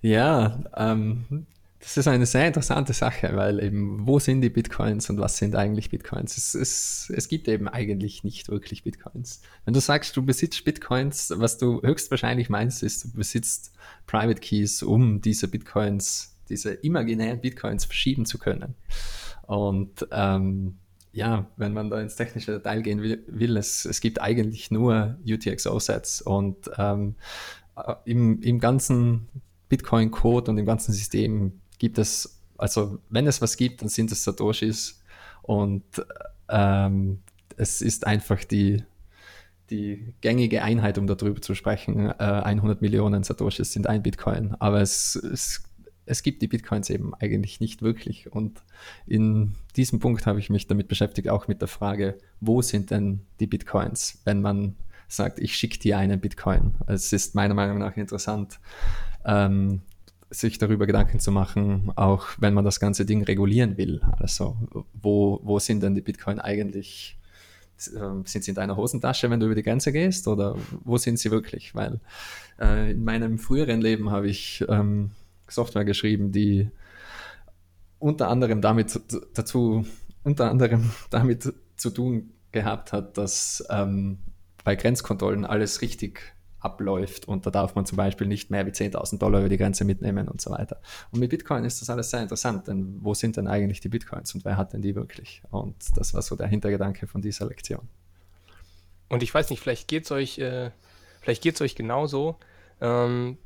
Ja, 0.00 0.60
ähm, 0.76 1.46
das 1.82 1.96
ist 1.96 2.06
eine 2.06 2.26
sehr 2.26 2.46
interessante 2.46 2.92
Sache, 2.92 3.30
weil 3.34 3.60
eben, 3.60 4.06
wo 4.06 4.20
sind 4.20 4.40
die 4.40 4.50
Bitcoins 4.50 5.10
und 5.10 5.18
was 5.18 5.36
sind 5.36 5.56
eigentlich 5.56 5.90
Bitcoins? 5.90 6.36
Es, 6.36 6.54
es, 6.54 7.12
es 7.12 7.26
gibt 7.26 7.48
eben 7.48 7.66
eigentlich 7.66 8.22
nicht 8.22 8.48
wirklich 8.48 8.84
Bitcoins. 8.84 9.42
Wenn 9.64 9.74
du 9.74 9.80
sagst, 9.80 10.16
du 10.16 10.24
besitzt 10.24 10.64
Bitcoins, 10.64 11.32
was 11.36 11.58
du 11.58 11.82
höchstwahrscheinlich 11.82 12.48
meinst, 12.48 12.84
ist, 12.84 13.04
du 13.04 13.12
besitzt 13.14 13.72
Private 14.06 14.40
Keys, 14.40 14.84
um 14.84 15.20
diese 15.22 15.48
Bitcoins, 15.48 16.36
diese 16.48 16.72
imaginären 16.72 17.40
Bitcoins 17.40 17.84
verschieben 17.84 18.26
zu 18.26 18.38
können. 18.38 18.76
Und 19.48 20.06
ähm, 20.12 20.78
ja, 21.10 21.50
wenn 21.56 21.72
man 21.72 21.90
da 21.90 22.00
ins 22.00 22.14
technische 22.14 22.52
Detail 22.52 22.82
gehen 22.82 23.02
will, 23.02 23.24
will 23.26 23.56
es, 23.56 23.86
es 23.86 24.00
gibt 24.00 24.20
eigentlich 24.20 24.70
nur 24.70 25.18
UTXO-Sets 25.26 26.22
und 26.22 26.70
ähm, 26.78 27.16
äh, 27.76 27.94
im, 28.04 28.40
im 28.40 28.60
ganzen 28.60 29.26
Bitcoin-Code 29.68 30.52
und 30.52 30.58
im 30.58 30.66
ganzen 30.66 30.92
System 30.92 31.61
gibt 31.82 31.98
es, 31.98 32.40
also 32.58 33.00
wenn 33.10 33.26
es 33.26 33.42
was 33.42 33.56
gibt, 33.56 33.82
dann 33.82 33.88
sind 33.88 34.12
es 34.12 34.22
Satoshis 34.22 35.02
und 35.42 35.82
ähm, 36.48 37.18
es 37.56 37.80
ist 37.80 38.06
einfach 38.06 38.44
die, 38.44 38.84
die 39.68 40.14
gängige 40.20 40.62
Einheit, 40.62 40.96
um 40.96 41.08
darüber 41.08 41.42
zu 41.42 41.56
sprechen. 41.56 42.06
Äh, 42.06 42.12
100 42.22 42.82
Millionen 42.82 43.24
Satoshis 43.24 43.72
sind 43.72 43.88
ein 43.88 44.04
Bitcoin, 44.04 44.54
aber 44.60 44.80
es, 44.80 45.16
es, 45.16 45.64
es 46.06 46.22
gibt 46.22 46.40
die 46.40 46.46
Bitcoins 46.46 46.88
eben 46.88 47.14
eigentlich 47.14 47.58
nicht 47.58 47.82
wirklich. 47.82 48.30
Und 48.30 48.62
in 49.08 49.56
diesem 49.74 49.98
Punkt 49.98 50.24
habe 50.26 50.38
ich 50.38 50.50
mich 50.50 50.68
damit 50.68 50.86
beschäftigt, 50.86 51.28
auch 51.30 51.48
mit 51.48 51.60
der 51.60 51.68
Frage, 51.68 52.16
wo 52.40 52.62
sind 52.62 52.92
denn 52.92 53.22
die 53.40 53.48
Bitcoins, 53.48 54.20
wenn 54.24 54.40
man 54.40 54.76
sagt, 55.08 55.40
ich 55.40 55.56
schicke 55.56 55.80
dir 55.80 55.98
einen 55.98 56.20
Bitcoin. 56.20 56.76
Es 56.86 57.12
ist 57.12 57.34
meiner 57.34 57.54
Meinung 57.54 57.78
nach 57.78 57.96
interessant, 57.96 58.60
ähm, 59.24 59.82
sich 60.32 60.58
darüber 60.58 60.86
Gedanken 60.86 61.20
zu 61.20 61.30
machen, 61.30 61.92
auch 61.94 62.28
wenn 62.38 62.54
man 62.54 62.64
das 62.64 62.80
ganze 62.80 63.04
Ding 63.04 63.22
regulieren 63.22 63.76
will. 63.76 64.00
Also 64.18 64.56
wo, 64.94 65.40
wo 65.42 65.58
sind 65.58 65.82
denn 65.82 65.94
die 65.94 66.00
Bitcoin 66.00 66.40
eigentlich? 66.40 67.18
Ähm, 67.96 68.24
sind 68.24 68.44
sie 68.44 68.52
in 68.52 68.54
deiner 68.54 68.76
Hosentasche, 68.76 69.28
wenn 69.30 69.40
du 69.40 69.46
über 69.46 69.54
die 69.54 69.62
Grenze 69.62 69.92
gehst, 69.92 70.28
oder 70.28 70.56
wo 70.84 70.96
sind 70.98 71.18
sie 71.18 71.30
wirklich? 71.30 71.74
Weil 71.74 72.00
äh, 72.60 72.92
in 72.92 73.04
meinem 73.04 73.38
früheren 73.38 73.80
Leben 73.80 74.10
habe 74.10 74.28
ich 74.28 74.64
ähm, 74.68 75.10
Software 75.48 75.84
geschrieben, 75.84 76.32
die 76.32 76.70
unter 77.98 78.28
anderem 78.28 78.60
damit 78.60 79.00
dazu, 79.34 79.84
unter 80.22 80.50
anderem 80.50 80.90
damit 81.10 81.52
zu 81.76 81.90
tun 81.90 82.30
gehabt 82.52 82.92
hat, 82.92 83.18
dass 83.18 83.64
ähm, 83.70 84.18
bei 84.64 84.76
Grenzkontrollen 84.76 85.44
alles 85.44 85.82
richtig 85.82 86.34
abläuft 86.64 87.26
und 87.26 87.46
da 87.46 87.50
darf 87.50 87.74
man 87.74 87.86
zum 87.86 87.96
Beispiel 87.96 88.26
nicht 88.26 88.50
mehr 88.50 88.66
wie 88.66 88.70
10.000 88.70 89.18
Dollar 89.18 89.40
über 89.40 89.48
die 89.48 89.56
Grenze 89.56 89.84
mitnehmen 89.84 90.28
und 90.28 90.40
so 90.40 90.50
weiter. 90.50 90.80
Und 91.10 91.20
mit 91.20 91.30
Bitcoin 91.30 91.64
ist 91.64 91.80
das 91.80 91.90
alles 91.90 92.10
sehr 92.10 92.22
interessant, 92.22 92.68
denn 92.68 92.98
wo 93.00 93.14
sind 93.14 93.36
denn 93.36 93.48
eigentlich 93.48 93.80
die 93.80 93.88
Bitcoins 93.88 94.34
und 94.34 94.44
wer 94.44 94.56
hat 94.56 94.72
denn 94.72 94.82
die 94.82 94.94
wirklich? 94.94 95.42
Und 95.50 95.76
das 95.96 96.14
war 96.14 96.22
so 96.22 96.36
der 96.36 96.46
Hintergedanke 96.46 97.06
von 97.06 97.22
dieser 97.22 97.46
Lektion. 97.46 97.88
Und 99.08 99.22
ich 99.22 99.34
weiß 99.34 99.50
nicht, 99.50 99.60
vielleicht 99.60 99.88
geht 99.88 100.04
es 100.04 100.10
euch, 100.10 100.38
äh, 100.38 100.70
vielleicht 101.20 101.42
geht 101.42 101.56
es 101.56 101.60
euch 101.60 101.74
genauso. 101.74 102.36
Ähm, 102.80 103.36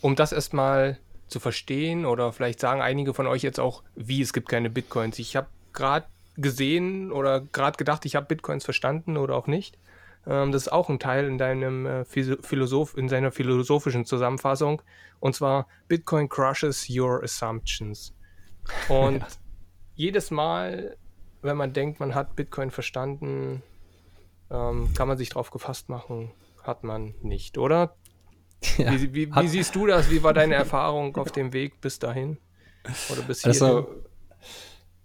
um 0.00 0.14
das 0.14 0.32
erstmal 0.32 0.98
zu 1.28 1.40
verstehen 1.40 2.06
oder 2.06 2.32
vielleicht 2.32 2.60
sagen 2.60 2.80
einige 2.80 3.12
von 3.12 3.26
euch 3.26 3.42
jetzt 3.42 3.58
auch, 3.58 3.82
wie 3.96 4.20
es 4.20 4.32
gibt 4.32 4.48
keine 4.48 4.70
Bitcoins. 4.70 5.18
Ich 5.18 5.34
habe 5.34 5.48
gerade 5.72 6.06
gesehen 6.36 7.10
oder 7.10 7.40
gerade 7.40 7.76
gedacht, 7.76 8.04
ich 8.04 8.14
habe 8.14 8.26
Bitcoins 8.26 8.64
verstanden 8.64 9.16
oder 9.16 9.34
auch 9.34 9.46
nicht. 9.46 9.78
Ähm, 10.26 10.52
das 10.52 10.62
ist 10.62 10.72
auch 10.72 10.88
ein 10.88 10.98
Teil 10.98 11.26
in 11.26 11.38
deinem 11.38 11.86
äh, 11.86 12.04
Philosoph 12.04 12.96
in 12.96 13.08
seiner 13.08 13.30
philosophischen 13.30 14.04
Zusammenfassung. 14.04 14.82
Und 15.20 15.34
zwar 15.34 15.66
Bitcoin 15.88 16.28
crushes 16.28 16.88
your 16.90 17.22
assumptions. 17.22 18.14
Und 18.88 19.20
ja. 19.20 19.26
jedes 19.94 20.30
Mal, 20.30 20.96
wenn 21.42 21.56
man 21.56 21.72
denkt, 21.72 22.00
man 22.00 22.14
hat 22.14 22.36
Bitcoin 22.36 22.70
verstanden, 22.70 23.62
ähm, 24.50 24.92
kann 24.94 25.08
man 25.08 25.16
sich 25.16 25.30
darauf 25.30 25.50
gefasst 25.50 25.88
machen, 25.88 26.32
hat 26.62 26.84
man 26.84 27.14
nicht, 27.22 27.58
oder? 27.58 27.96
Ja, 28.78 28.90
wie, 28.90 29.12
wie, 29.12 29.34
wie 29.34 29.48
siehst 29.48 29.74
du 29.74 29.86
das? 29.86 30.10
Wie 30.10 30.22
war 30.22 30.32
deine 30.32 30.54
Erfahrung 30.64 31.14
auf 31.16 31.30
dem 31.30 31.52
Weg 31.52 31.80
bis 31.82 31.98
dahin? 31.98 32.38
Oder 33.10 33.20
bis 33.22 33.42
hierhin? 33.42 33.62
Also, 33.62 34.02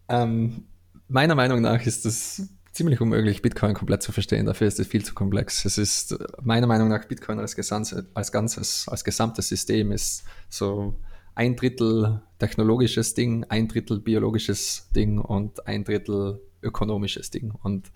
ähm, 0.08 0.68
meiner 1.10 1.36
Meinung 1.36 1.62
nach 1.62 1.86
ist 1.86 2.06
das 2.06 2.50
ziemlich 2.72 3.02
unmöglich, 3.02 3.42
Bitcoin 3.42 3.74
komplett 3.74 4.02
zu 4.02 4.12
verstehen. 4.12 4.46
Dafür 4.46 4.68
ist 4.68 4.80
es 4.80 4.88
viel 4.88 5.04
zu 5.04 5.14
komplex. 5.14 5.66
Es 5.66 5.78
ist 5.78 6.18
meiner 6.42 6.68
Meinung 6.68 6.90
nach 6.90 7.06
Bitcoin 7.06 7.40
als, 7.40 7.56
Gesamtes, 7.56 8.06
als 8.14 8.32
ganzes, 8.32 8.88
als 8.88 9.04
gesamtes 9.04 9.50
System 9.50 9.92
ist 9.92 10.24
so 10.50 10.96
ein 11.36 11.56
Drittel 11.56 12.22
technologisches 12.40 13.14
Ding, 13.14 13.46
ein 13.50 13.68
Drittel 13.68 14.00
biologisches 14.00 14.90
Ding 14.96 15.20
und 15.20 15.66
ein 15.68 15.84
Drittel 15.84 16.42
ökonomisches 16.62 17.30
Ding. 17.32 17.54
Und 17.64 17.92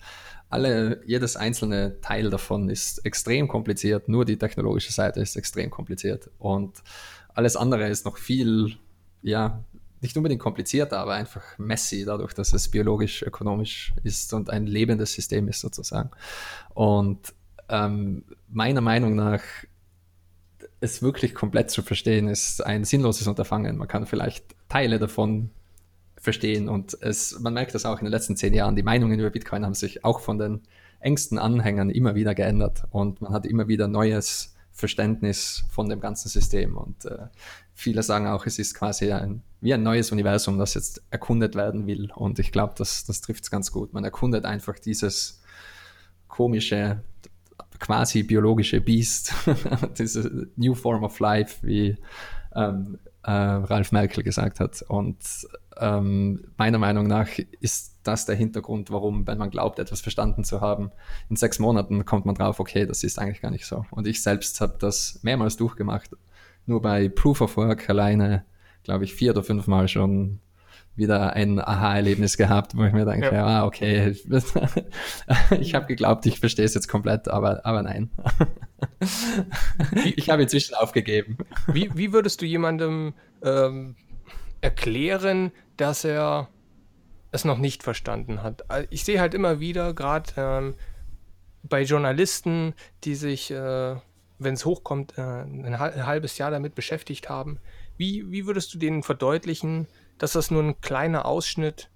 alle, 0.48 1.02
jedes 1.06 1.36
einzelne 1.36 2.00
Teil 2.00 2.30
davon 2.30 2.68
ist 2.68 3.04
extrem 3.04 3.48
kompliziert. 3.48 4.08
Nur 4.08 4.24
die 4.24 4.38
technologische 4.38 4.92
Seite 4.92 5.20
ist 5.20 5.36
extrem 5.36 5.70
kompliziert. 5.70 6.30
Und 6.38 6.82
alles 7.34 7.56
andere 7.56 7.88
ist 7.88 8.04
noch 8.04 8.18
viel, 8.18 8.76
ja, 9.22 9.64
nicht 10.06 10.16
unbedingt 10.16 10.40
komplizierter, 10.40 10.98
aber 10.98 11.14
einfach 11.14 11.42
messy, 11.58 12.04
dadurch, 12.04 12.32
dass 12.32 12.52
es 12.52 12.68
biologisch, 12.68 13.22
ökonomisch 13.22 13.92
ist 14.04 14.32
und 14.32 14.50
ein 14.50 14.66
lebendes 14.66 15.12
System 15.12 15.48
ist 15.48 15.60
sozusagen. 15.60 16.10
Und 16.74 17.34
ähm, 17.68 18.24
meiner 18.48 18.80
Meinung 18.80 19.16
nach, 19.16 19.42
es 20.80 21.02
wirklich 21.02 21.34
komplett 21.34 21.70
zu 21.70 21.82
verstehen, 21.82 22.28
ist 22.28 22.64
ein 22.64 22.84
sinnloses 22.84 23.26
Unterfangen. 23.26 23.76
Man 23.76 23.88
kann 23.88 24.06
vielleicht 24.06 24.54
Teile 24.68 24.98
davon 24.98 25.50
verstehen 26.16 26.68
und 26.68 26.96
es, 27.02 27.38
man 27.40 27.54
merkt 27.54 27.74
das 27.74 27.84
auch 27.84 27.98
in 27.98 28.04
den 28.04 28.12
letzten 28.12 28.36
zehn 28.36 28.54
Jahren. 28.54 28.76
Die 28.76 28.82
Meinungen 28.82 29.18
über 29.18 29.30
Bitcoin 29.30 29.64
haben 29.64 29.74
sich 29.74 30.04
auch 30.04 30.20
von 30.20 30.38
den 30.38 30.62
engsten 31.00 31.38
Anhängern 31.38 31.90
immer 31.90 32.14
wieder 32.14 32.34
geändert 32.34 32.84
und 32.90 33.20
man 33.20 33.32
hat 33.32 33.46
immer 33.46 33.68
wieder 33.68 33.88
neues 33.88 34.55
Verständnis 34.76 35.64
von 35.70 35.88
dem 35.88 36.00
ganzen 36.00 36.28
System. 36.28 36.76
Und 36.76 37.06
äh, 37.06 37.28
viele 37.74 38.02
sagen 38.02 38.26
auch, 38.26 38.44
es 38.46 38.58
ist 38.58 38.74
quasi 38.74 39.10
ein, 39.10 39.42
wie 39.62 39.72
ein 39.72 39.82
neues 39.82 40.12
Universum, 40.12 40.58
das 40.58 40.74
jetzt 40.74 41.02
erkundet 41.10 41.54
werden 41.54 41.86
will. 41.86 42.10
Und 42.14 42.38
ich 42.38 42.52
glaube, 42.52 42.74
das, 42.76 43.04
das 43.06 43.22
trifft 43.22 43.44
es 43.44 43.50
ganz 43.50 43.72
gut. 43.72 43.94
Man 43.94 44.04
erkundet 44.04 44.44
einfach 44.44 44.78
dieses 44.78 45.40
komische, 46.28 47.02
quasi 47.78 48.22
biologische 48.22 48.82
Beast, 48.82 49.32
diese 49.98 50.48
New 50.56 50.74
Form 50.74 51.04
of 51.04 51.18
Life, 51.20 51.66
wie 51.66 51.96
ähm, 52.54 52.98
äh, 53.22 53.30
Ralf 53.30 53.92
Merkel 53.92 54.22
gesagt 54.22 54.60
hat. 54.60 54.82
Und 54.82 55.16
ähm, 55.78 56.44
meiner 56.58 56.78
Meinung 56.78 57.06
nach 57.06 57.28
ist 57.60 57.95
das 58.06 58.26
der 58.26 58.36
Hintergrund, 58.36 58.90
warum, 58.90 59.26
wenn 59.26 59.38
man 59.38 59.50
glaubt, 59.50 59.78
etwas 59.78 60.00
verstanden 60.00 60.44
zu 60.44 60.60
haben, 60.60 60.90
in 61.28 61.36
sechs 61.36 61.58
Monaten 61.58 62.04
kommt 62.04 62.26
man 62.26 62.34
drauf, 62.34 62.60
okay, 62.60 62.86
das 62.86 63.02
ist 63.04 63.18
eigentlich 63.18 63.42
gar 63.42 63.50
nicht 63.50 63.66
so. 63.66 63.84
Und 63.90 64.06
ich 64.06 64.22
selbst 64.22 64.60
habe 64.60 64.76
das 64.78 65.20
mehrmals 65.22 65.56
durchgemacht 65.56 66.10
nur 66.66 66.82
bei 66.82 67.08
Proof 67.08 67.40
of 67.40 67.56
Work 67.56 67.88
alleine, 67.88 68.44
glaube 68.82 69.04
ich, 69.04 69.14
vier 69.14 69.30
oder 69.30 69.42
fünf 69.42 69.66
Mal 69.66 69.88
schon 69.88 70.40
wieder 70.96 71.34
ein 71.34 71.60
Aha-Erlebnis 71.60 72.36
gehabt, 72.36 72.76
wo 72.76 72.84
ich 72.84 72.92
mir 72.92 73.04
denke, 73.04 73.26
ja, 73.32 73.46
ah, 73.46 73.66
okay, 73.66 74.14
ich 75.60 75.74
habe 75.74 75.86
geglaubt, 75.86 76.24
ich 76.26 76.40
verstehe 76.40 76.64
es 76.64 76.74
jetzt 76.74 76.88
komplett, 76.88 77.28
aber, 77.28 77.64
aber 77.66 77.82
nein. 77.82 78.10
ich 80.16 80.30
habe 80.30 80.42
inzwischen 80.42 80.74
aufgegeben. 80.74 81.36
Wie, 81.66 81.90
wie 81.94 82.12
würdest 82.12 82.40
du 82.40 82.46
jemandem 82.46 83.12
ähm, 83.42 83.94
erklären, 84.62 85.52
dass 85.76 86.04
er 86.04 86.48
es 87.36 87.44
noch 87.44 87.58
nicht 87.58 87.82
verstanden 87.82 88.42
hat? 88.42 88.64
Ich 88.90 89.04
sehe 89.04 89.20
halt 89.20 89.34
immer 89.34 89.60
wieder, 89.60 89.94
gerade 89.94 90.32
ähm, 90.36 90.74
bei 91.62 91.82
Journalisten, 91.82 92.74
die 93.04 93.14
sich 93.14 93.50
äh, 93.50 93.96
wenn 94.38 94.54
es 94.54 94.64
hochkommt, 94.64 95.16
äh, 95.16 95.22
ein 95.22 95.78
halbes 95.78 96.38
Jahr 96.38 96.50
damit 96.50 96.74
beschäftigt 96.74 97.28
haben. 97.28 97.58
Wie, 97.96 98.30
wie 98.30 98.46
würdest 98.46 98.74
du 98.74 98.78
denen 98.78 99.02
verdeutlichen, 99.02 99.86
dass 100.18 100.32
das 100.32 100.50
nur 100.50 100.62
ein 100.62 100.80
kleiner 100.80 101.26
Ausschnitt 101.26 101.90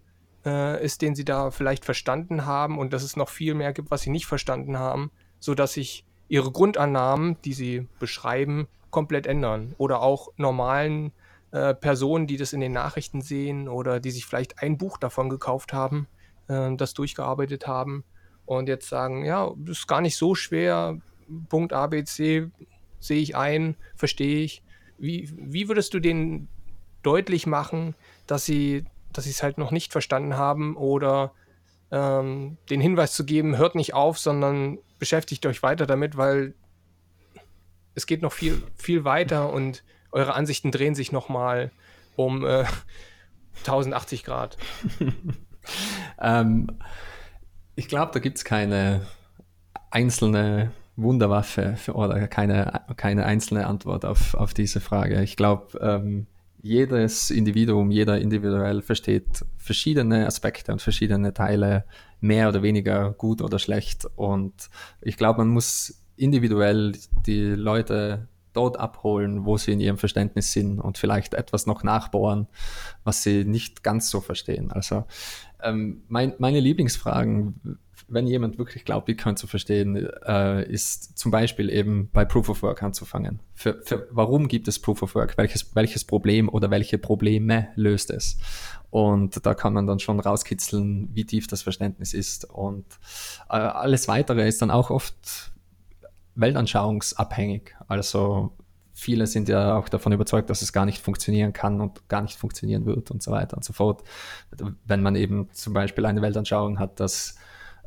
äh, 0.44 0.82
ist, 0.82 1.02
den 1.02 1.14
sie 1.14 1.24
da 1.24 1.50
vielleicht 1.50 1.84
verstanden 1.84 2.46
haben 2.46 2.78
und 2.78 2.92
dass 2.92 3.02
es 3.02 3.16
noch 3.16 3.28
viel 3.28 3.54
mehr 3.54 3.72
gibt, 3.72 3.90
was 3.90 4.02
sie 4.02 4.10
nicht 4.10 4.26
verstanden 4.26 4.78
haben, 4.78 5.10
sodass 5.38 5.74
sich 5.74 6.04
ihre 6.28 6.50
Grundannahmen, 6.50 7.36
die 7.44 7.52
sie 7.52 7.88
beschreiben, 7.98 8.68
komplett 8.90 9.26
ändern. 9.26 9.74
Oder 9.78 10.00
auch 10.00 10.28
normalen 10.36 11.12
äh, 11.52 11.74
Personen, 11.74 12.26
die 12.26 12.36
das 12.36 12.52
in 12.52 12.60
den 12.60 12.72
Nachrichten 12.72 13.20
sehen 13.20 13.68
oder 13.68 14.00
die 14.00 14.10
sich 14.10 14.26
vielleicht 14.26 14.62
ein 14.62 14.78
Buch 14.78 14.98
davon 14.98 15.28
gekauft 15.28 15.72
haben, 15.72 16.06
äh, 16.48 16.74
das 16.76 16.94
durchgearbeitet 16.94 17.66
haben 17.66 18.04
und 18.46 18.68
jetzt 18.68 18.88
sagen, 18.88 19.24
ja, 19.24 19.52
das 19.56 19.78
ist 19.78 19.86
gar 19.86 20.00
nicht 20.00 20.16
so 20.16 20.34
schwer, 20.34 20.98
Punkt 21.48 21.72
A, 21.72 21.86
B, 21.86 22.04
C 22.04 22.48
sehe 22.98 23.20
ich 23.20 23.36
ein, 23.36 23.76
verstehe 23.94 24.42
ich. 24.42 24.62
Wie, 24.98 25.30
wie 25.34 25.68
würdest 25.68 25.94
du 25.94 26.00
denen 26.00 26.48
deutlich 27.02 27.46
machen, 27.46 27.94
dass 28.26 28.44
sie 28.44 28.84
dass 29.12 29.26
es 29.26 29.42
halt 29.42 29.58
noch 29.58 29.70
nicht 29.70 29.92
verstanden 29.92 30.36
haben 30.36 30.76
oder 30.76 31.32
ähm, 31.90 32.56
den 32.68 32.80
Hinweis 32.80 33.12
zu 33.12 33.24
geben, 33.24 33.56
hört 33.56 33.74
nicht 33.74 33.94
auf, 33.94 34.18
sondern 34.18 34.78
beschäftigt 34.98 35.44
euch 35.46 35.62
weiter 35.62 35.86
damit, 35.86 36.16
weil 36.16 36.54
es 37.94 38.06
geht 38.06 38.22
noch 38.22 38.32
viel, 38.32 38.62
viel 38.76 39.04
weiter 39.04 39.52
und 39.52 39.82
eure 40.12 40.34
Ansichten 40.34 40.70
drehen 40.70 40.94
sich 40.94 41.12
nochmal 41.12 41.70
um 42.16 42.44
äh, 42.44 42.64
1080 43.60 44.24
Grad. 44.24 44.56
ähm, 46.20 46.68
ich 47.74 47.88
glaube, 47.88 48.12
da 48.12 48.20
gibt 48.20 48.38
es 48.38 48.44
keine 48.44 49.06
einzelne 49.90 50.72
Wunderwaffe 50.96 51.74
für, 51.76 51.94
oder 51.94 52.28
keine, 52.28 52.82
keine 52.96 53.24
einzelne 53.24 53.66
Antwort 53.66 54.04
auf, 54.04 54.34
auf 54.34 54.54
diese 54.54 54.80
Frage. 54.80 55.22
Ich 55.22 55.36
glaube, 55.36 55.78
ähm, 55.80 56.26
jedes 56.62 57.30
Individuum, 57.30 57.90
jeder 57.90 58.20
individuell 58.20 58.82
versteht 58.82 59.44
verschiedene 59.56 60.26
Aspekte 60.26 60.72
und 60.72 60.82
verschiedene 60.82 61.32
Teile 61.32 61.84
mehr 62.20 62.48
oder 62.48 62.62
weniger 62.62 63.12
gut 63.12 63.40
oder 63.40 63.58
schlecht. 63.58 64.06
Und 64.16 64.68
ich 65.00 65.16
glaube, 65.16 65.38
man 65.38 65.48
muss 65.48 66.02
individuell 66.16 66.92
die 67.26 67.54
Leute 67.54 68.28
dort 68.52 68.78
abholen, 68.78 69.44
wo 69.44 69.56
sie 69.56 69.72
in 69.72 69.80
ihrem 69.80 69.98
Verständnis 69.98 70.52
sind 70.52 70.80
und 70.80 70.98
vielleicht 70.98 71.34
etwas 71.34 71.66
noch 71.66 71.82
nachbohren, 71.82 72.46
was 73.04 73.22
sie 73.22 73.44
nicht 73.44 73.82
ganz 73.82 74.10
so 74.10 74.20
verstehen. 74.20 74.72
Also 74.72 75.04
ähm, 75.62 76.02
mein, 76.08 76.34
meine 76.38 76.60
Lieblingsfragen 76.60 77.78
wenn 78.10 78.26
jemand 78.26 78.58
wirklich 78.58 78.84
glaubt, 78.84 79.06
Bitcoin 79.06 79.36
zu 79.36 79.46
verstehen, 79.46 80.08
äh, 80.26 80.68
ist 80.68 81.16
zum 81.16 81.30
Beispiel 81.30 81.70
eben 81.70 82.10
bei 82.12 82.24
Proof 82.24 82.48
of 82.48 82.62
Work 82.62 82.82
anzufangen. 82.82 83.40
Für, 83.54 83.80
für, 83.82 84.08
warum 84.10 84.48
gibt 84.48 84.68
es 84.68 84.80
Proof 84.80 85.02
of 85.02 85.14
Work? 85.14 85.38
Welches, 85.38 85.74
welches 85.74 86.04
Problem 86.04 86.48
oder 86.48 86.70
welche 86.70 86.98
Probleme 86.98 87.68
löst 87.76 88.10
es? 88.10 88.38
Und 88.90 89.46
da 89.46 89.54
kann 89.54 89.72
man 89.72 89.86
dann 89.86 90.00
schon 90.00 90.18
rauskitzeln, 90.18 91.08
wie 91.14 91.24
tief 91.24 91.46
das 91.46 91.62
Verständnis 91.62 92.12
ist. 92.12 92.44
Und 92.44 92.84
äh, 93.48 93.54
alles 93.54 94.08
weitere 94.08 94.46
ist 94.48 94.60
dann 94.60 94.72
auch 94.72 94.90
oft 94.90 95.52
weltanschauungsabhängig. 96.34 97.74
Also 97.88 98.56
viele 98.92 99.26
sind 99.26 99.48
ja 99.48 99.76
auch 99.76 99.88
davon 99.88 100.12
überzeugt, 100.12 100.50
dass 100.50 100.62
es 100.62 100.72
gar 100.72 100.86
nicht 100.86 101.02
funktionieren 101.02 101.52
kann 101.52 101.80
und 101.80 102.08
gar 102.08 102.22
nicht 102.22 102.36
funktionieren 102.36 102.86
wird 102.86 103.10
und 103.10 103.22
so 103.22 103.30
weiter 103.30 103.56
und 103.56 103.64
so 103.64 103.72
fort. 103.72 104.02
Wenn 104.84 105.02
man 105.02 105.16
eben 105.16 105.48
zum 105.52 105.72
Beispiel 105.72 106.06
eine 106.06 106.22
Weltanschauung 106.22 106.78
hat, 106.78 107.00
dass 107.00 107.36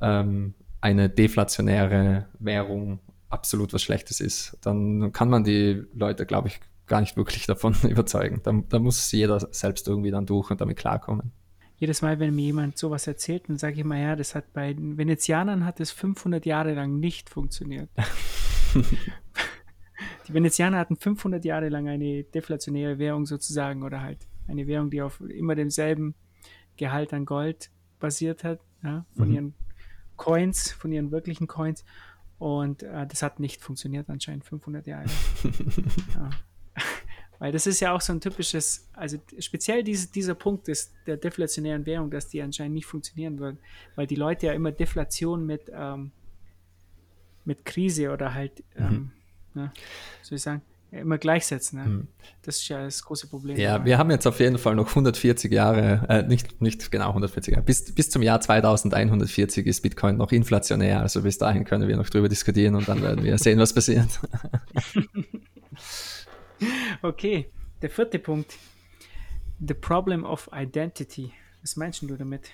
ähm, 0.01 0.55
eine 0.81 1.09
deflationäre 1.09 2.27
Währung 2.39 2.99
absolut 3.29 3.73
was 3.73 3.81
Schlechtes 3.81 4.19
ist, 4.19 4.57
dann 4.61 5.11
kann 5.11 5.29
man 5.29 5.43
die 5.43 5.83
Leute, 5.93 6.25
glaube 6.25 6.49
ich, 6.49 6.59
gar 6.87 7.01
nicht 7.01 7.17
wirklich 7.17 7.45
davon 7.47 7.75
überzeugen. 7.83 8.41
Da, 8.43 8.53
da, 8.69 8.79
muss 8.79 9.11
jeder 9.11 9.39
selbst 9.51 9.87
irgendwie 9.87 10.11
dann 10.11 10.25
durch 10.25 10.51
und 10.51 10.61
damit 10.61 10.77
klarkommen. 10.77 11.31
Jedes 11.83 12.01
Mal, 12.01 12.17
wenn 12.17 12.33
mir 12.33 12.43
jemand 12.43 12.77
sowas 12.77 13.07
erzählt, 13.07 13.49
dann 13.49 13.57
sage 13.57 13.75
ich 13.77 13.83
mal, 13.83 13.99
ja, 13.99 14.15
das 14.15 14.35
hat 14.35 14.53
bei 14.53 14.71
den 14.71 14.97
Venezianern 14.97 15.65
hat 15.65 15.81
es 15.81 15.91
500 15.91 16.45
Jahre 16.45 16.73
lang 16.75 16.97
nicht 17.01 17.29
funktioniert. 17.29 17.89
die 20.25 20.33
Venezianer 20.33 20.77
hatten 20.77 20.95
500 20.95 21.43
Jahre 21.43 21.67
lang 21.67 21.89
eine 21.89 22.23
deflationäre 22.23 22.99
Währung 22.99 23.25
sozusagen 23.25 23.83
oder 23.83 23.99
halt 23.99 24.19
eine 24.47 24.65
Währung, 24.65 24.91
die 24.91 25.01
auf 25.01 25.19
immer 25.19 25.55
demselben 25.55 26.15
Gehalt 26.77 27.11
an 27.11 27.25
Gold 27.25 27.69
basiert 27.99 28.45
hat, 28.45 28.61
ja, 28.81 29.05
von 29.17 29.27
mhm. 29.27 29.33
ihren 29.33 29.53
Coins, 30.15 30.71
von 30.71 30.89
ihren 30.93 31.11
wirklichen 31.11 31.47
Coins. 31.47 31.83
Und 32.37 32.83
äh, 32.83 33.05
das 33.07 33.21
hat 33.23 33.41
nicht 33.41 33.61
funktioniert 33.61 34.09
anscheinend 34.09 34.45
500 34.45 34.87
Jahre. 34.87 35.09
ja. 36.15 36.29
Weil 37.43 37.51
das 37.51 37.67
ist 37.67 37.81
ja 37.81 37.91
auch 37.91 37.99
so 37.99 38.13
ein 38.13 38.21
typisches, 38.21 38.87
also 38.93 39.17
speziell 39.37 39.83
diese, 39.83 40.09
dieser 40.09 40.33
Punkt 40.33 40.69
ist 40.69 40.93
der 41.05 41.17
deflationären 41.17 41.85
Währung, 41.85 42.09
dass 42.09 42.29
die 42.29 42.41
anscheinend 42.41 42.73
nicht 42.75 42.85
funktionieren 42.85 43.37
würden, 43.37 43.57
weil 43.97 44.07
die 44.07 44.15
Leute 44.15 44.45
ja 44.45 44.53
immer 44.53 44.71
Deflation 44.71 45.45
mit, 45.45 45.63
ähm, 45.75 46.11
mit 47.43 47.65
Krise 47.65 48.11
oder 48.11 48.33
halt, 48.33 48.63
ähm, 48.77 49.11
mhm. 49.55 49.61
ne, 49.61 49.73
soll 50.21 50.37
ich 50.37 50.41
sagen, 50.41 50.61
immer 50.91 51.17
gleichsetzen. 51.17 51.79
Ne? 51.79 51.85
Hm. 51.85 52.07
Das 52.43 52.59
ist 52.59 52.69
ja 52.69 52.81
das 52.81 53.03
große 53.03 53.27
Problem. 53.27 53.57
Ja, 53.57 53.73
dabei. 53.73 53.85
wir 53.87 53.97
haben 53.97 54.11
jetzt 54.11 54.25
auf 54.25 54.39
jeden 54.39 54.57
Fall 54.57 54.75
noch 54.75 54.87
140 54.87 55.51
Jahre, 55.51 56.05
äh, 56.07 56.23
nicht, 56.23 56.61
nicht 56.61 56.91
genau 56.91 57.09
140 57.09 57.55
Jahre, 57.55 57.65
bis, 57.65 57.93
bis 57.93 58.09
zum 58.09 58.21
Jahr 58.21 58.39
2140 58.39 59.67
ist 59.67 59.81
Bitcoin 59.81 60.15
noch 60.15 60.31
inflationär. 60.31 61.01
Also 61.01 61.23
bis 61.23 61.39
dahin 61.39 61.65
können 61.65 61.89
wir 61.89 61.97
noch 61.97 62.09
drüber 62.09 62.29
diskutieren 62.29 62.75
und 62.75 62.87
dann 62.87 63.01
werden 63.01 63.25
wir 63.25 63.37
sehen, 63.37 63.59
was 63.59 63.73
passiert. 63.73 64.07
okay, 67.01 67.49
der 67.81 67.89
vierte 67.89 68.19
Punkt. 68.19 68.53
The 69.65 69.73
problem 69.73 70.25
of 70.25 70.49
identity. 70.53 71.31
Was 71.61 71.75
meinst 71.75 72.01
du 72.01 72.15
damit? 72.15 72.49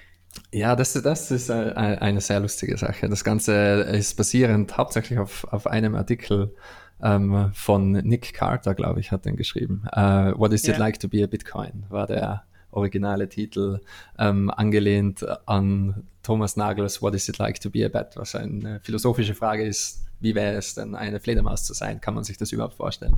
Ja, 0.51 0.75
das, 0.75 0.93
das 0.93 1.31
ist 1.31 1.49
eine 1.49 2.21
sehr 2.21 2.39
lustige 2.39 2.77
Sache. 2.77 3.09
Das 3.09 3.23
Ganze 3.23 3.53
ist 3.91 4.15
basierend 4.15 4.77
hauptsächlich 4.77 5.17
auf, 5.17 5.43
auf 5.45 5.65
einem 5.65 5.95
Artikel 5.95 6.53
ähm, 7.01 7.51
von 7.53 7.91
Nick 7.91 8.33
Carter, 8.33 8.75
glaube 8.75 8.99
ich, 8.99 9.11
hat 9.11 9.25
den 9.25 9.35
geschrieben. 9.35 9.83
Uh, 9.95 10.37
What 10.37 10.53
is 10.53 10.63
it 10.63 10.69
yeah. 10.69 10.77
like 10.77 10.99
to 10.99 11.07
be 11.07 11.23
a 11.23 11.27
Bitcoin? 11.27 11.85
War 11.89 12.05
der 12.05 12.43
originale 12.71 13.27
Titel, 13.29 13.79
ähm, 14.17 14.51
angelehnt 14.51 15.25
an 15.47 16.03
Thomas 16.23 16.55
Nagels 16.55 17.01
What 17.01 17.15
is 17.15 17.27
it 17.27 17.37
like 17.37 17.59
to 17.61 17.69
be 17.69 17.85
a 17.85 17.89
Bat? 17.89 18.17
Was 18.17 18.35
eine 18.35 18.79
philosophische 18.81 19.33
Frage 19.33 19.63
ist, 19.63 20.05
wie 20.19 20.35
wäre 20.35 20.55
es 20.55 20.75
denn, 20.75 20.95
eine 20.95 21.19
Fledermaus 21.19 21.63
zu 21.63 21.73
sein? 21.73 22.01
Kann 22.01 22.13
man 22.13 22.23
sich 22.23 22.37
das 22.37 22.51
überhaupt 22.51 22.75
vorstellen? 22.75 23.17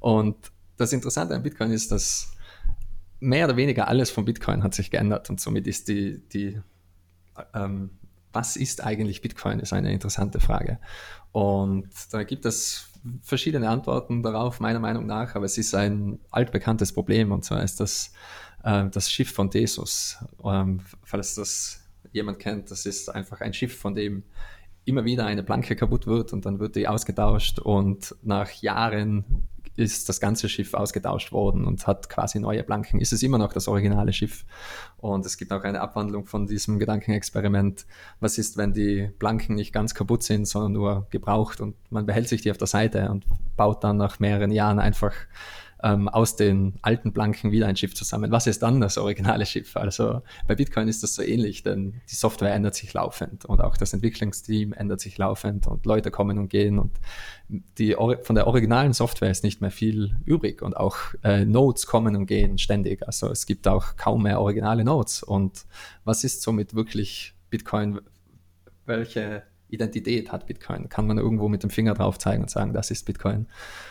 Und 0.00 0.36
das 0.76 0.92
Interessante 0.92 1.34
an 1.34 1.42
Bitcoin 1.42 1.70
ist, 1.70 1.92
dass 1.92 2.32
mehr 3.20 3.46
oder 3.46 3.56
weniger 3.56 3.88
alles 3.88 4.10
von 4.10 4.24
Bitcoin 4.24 4.62
hat 4.62 4.74
sich 4.74 4.90
geändert 4.90 5.28
und 5.30 5.40
somit 5.40 5.66
ist 5.66 5.88
die, 5.88 6.22
die 6.32 6.60
ähm, 7.54 7.90
was 8.32 8.56
ist 8.56 8.82
eigentlich 8.82 9.20
Bitcoin, 9.20 9.60
ist 9.60 9.72
eine 9.72 9.92
interessante 9.92 10.40
Frage. 10.40 10.78
Und 11.32 11.88
da 12.12 12.22
gibt 12.22 12.46
es 12.46 12.88
verschiedene 13.22 13.68
Antworten 13.68 14.22
darauf, 14.22 14.60
meiner 14.60 14.78
Meinung 14.78 15.06
nach, 15.06 15.34
aber 15.34 15.44
es 15.44 15.58
ist 15.58 15.74
ein 15.74 16.18
altbekanntes 16.30 16.92
Problem 16.92 17.32
und 17.32 17.44
zwar 17.44 17.62
ist 17.62 17.80
das 17.80 18.12
äh, 18.62 18.88
das 18.90 19.10
Schiff 19.10 19.32
von 19.32 19.50
Desus. 19.50 20.18
Ähm, 20.44 20.80
falls 21.02 21.34
das 21.34 21.82
jemand 22.12 22.38
kennt, 22.38 22.70
das 22.70 22.86
ist 22.86 23.08
einfach 23.08 23.40
ein 23.40 23.54
Schiff, 23.54 23.78
von 23.78 23.94
dem 23.94 24.22
immer 24.84 25.04
wieder 25.04 25.26
eine 25.26 25.42
Planke 25.42 25.76
kaputt 25.76 26.06
wird 26.06 26.32
und 26.32 26.46
dann 26.46 26.58
wird 26.58 26.74
die 26.76 26.88
ausgetauscht 26.88 27.58
und 27.58 28.14
nach 28.22 28.50
Jahren 28.50 29.24
ist 29.80 30.08
das 30.08 30.20
ganze 30.20 30.48
Schiff 30.48 30.74
ausgetauscht 30.74 31.32
worden 31.32 31.64
und 31.64 31.86
hat 31.86 32.08
quasi 32.08 32.38
neue 32.38 32.62
Planken. 32.62 33.00
Ist 33.00 33.12
es 33.12 33.22
immer 33.22 33.38
noch 33.38 33.52
das 33.52 33.68
originale 33.68 34.12
Schiff? 34.12 34.44
Und 34.98 35.24
es 35.26 35.36
gibt 35.36 35.52
auch 35.52 35.62
eine 35.62 35.80
Abwandlung 35.80 36.26
von 36.26 36.46
diesem 36.46 36.78
Gedankenexperiment. 36.78 37.86
Was 38.20 38.38
ist, 38.38 38.56
wenn 38.56 38.72
die 38.72 39.10
Planken 39.18 39.54
nicht 39.54 39.72
ganz 39.72 39.94
kaputt 39.94 40.22
sind, 40.22 40.46
sondern 40.46 40.72
nur 40.72 41.06
gebraucht 41.10 41.60
und 41.60 41.74
man 41.90 42.06
behält 42.06 42.28
sich 42.28 42.42
die 42.42 42.50
auf 42.50 42.58
der 42.58 42.66
Seite 42.66 43.10
und 43.10 43.24
baut 43.56 43.82
dann 43.84 43.96
nach 43.96 44.20
mehreren 44.20 44.50
Jahren 44.50 44.78
einfach 44.78 45.12
ähm, 45.82 46.08
aus 46.08 46.36
den 46.36 46.74
alten 46.82 47.12
Blanken 47.12 47.52
wieder 47.52 47.66
ein 47.66 47.76
Schiff 47.76 47.94
zusammen. 47.94 48.30
Was 48.30 48.46
ist 48.46 48.62
dann 48.62 48.80
das 48.80 48.98
originale 48.98 49.46
Schiff? 49.46 49.76
Also 49.76 50.22
bei 50.46 50.54
Bitcoin 50.54 50.88
ist 50.88 51.02
das 51.02 51.14
so 51.14 51.22
ähnlich, 51.22 51.62
denn 51.62 52.00
die 52.10 52.14
Software 52.14 52.54
ändert 52.54 52.74
sich 52.74 52.92
laufend 52.92 53.44
und 53.44 53.60
auch 53.60 53.76
das 53.76 53.92
Entwicklungsteam 53.92 54.72
ändert 54.72 55.00
sich 55.00 55.18
laufend 55.18 55.66
und 55.66 55.86
Leute 55.86 56.10
kommen 56.10 56.38
und 56.38 56.48
gehen 56.48 56.78
und 56.78 56.92
die, 57.78 57.96
von 58.22 58.34
der 58.34 58.46
originalen 58.46 58.92
Software 58.92 59.30
ist 59.30 59.42
nicht 59.44 59.60
mehr 59.60 59.70
viel 59.70 60.16
übrig 60.24 60.62
und 60.62 60.76
auch 60.76 60.96
äh, 61.24 61.44
Nodes 61.44 61.86
kommen 61.86 62.16
und 62.16 62.26
gehen 62.26 62.58
ständig. 62.58 63.06
Also 63.06 63.28
es 63.28 63.46
gibt 63.46 63.66
auch 63.66 63.96
kaum 63.96 64.22
mehr 64.22 64.40
originale 64.40 64.84
Nodes. 64.84 65.22
Und 65.22 65.66
was 66.04 66.24
ist 66.24 66.42
somit 66.42 66.74
wirklich 66.74 67.34
Bitcoin? 67.50 68.00
Welche 68.86 69.42
Identität 69.72 70.32
hat 70.32 70.46
Bitcoin? 70.46 70.88
Kann 70.88 71.06
man 71.06 71.18
irgendwo 71.18 71.48
mit 71.48 71.62
dem 71.62 71.70
Finger 71.70 71.94
drauf 71.94 72.18
zeigen 72.18 72.42
und 72.42 72.50
sagen, 72.50 72.72
das 72.72 72.90
ist 72.90 73.06
Bitcoin? 73.06 73.46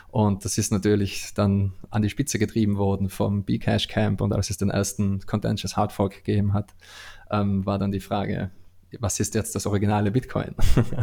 Und 0.10 0.46
das 0.46 0.58
ist 0.58 0.72
natürlich 0.72 1.34
dann 1.34 1.74
an 1.90 2.02
die 2.02 2.10
Spitze 2.10 2.40
getrieben 2.40 2.78
worden 2.78 3.10
vom 3.10 3.44
Bcash 3.44 3.88
Camp 3.88 4.22
und 4.22 4.34
als 4.34 4.50
es 4.50 4.58
den 4.58 4.70
ersten 4.70 5.20
Contentious 5.26 5.78
Hard 5.78 5.92
Fork 5.92 6.24
gegeben 6.24 6.54
hat, 6.54 6.74
ähm, 7.32 7.66
war 7.66 7.80
dann 7.80 7.92
die 7.92 8.00
Frage, 8.00 8.52
was 9.00 9.20
ist 9.20 9.36
jetzt 9.36 9.54
das 9.56 9.68
originale 9.68 10.12
Bitcoin? 10.12 10.56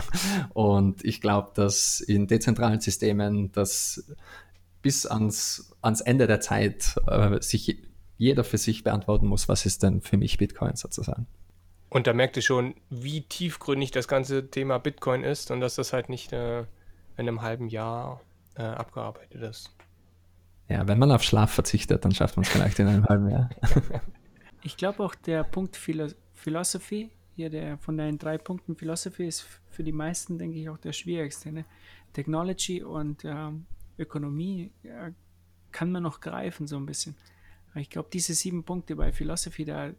und 0.55 1.05
ich 1.05 1.20
glaube, 1.20 1.51
dass 1.55 2.01
in 2.01 2.27
dezentralen 2.27 2.81
Systemen 2.81 3.53
das 3.53 4.12
bis 4.83 5.07
ans, 5.07 5.72
ans 5.83 6.01
Ende 6.01 6.27
der 6.27 6.41
Zeit 6.41 6.97
äh, 7.07 7.41
sich 7.41 7.83
jeder 8.18 8.45
für 8.45 8.59
sich 8.59 8.83
beantworten 8.83 9.27
muss, 9.27 9.49
was 9.49 9.66
ist 9.66 9.83
denn 9.83 10.01
für 10.01 10.16
mich 10.16 10.39
Bitcoin 10.39 10.77
sozusagen. 10.77 11.27
Und 11.89 12.07
da 12.07 12.12
merkt 12.12 12.37
ihr 12.37 12.43
schon, 12.43 12.74
wie 12.91 13.22
tiefgründig 13.22 13.91
das 13.91 14.09
ganze 14.09 14.51
Thema 14.51 14.78
Bitcoin 14.78 15.22
ist 15.22 15.51
und 15.51 15.61
dass 15.61 15.76
das 15.76 15.93
halt 15.93 16.09
nicht 16.09 16.32
äh, 16.32 16.61
in 16.61 16.66
einem 17.16 17.43
halben 17.43 17.68
Jahr 17.68 18.20
äh, 18.57 18.62
abgearbeitet 18.62 19.41
ist. 19.43 19.70
Ja, 20.68 20.89
wenn 20.89 20.99
man 20.99 21.12
auf 21.12 21.22
Schlaf 21.22 21.53
verzichtet, 21.53 22.05
dann 22.05 22.12
schafft 22.12 22.37
man 22.37 22.45
es 22.45 22.51
vielleicht 22.51 22.78
in 22.78 22.89
einem 22.89 23.07
halben 23.07 23.30
Jahr. 23.30 23.51
Ich 24.62 24.76
glaube 24.76 25.05
auch 25.05 25.14
der 25.14 25.45
Punkt 25.45 25.76
Philo 25.76 26.09
Philosophy, 26.34 27.12
hier 27.37 27.51
der 27.51 27.78
von 27.78 27.97
deinen 27.97 28.18
drei 28.18 28.37
Punkten 28.37 28.74
Philosophy 28.74 29.28
ist 29.28 29.47
für 29.70 29.84
die 29.84 29.93
meisten, 29.93 30.39
denke 30.39 30.59
ich, 30.59 30.68
auch 30.68 30.78
der 30.78 30.93
schwierigste. 30.93 31.53
Ne? 31.53 31.64
Technology 32.12 32.82
und 32.82 33.24
ähm, 33.24 33.66
Ökonomie 33.97 34.72
ja, 34.82 35.11
kann 35.70 35.93
man 35.93 36.03
noch 36.03 36.20
greifen, 36.20 36.66
so 36.66 36.76
ein 36.78 36.84
bisschen. 36.84 37.14
Aber 37.70 37.80
ich 37.80 37.91
glaube, 37.91 38.09
diese 38.12 38.34
sieben 38.34 38.64
Punkte 38.64 38.97
bei 38.97 39.12
Philosophy, 39.12 39.64
da, 39.64 39.93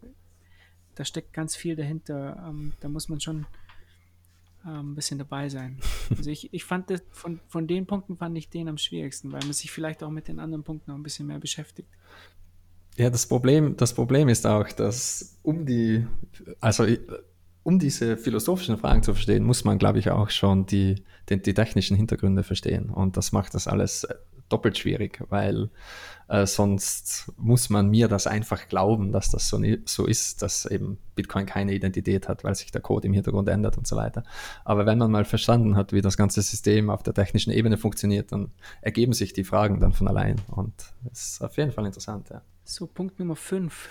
da 0.97 1.05
steckt 1.05 1.33
ganz 1.33 1.55
viel 1.55 1.75
dahinter. 1.75 2.43
Ähm, 2.47 2.73
da 2.79 2.89
muss 2.89 3.07
man 3.07 3.19
schon 3.19 3.45
ähm, 4.65 4.91
ein 4.91 4.95
bisschen 4.95 5.19
dabei 5.19 5.49
sein. 5.49 5.79
Also 6.17 6.29
ich, 6.29 6.53
ich 6.53 6.63
fand 6.63 6.89
das, 6.89 7.01
von, 7.11 7.39
von 7.47 7.67
den 7.67 7.85
Punkten 7.85 8.17
fand 8.17 8.37
ich 8.37 8.49
den 8.49 8.69
am 8.69 8.77
schwierigsten, 8.77 9.31
weil 9.31 9.41
man 9.41 9.53
sich 9.53 9.71
vielleicht 9.71 10.03
auch 10.03 10.09
mit 10.09 10.27
den 10.27 10.39
anderen 10.39 10.63
Punkten 10.63 10.91
noch 10.91 10.97
ein 10.97 11.03
bisschen 11.03 11.27
mehr 11.27 11.39
beschäftigt. 11.39 11.89
Ja, 12.95 13.09
das 13.09 13.27
Problem, 13.27 13.75
das 13.77 13.93
Problem 13.93 14.29
ist 14.29 14.47
auch, 14.47 14.67
dass 14.71 15.37
um 15.43 15.65
die, 15.65 16.07
also 16.61 16.87
um 17.63 17.77
diese 17.77 18.17
philosophischen 18.17 18.77
Fragen 18.77 19.03
zu 19.03 19.13
verstehen, 19.13 19.43
muss 19.43 19.65
man, 19.65 19.77
glaube 19.77 19.99
ich, 19.99 20.09
auch 20.09 20.29
schon 20.29 20.65
die, 20.65 21.03
die, 21.29 21.41
die 21.41 21.53
technischen 21.53 21.97
Hintergründe 21.97 22.43
verstehen. 22.43 22.89
Und 22.89 23.17
das 23.17 23.33
macht 23.33 23.53
das 23.53 23.67
alles 23.67 24.07
doppelt 24.49 24.77
schwierig, 24.77 25.23
weil 25.29 25.69
äh, 26.27 26.45
sonst 26.45 27.31
muss 27.37 27.69
man 27.69 27.89
mir 27.89 28.07
das 28.07 28.27
einfach 28.27 28.67
glauben, 28.67 29.11
dass 29.11 29.31
das 29.31 29.47
so, 29.47 29.61
so 29.85 30.05
ist, 30.05 30.41
dass 30.41 30.65
eben 30.65 30.97
Bitcoin 31.15 31.45
keine 31.45 31.73
Identität 31.73 32.27
hat, 32.27 32.43
weil 32.43 32.55
sich 32.55 32.71
der 32.71 32.81
Code 32.81 33.07
im 33.07 33.13
Hintergrund 33.13 33.47
ändert 33.49 33.77
und 33.77 33.87
so 33.87 33.95
weiter. 33.95 34.23
Aber 34.65 34.85
wenn 34.85 34.97
man 34.97 35.11
mal 35.11 35.25
verstanden 35.25 35.75
hat, 35.75 35.93
wie 35.93 36.01
das 36.01 36.17
ganze 36.17 36.41
System 36.41 36.89
auf 36.89 37.03
der 37.03 37.13
technischen 37.13 37.51
Ebene 37.51 37.77
funktioniert, 37.77 38.31
dann 38.31 38.51
ergeben 38.81 39.13
sich 39.13 39.33
die 39.33 39.43
Fragen 39.43 39.79
dann 39.79 39.93
von 39.93 40.07
allein. 40.07 40.35
Und 40.47 40.73
das 41.03 41.31
ist 41.31 41.41
auf 41.41 41.57
jeden 41.57 41.71
Fall 41.71 41.85
interessant, 41.85 42.29
ja. 42.29 42.41
So, 42.63 42.87
Punkt 42.87 43.19
Nummer 43.19 43.35
5. 43.35 43.89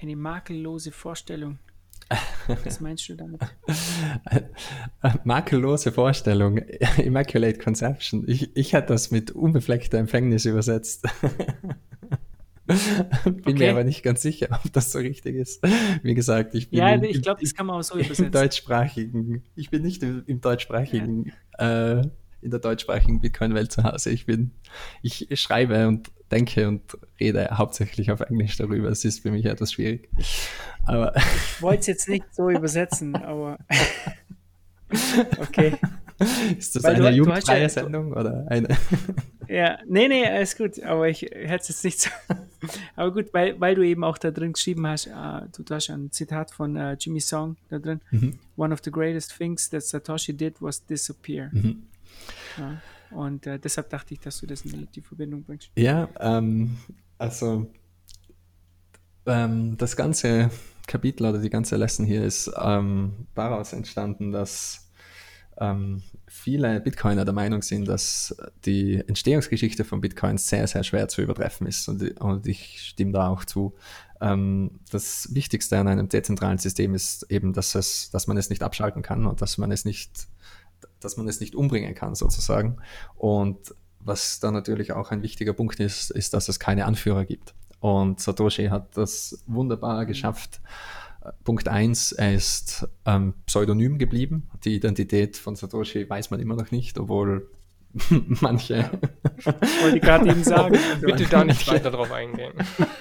Eine 0.00 0.16
makellose 0.16 0.92
Vorstellung. 0.92 1.58
Was 2.64 2.80
meinst 2.80 3.08
du 3.08 3.14
damit? 3.14 3.40
Makellose 5.24 5.92
Vorstellung, 5.92 6.58
Immaculate 6.98 7.58
Conception. 7.58 8.24
Ich, 8.26 8.54
ich 8.56 8.72
hätte 8.72 8.88
das 8.88 9.10
mit 9.10 9.30
unbefleckter 9.30 9.98
Empfängnis 9.98 10.44
übersetzt. 10.44 11.06
bin 12.66 13.40
okay. 13.40 13.52
mir 13.52 13.70
aber 13.70 13.84
nicht 13.84 14.02
ganz 14.02 14.22
sicher, 14.22 14.48
ob 14.64 14.72
das 14.72 14.92
so 14.92 14.98
richtig 14.98 15.36
ist. 15.36 15.62
Wie 16.02 16.14
gesagt, 16.14 16.54
ich 16.54 16.70
bin 16.70 16.78
ja, 16.78 17.02
ich 17.02 17.22
glaube, 17.22 17.40
das 17.42 17.54
kann 17.54 17.66
man 17.66 17.78
auch 17.78 17.82
so 17.82 17.94
übersetzen. 17.94 18.26
Im 18.26 18.32
deutschsprachigen, 18.32 19.42
ich 19.54 19.70
bin 19.70 19.82
nicht 19.82 20.02
im, 20.02 20.22
im 20.26 20.40
deutschsprachigen, 20.40 21.32
ja. 21.58 21.98
äh, 21.98 22.08
in 22.40 22.50
der 22.50 22.60
deutschsprachigen 22.60 23.20
Bitcoin-Welt 23.20 23.72
zu 23.72 23.82
Hause. 23.84 24.10
Ich 24.10 24.26
bin, 24.26 24.50
ich 25.02 25.28
schreibe 25.40 25.88
und 25.88 26.10
denke 26.34 26.68
und 26.68 26.82
rede 27.20 27.48
hauptsächlich 27.52 28.10
auf 28.10 28.20
Englisch 28.20 28.56
darüber. 28.56 28.88
Es 28.88 29.04
ist 29.04 29.20
für 29.20 29.30
mich 29.30 29.46
etwas 29.46 29.72
schwierig. 29.72 30.08
Aber 30.84 31.14
ich 31.16 31.62
wollte 31.62 31.80
es 31.80 31.86
jetzt 31.86 32.08
nicht 32.08 32.34
so 32.34 32.50
übersetzen, 32.50 33.16
aber 33.16 33.58
okay. 35.40 35.78
Ist 36.58 36.76
das 36.76 36.84
Weil 36.84 36.96
eine 36.96 37.10
du, 37.10 37.16
jugendfreie 37.16 37.62
ja, 37.62 37.68
Sendung 37.68 38.12
oder 38.12 38.46
eine? 38.48 38.68
ja, 39.48 39.78
nee, 39.86 40.06
nee, 40.06 40.24
alles 40.26 40.56
gut, 40.56 40.80
aber 40.82 41.08
ich 41.08 41.22
hätte 41.22 41.56
es 41.56 41.68
jetzt 41.68 41.84
nicht 41.84 42.00
so. 42.00 42.10
aber 42.96 43.12
gut, 43.12 43.32
weil, 43.32 43.60
weil 43.60 43.74
du 43.74 43.82
eben 43.82 44.04
auch 44.04 44.18
da 44.18 44.30
drin 44.30 44.52
geschrieben 44.52 44.86
hast, 44.86 45.08
uh, 45.08 45.46
du, 45.56 45.64
du 45.64 45.74
hast 45.74 45.90
ein 45.90 46.12
Zitat 46.12 46.52
von 46.52 46.76
uh, 46.76 46.94
Jimmy 46.98 47.20
Song 47.20 47.56
da 47.68 47.78
drin. 47.78 48.00
Mhm. 48.10 48.38
One 48.56 48.72
of 48.72 48.80
the 48.84 48.92
greatest 48.92 49.36
things 49.36 49.68
that 49.70 49.82
Satoshi 49.82 50.32
did 50.32 50.60
was 50.60 50.84
disappear. 50.86 51.50
Mhm. 51.52 51.82
Ja. 52.58 52.80
Und 53.14 53.46
äh, 53.46 53.58
deshalb 53.58 53.90
dachte 53.90 54.14
ich, 54.14 54.20
dass 54.20 54.40
du 54.40 54.46
das 54.46 54.62
in 54.62 54.88
die, 54.94 55.00
Verbindung 55.00 55.44
bringst. 55.44 55.70
Ja, 55.76 56.08
ähm, 56.20 56.76
also 57.18 57.70
ähm, 59.26 59.76
das 59.76 59.96
ganze 59.96 60.50
Kapitel 60.86 61.26
oder 61.26 61.38
die 61.38 61.50
ganze 61.50 61.76
Lesson 61.76 62.04
hier 62.04 62.24
ist 62.24 62.50
ähm, 62.60 63.26
daraus 63.34 63.72
entstanden, 63.72 64.32
dass 64.32 64.90
ähm, 65.58 66.02
viele 66.26 66.80
Bitcoiner 66.80 67.24
der 67.24 67.34
Meinung 67.34 67.62
sind, 67.62 67.86
dass 67.86 68.36
die 68.64 68.96
Entstehungsgeschichte 69.06 69.84
von 69.84 70.00
Bitcoin 70.00 70.36
sehr, 70.36 70.66
sehr 70.66 70.82
schwer 70.82 71.08
zu 71.08 71.22
übertreffen 71.22 71.66
ist. 71.66 71.88
Und, 71.88 72.20
und 72.20 72.46
ich 72.46 72.80
stimme 72.80 73.12
da 73.12 73.28
auch 73.28 73.44
zu. 73.44 73.74
Ähm, 74.20 74.80
das 74.90 75.34
Wichtigste 75.34 75.78
an 75.78 75.88
einem 75.88 76.08
dezentralen 76.08 76.58
System 76.58 76.94
ist 76.94 77.30
eben, 77.30 77.52
dass, 77.52 77.74
es, 77.74 78.10
dass 78.10 78.26
man 78.26 78.36
es 78.36 78.50
nicht 78.50 78.62
abschalten 78.62 79.02
kann 79.02 79.26
und 79.26 79.40
dass 79.42 79.58
man 79.58 79.70
es 79.70 79.84
nicht 79.84 80.26
dass 81.04 81.16
man 81.16 81.28
es 81.28 81.40
nicht 81.40 81.54
umbringen 81.54 81.94
kann 81.94 82.14
sozusagen. 82.14 82.78
Und 83.16 83.74
was 84.00 84.40
da 84.40 84.50
natürlich 84.50 84.92
auch 84.92 85.10
ein 85.10 85.22
wichtiger 85.22 85.52
Punkt 85.52 85.80
ist, 85.80 86.10
ist, 86.10 86.34
dass 86.34 86.48
es 86.48 86.60
keine 86.60 86.84
Anführer 86.84 87.24
gibt. 87.24 87.54
Und 87.80 88.20
Satoshi 88.20 88.66
hat 88.66 88.96
das 88.96 89.42
wunderbar 89.46 90.06
geschafft. 90.06 90.60
Punkt 91.42 91.68
1, 91.68 92.12
er 92.12 92.34
ist 92.34 92.86
ähm, 93.06 93.34
pseudonym 93.46 93.98
geblieben. 93.98 94.50
Die 94.64 94.74
Identität 94.74 95.36
von 95.36 95.56
Satoshi 95.56 96.08
weiß 96.08 96.30
man 96.30 96.40
immer 96.40 96.56
noch 96.56 96.70
nicht, 96.70 96.98
obwohl 96.98 97.50
manche. 98.40 98.90
Wollte 99.82 99.96
ich 99.96 100.02
gerade 100.02 100.28
eben 100.28 100.44
sagen. 100.44 100.76
Bitte 101.00 101.24
da 101.24 101.44
nicht 101.44 101.66
weiter 101.68 101.90
drauf 101.90 102.10
eingehen. 102.10 102.52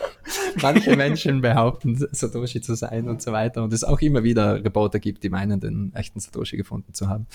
manche 0.61 0.95
Menschen 0.95 1.41
behaupten, 1.41 1.95
Satoshi 2.11 2.61
zu 2.61 2.75
sein 2.75 3.07
und 3.09 3.21
so 3.21 3.31
weiter. 3.31 3.63
Und 3.63 3.73
es 3.73 3.83
auch 3.83 3.99
immer 4.01 4.23
wieder 4.23 4.63
Reporter 4.63 4.99
gibt, 4.99 5.23
die 5.23 5.29
meinen, 5.29 5.59
den 5.59 5.93
echten 5.95 6.19
Satoshi 6.19 6.57
gefunden 6.57 6.93
zu 6.93 7.09
haben. 7.09 7.27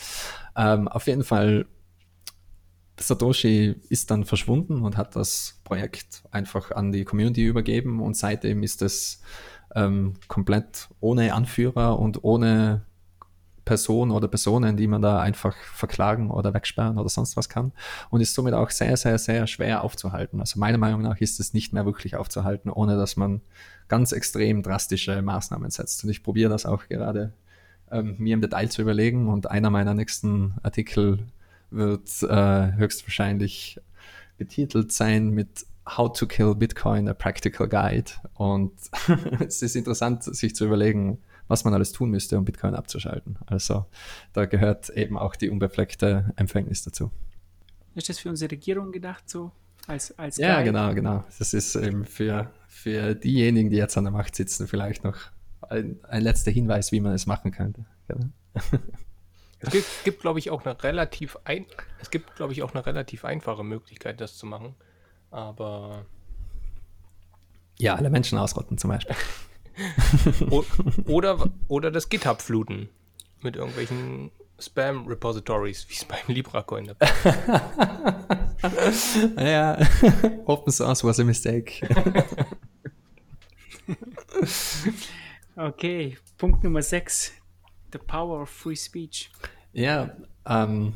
Ähm, 0.56 0.88
auf 0.88 1.06
jeden 1.06 1.24
Fall, 1.24 1.66
Satoshi 2.98 3.76
ist 3.88 4.10
dann 4.10 4.24
verschwunden 4.24 4.82
und 4.82 4.96
hat 4.96 5.16
das 5.16 5.60
Projekt 5.64 6.22
einfach 6.30 6.70
an 6.70 6.92
die 6.92 7.04
Community 7.04 7.44
übergeben. 7.44 8.00
Und 8.00 8.16
seitdem 8.16 8.62
ist 8.62 8.82
es 8.82 9.20
ähm, 9.74 10.14
komplett 10.28 10.88
ohne 11.00 11.34
Anführer 11.34 11.98
und 11.98 12.22
ohne 12.22 12.87
Person 13.68 14.10
oder 14.10 14.28
Personen, 14.28 14.78
die 14.78 14.86
man 14.86 15.02
da 15.02 15.20
einfach 15.20 15.54
verklagen 15.74 16.30
oder 16.30 16.54
wegsperren 16.54 16.96
oder 16.96 17.10
sonst 17.10 17.36
was 17.36 17.50
kann 17.50 17.72
und 18.08 18.22
ist 18.22 18.32
somit 18.32 18.54
auch 18.54 18.70
sehr, 18.70 18.96
sehr, 18.96 19.18
sehr 19.18 19.46
schwer 19.46 19.84
aufzuhalten. 19.84 20.40
Also 20.40 20.58
meiner 20.58 20.78
Meinung 20.78 21.02
nach 21.02 21.18
ist 21.18 21.38
es 21.38 21.52
nicht 21.52 21.74
mehr 21.74 21.84
wirklich 21.84 22.16
aufzuhalten, 22.16 22.70
ohne 22.70 22.96
dass 22.96 23.18
man 23.18 23.42
ganz 23.88 24.12
extrem 24.12 24.62
drastische 24.62 25.20
Maßnahmen 25.20 25.70
setzt. 25.70 26.02
Und 26.02 26.08
ich 26.08 26.22
probiere 26.22 26.48
das 26.48 26.64
auch 26.64 26.88
gerade 26.88 27.34
ähm, 27.90 28.14
mir 28.16 28.32
im 28.32 28.40
Detail 28.40 28.70
zu 28.70 28.80
überlegen 28.80 29.28
und 29.28 29.50
einer 29.50 29.68
meiner 29.68 29.92
nächsten 29.92 30.54
Artikel 30.62 31.18
wird 31.70 32.08
äh, 32.22 32.72
höchstwahrscheinlich 32.72 33.78
betitelt 34.38 34.92
sein 34.92 35.28
mit 35.28 35.66
How 35.86 36.10
to 36.10 36.26
Kill 36.26 36.54
Bitcoin, 36.54 37.06
a 37.06 37.12
Practical 37.12 37.68
Guide. 37.68 38.12
Und 38.32 38.72
es 39.46 39.60
ist 39.60 39.76
interessant, 39.76 40.22
sich 40.22 40.56
zu 40.56 40.64
überlegen, 40.64 41.18
was 41.48 41.64
man 41.64 41.74
alles 41.74 41.92
tun 41.92 42.10
müsste, 42.10 42.38
um 42.38 42.44
Bitcoin 42.44 42.74
abzuschalten. 42.74 43.38
Also 43.46 43.86
da 44.32 44.44
gehört 44.44 44.90
eben 44.90 45.18
auch 45.18 45.34
die 45.34 45.50
unbefleckte 45.50 46.32
Empfängnis 46.36 46.82
dazu. 46.82 47.10
Ist 47.94 48.08
das 48.08 48.18
für 48.18 48.28
unsere 48.28 48.50
Regierung 48.52 48.92
gedacht 48.92 49.28
so? 49.28 49.50
Als, 49.86 50.16
als 50.18 50.36
ja, 50.36 50.56
Guide? 50.56 50.64
genau, 50.64 50.94
genau. 50.94 51.24
Das 51.38 51.54
ist 51.54 51.74
eben 51.74 52.04
für, 52.04 52.50
für 52.68 53.14
diejenigen, 53.14 53.70
die 53.70 53.76
jetzt 53.76 53.96
an 53.96 54.04
der 54.04 54.12
Macht 54.12 54.36
sitzen, 54.36 54.68
vielleicht 54.68 55.02
noch 55.02 55.16
ein, 55.62 55.98
ein 56.04 56.22
letzter 56.22 56.50
Hinweis, 56.50 56.92
wie 56.92 57.00
man 57.00 57.12
es 57.14 57.26
machen 57.26 57.50
könnte. 57.50 57.84
Genau. 58.06 58.26
Es 59.60 59.72
gibt, 59.72 59.86
gibt 60.04 60.20
glaube 60.20 60.38
ich, 60.38 60.50
auch 60.50 60.64
eine 60.64 60.80
relativ 60.84 61.36
ein, 61.42 61.66
es 62.00 62.10
gibt, 62.10 62.36
glaube 62.36 62.52
ich, 62.52 62.62
auch 62.62 62.74
eine 62.74 62.86
relativ 62.86 63.24
einfache 63.24 63.64
Möglichkeit, 63.64 64.20
das 64.20 64.36
zu 64.36 64.46
machen. 64.46 64.76
Aber 65.32 66.06
ja, 67.78 67.94
alle 67.94 68.10
Menschen 68.10 68.38
ausrotten 68.38 68.78
zum 68.78 68.90
Beispiel 68.90 69.16
oder, 71.06 71.48
oder 71.68 71.90
das 71.90 72.08
GitHub 72.08 72.42
fluten 72.42 72.88
mit 73.42 73.56
irgendwelchen 73.56 74.30
Spam-Repositories, 74.60 75.88
wie 75.88 75.94
es 75.94 76.04
beim 76.04 76.18
LibraCoin 76.26 76.86
dabei 76.86 77.08
Ja, 79.38 79.78
Open 80.46 80.72
Source 80.72 81.04
was 81.04 81.20
a 81.20 81.24
mistake. 81.24 81.86
okay, 85.56 86.18
Punkt 86.36 86.64
Nummer 86.64 86.82
6. 86.82 87.32
The 87.92 87.98
power 87.98 88.42
of 88.42 88.50
free 88.50 88.76
speech. 88.76 89.30
Ja, 89.72 90.10
ähm, 90.44 90.94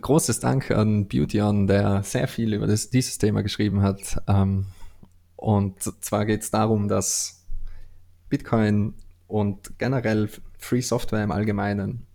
großes 0.00 0.40
Dank 0.40 0.70
an 0.70 1.08
Beautyon, 1.08 1.66
der 1.66 2.02
sehr 2.02 2.28
viel 2.28 2.54
über 2.54 2.66
das, 2.66 2.90
dieses 2.90 3.18
Thema 3.18 3.42
geschrieben 3.42 3.82
hat. 3.82 4.22
Ähm, 4.26 4.66
und 5.36 5.82
zwar 5.82 6.26
geht 6.26 6.42
es 6.42 6.50
darum, 6.50 6.88
dass 6.88 7.39
Bitcoin 8.30 8.94
und 9.28 9.78
generell 9.78 10.30
Free 10.58 10.80
Software 10.80 11.22
im 11.22 11.30
Allgemeinen 11.30 12.06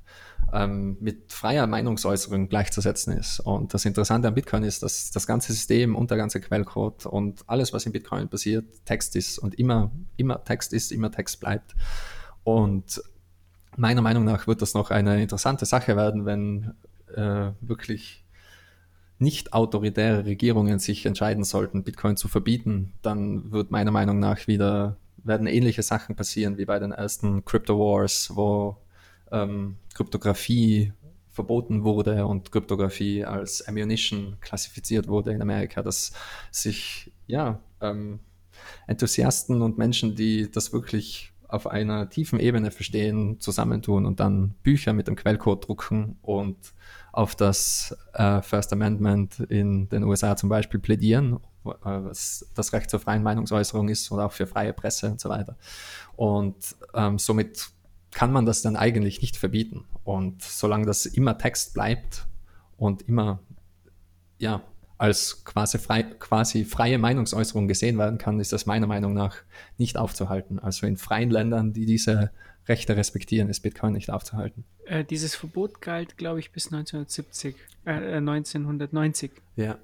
ähm, 0.53 0.97
mit 0.99 1.31
freier 1.31 1.67
Meinungsäußerung 1.67 2.49
gleichzusetzen 2.49 3.17
ist. 3.17 3.39
Und 3.39 3.73
das 3.73 3.85
Interessante 3.85 4.27
an 4.27 4.33
Bitcoin 4.33 4.63
ist, 4.63 4.83
dass 4.83 5.11
das 5.11 5.27
ganze 5.27 5.53
System 5.53 5.95
und 5.95 6.09
der 6.09 6.17
ganze 6.17 6.39
Quellcode 6.39 7.05
und 7.05 7.43
alles, 7.47 7.73
was 7.73 7.85
in 7.85 7.91
Bitcoin 7.91 8.27
passiert, 8.29 8.65
Text 8.85 9.15
ist 9.15 9.37
und 9.37 9.55
immer, 9.55 9.91
immer 10.17 10.43
Text 10.43 10.73
ist, 10.73 10.91
immer 10.91 11.11
Text 11.11 11.39
bleibt. 11.39 11.75
Und 12.43 13.01
meiner 13.75 14.01
Meinung 14.01 14.23
nach 14.23 14.47
wird 14.47 14.61
das 14.61 14.73
noch 14.73 14.91
eine 14.91 15.21
interessante 15.21 15.65
Sache 15.65 15.95
werden, 15.95 16.25
wenn 16.25 16.73
äh, 17.15 17.51
wirklich 17.61 18.23
nicht 19.17 19.53
autoritäre 19.53 20.25
Regierungen 20.25 20.79
sich 20.79 21.05
entscheiden 21.05 21.43
sollten, 21.43 21.83
Bitcoin 21.83 22.17
zu 22.17 22.27
verbieten, 22.27 22.93
dann 23.01 23.51
wird 23.51 23.71
meiner 23.71 23.91
Meinung 23.91 24.19
nach 24.19 24.47
wieder 24.47 24.97
werden 25.25 25.47
ähnliche 25.47 25.83
Sachen 25.83 26.15
passieren 26.15 26.57
wie 26.57 26.65
bei 26.65 26.79
den 26.79 26.91
ersten 26.91 27.43
Crypto 27.43 27.77
Wars, 27.77 28.31
wo 28.33 28.77
ähm, 29.31 29.77
Kryptographie 29.93 30.93
verboten 31.31 31.83
wurde 31.83 32.25
und 32.25 32.51
Kryptographie 32.51 33.25
als 33.25 33.67
Ammunition 33.67 34.37
klassifiziert 34.39 35.07
wurde 35.07 35.31
in 35.31 35.41
Amerika, 35.41 35.81
dass 35.81 36.13
sich 36.51 37.11
ja 37.27 37.59
ähm, 37.81 38.19
Enthusiasten 38.87 39.61
und 39.61 39.77
Menschen, 39.77 40.15
die 40.15 40.49
das 40.49 40.71
wirklich 40.71 41.33
auf 41.47 41.67
einer 41.67 42.09
tiefen 42.09 42.39
Ebene 42.39 42.71
verstehen, 42.71 43.39
zusammentun 43.39 44.05
und 44.05 44.19
dann 44.19 44.55
Bücher 44.63 44.93
mit 44.93 45.07
dem 45.07 45.15
Quellcode 45.15 45.67
drucken 45.67 46.17
und 46.21 46.57
auf 47.11 47.35
das 47.35 47.95
äh, 48.13 48.41
First 48.41 48.73
Amendment 48.73 49.39
in 49.39 49.89
den 49.89 50.03
USA 50.03 50.35
zum 50.35 50.49
Beispiel 50.49 50.79
plädieren, 50.79 51.39
was 51.65 52.45
das 52.53 52.73
Recht 52.73 52.89
zur 52.89 52.99
freien 52.99 53.23
Meinungsäußerung 53.23 53.89
ist 53.89 54.11
oder 54.11 54.25
auch 54.27 54.31
für 54.31 54.47
freie 54.47 54.73
Presse 54.73 55.11
und 55.11 55.19
so 55.19 55.29
weiter. 55.29 55.57
Und 56.15 56.75
ähm, 56.93 57.19
somit 57.19 57.69
kann 58.11 58.31
man 58.31 58.45
das 58.45 58.61
dann 58.61 58.75
eigentlich 58.75 59.21
nicht 59.21 59.35
verbieten. 59.35 59.85
Und 60.03 60.41
solange 60.41 60.85
das 60.85 61.05
immer 61.05 61.37
Text 61.37 61.73
bleibt 61.73 62.27
und 62.77 63.01
immer 63.03 63.39
ja, 64.37 64.61
als 64.97 65.43
quasi, 65.43 65.77
frei, 65.77 66.03
quasi 66.03 66.63
freie 66.63 66.97
Meinungsäußerung 66.97 67.67
gesehen 67.67 67.97
werden 67.97 68.17
kann, 68.17 68.39
ist 68.39 68.53
das 68.53 68.65
meiner 68.65 68.87
Meinung 68.87 69.13
nach 69.13 69.35
nicht 69.77 69.97
aufzuhalten. 69.97 70.59
Also 70.59 70.87
in 70.87 70.97
freien 70.97 71.29
Ländern, 71.29 71.73
die 71.73 71.85
diese 71.85 72.31
Rechte 72.67 72.97
respektieren, 72.97 73.49
ist 73.49 73.61
Bitcoin 73.61 73.93
nicht 73.93 74.09
aufzuhalten. 74.09 74.65
Äh, 74.85 75.03
dieses 75.03 75.35
Verbot 75.35 75.81
galt, 75.81 76.17
glaube 76.17 76.39
ich, 76.39 76.51
bis 76.51 76.67
1970, 76.67 77.55
äh, 77.85 77.91
1990. 78.17 79.31
Ja. 79.55 79.77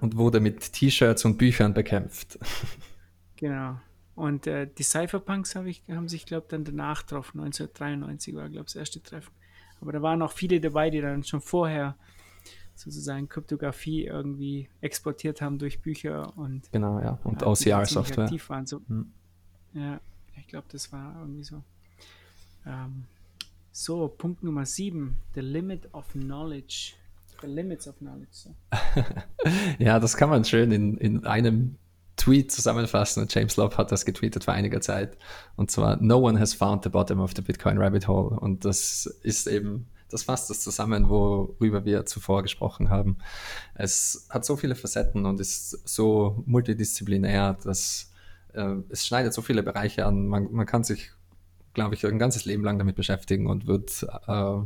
Und 0.00 0.16
wurde 0.16 0.40
mit 0.40 0.72
T-Shirts 0.72 1.24
und 1.24 1.38
Büchern 1.38 1.74
bekämpft. 1.74 2.38
Genau. 3.38 3.78
Und 4.14 4.46
äh, 4.46 4.66
die 4.66 4.82
Cypherpunks 4.82 5.56
hab 5.56 5.66
ich, 5.66 5.82
haben 5.90 6.08
sich, 6.08 6.24
glaube 6.24 6.44
ich, 6.46 6.48
dann 6.48 6.64
danach 6.64 7.02
getroffen. 7.02 7.38
1993 7.40 8.34
war, 8.34 8.48
glaube 8.48 8.60
ich, 8.66 8.72
das 8.72 8.76
erste 8.76 9.02
Treffen. 9.02 9.30
Aber 9.82 9.92
da 9.92 10.00
waren 10.00 10.22
auch 10.22 10.32
viele 10.32 10.58
dabei, 10.58 10.88
die 10.88 11.02
dann 11.02 11.22
schon 11.22 11.42
vorher 11.42 11.96
sozusagen 12.74 13.28
Kryptographie 13.28 14.04
irgendwie 14.04 14.68
exportiert 14.80 15.40
haben 15.40 15.58
durch 15.58 15.80
Bücher 15.80 16.36
und 16.36 16.70
genau 16.72 17.00
ja 17.00 17.18
und 17.24 17.40
ja, 17.40 17.48
OCR-Software 17.48 18.24
aktiv 18.24 18.48
waren. 18.50 18.66
So, 18.66 18.80
hm. 18.86 19.12
Ja, 19.72 20.00
ich 20.36 20.46
glaube, 20.46 20.66
das 20.70 20.92
war 20.92 21.16
irgendwie 21.20 21.44
so. 21.44 21.62
Ähm, 22.66 23.04
so, 23.72 24.08
Punkt 24.08 24.42
Nummer 24.42 24.66
7, 24.66 25.16
the 25.34 25.40
limit 25.40 25.88
of 25.92 26.06
knowledge. 26.12 26.94
The 27.40 27.46
limits 27.46 27.86
of 27.86 27.98
knowledge. 27.98 28.28
So. 28.32 28.54
ja, 29.78 30.00
das 30.00 30.16
kann 30.16 30.30
man 30.30 30.44
schön 30.44 30.72
in, 30.72 30.96
in 30.96 31.26
einem 31.26 31.76
Tweet 32.16 32.50
zusammenfassen 32.50 33.26
James 33.28 33.56
Love 33.56 33.76
hat 33.76 33.92
das 33.92 34.06
getweetet 34.06 34.44
vor 34.44 34.54
einiger 34.54 34.80
Zeit. 34.80 35.18
Und 35.54 35.70
zwar, 35.70 36.00
no 36.02 36.18
one 36.18 36.40
has 36.40 36.54
found 36.54 36.82
the 36.82 36.88
bottom 36.88 37.20
of 37.20 37.32
the 37.36 37.42
Bitcoin 37.42 37.78
rabbit 37.78 38.08
hole. 38.08 38.40
Und 38.40 38.64
das 38.64 39.06
ist 39.22 39.46
eben, 39.46 39.86
das 40.08 40.22
fasst 40.22 40.48
das 40.48 40.60
zusammen, 40.60 41.08
worüber 41.10 41.84
wir 41.84 42.06
zuvor 42.06 42.42
gesprochen 42.42 42.88
haben. 42.88 43.18
Es 43.74 44.26
hat 44.30 44.44
so 44.46 44.56
viele 44.56 44.74
Facetten 44.74 45.26
und 45.26 45.40
ist 45.40 45.86
so 45.86 46.42
multidisziplinär, 46.46 47.58
dass 47.62 48.10
äh, 48.54 48.76
es 48.88 49.06
schneidet 49.06 49.34
so 49.34 49.42
viele 49.42 49.62
Bereiche 49.62 50.06
an. 50.06 50.26
Man, 50.26 50.50
man 50.52 50.64
kann 50.64 50.84
sich, 50.84 51.10
glaube 51.76 51.94
ich, 51.94 52.04
ein 52.06 52.18
ganzes 52.18 52.46
Leben 52.46 52.64
lang 52.64 52.78
damit 52.78 52.96
beschäftigen 52.96 53.46
und 53.46 53.66
wird 53.66 54.04
äh, 54.26 54.60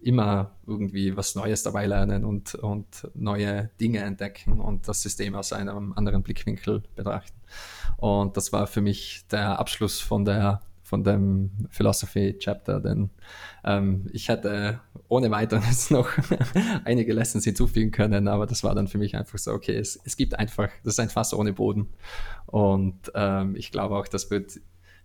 immer 0.00 0.52
irgendwie 0.66 1.16
was 1.16 1.34
Neues 1.34 1.64
dabei 1.64 1.86
lernen 1.86 2.24
und, 2.24 2.54
und 2.54 3.08
neue 3.14 3.70
Dinge 3.80 3.98
entdecken 3.98 4.60
und 4.60 4.86
das 4.86 5.02
System 5.02 5.34
aus 5.34 5.52
einem 5.52 5.92
anderen 5.94 6.22
Blickwinkel 6.22 6.84
betrachten. 6.94 7.36
Und 7.96 8.36
das 8.36 8.52
war 8.52 8.68
für 8.68 8.82
mich 8.82 9.26
der 9.32 9.58
Abschluss 9.58 10.00
von 10.00 10.24
der 10.24 10.62
von 10.84 11.02
dem 11.02 11.50
Philosophy 11.70 12.36
Chapter, 12.38 12.78
denn 12.78 13.08
ähm, 13.64 14.06
ich 14.12 14.28
hätte 14.28 14.80
ohne 15.08 15.30
weiteres 15.30 15.90
noch 15.98 16.10
einige 16.84 17.14
Lessons 17.14 17.42
hinzufügen 17.44 17.90
können, 17.90 18.28
aber 18.28 18.46
das 18.46 18.62
war 18.62 18.74
dann 18.74 18.86
für 18.86 18.98
mich 18.98 19.16
einfach 19.16 19.38
so, 19.38 19.52
okay, 19.52 19.76
es, 19.76 19.98
es 20.04 20.16
gibt 20.18 20.38
einfach, 20.38 20.68
das 20.84 20.92
ist 20.92 21.00
ein 21.00 21.08
Fass 21.08 21.32
ohne 21.32 21.54
Boden 21.54 21.88
und 22.46 23.10
ähm, 23.14 23.56
ich 23.56 23.72
glaube 23.72 23.96
auch, 23.96 24.06
das 24.06 24.30
wird 24.30 24.60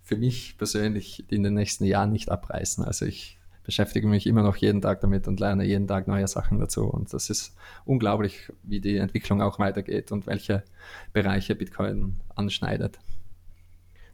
für 0.10 0.18
mich 0.18 0.58
persönlich 0.58 1.24
in 1.32 1.44
den 1.44 1.54
nächsten 1.54 1.86
Jahren 1.86 2.12
nicht 2.12 2.32
abreißen. 2.32 2.84
Also 2.84 3.06
ich 3.06 3.38
beschäftige 3.64 4.08
mich 4.08 4.26
immer 4.26 4.42
noch 4.42 4.56
jeden 4.56 4.82
Tag 4.82 5.02
damit 5.02 5.28
und 5.28 5.40
lerne 5.40 5.64
jeden 5.64 5.88
Tag 5.88 6.08
neue 6.08 6.28
Sachen 6.28 6.58
dazu. 6.58 6.86
Und 6.86 7.14
das 7.14 7.30
ist 7.30 7.56
unglaublich, 7.86 8.52
wie 8.64 8.82
die 8.82 8.98
Entwicklung 8.98 9.40
auch 9.44 9.60
weitergeht 9.60 10.12
und 10.12 10.26
welche 10.26 10.64
Bereiche 11.14 11.54
Bitcoin 11.54 12.16
anschneidet. 12.34 12.98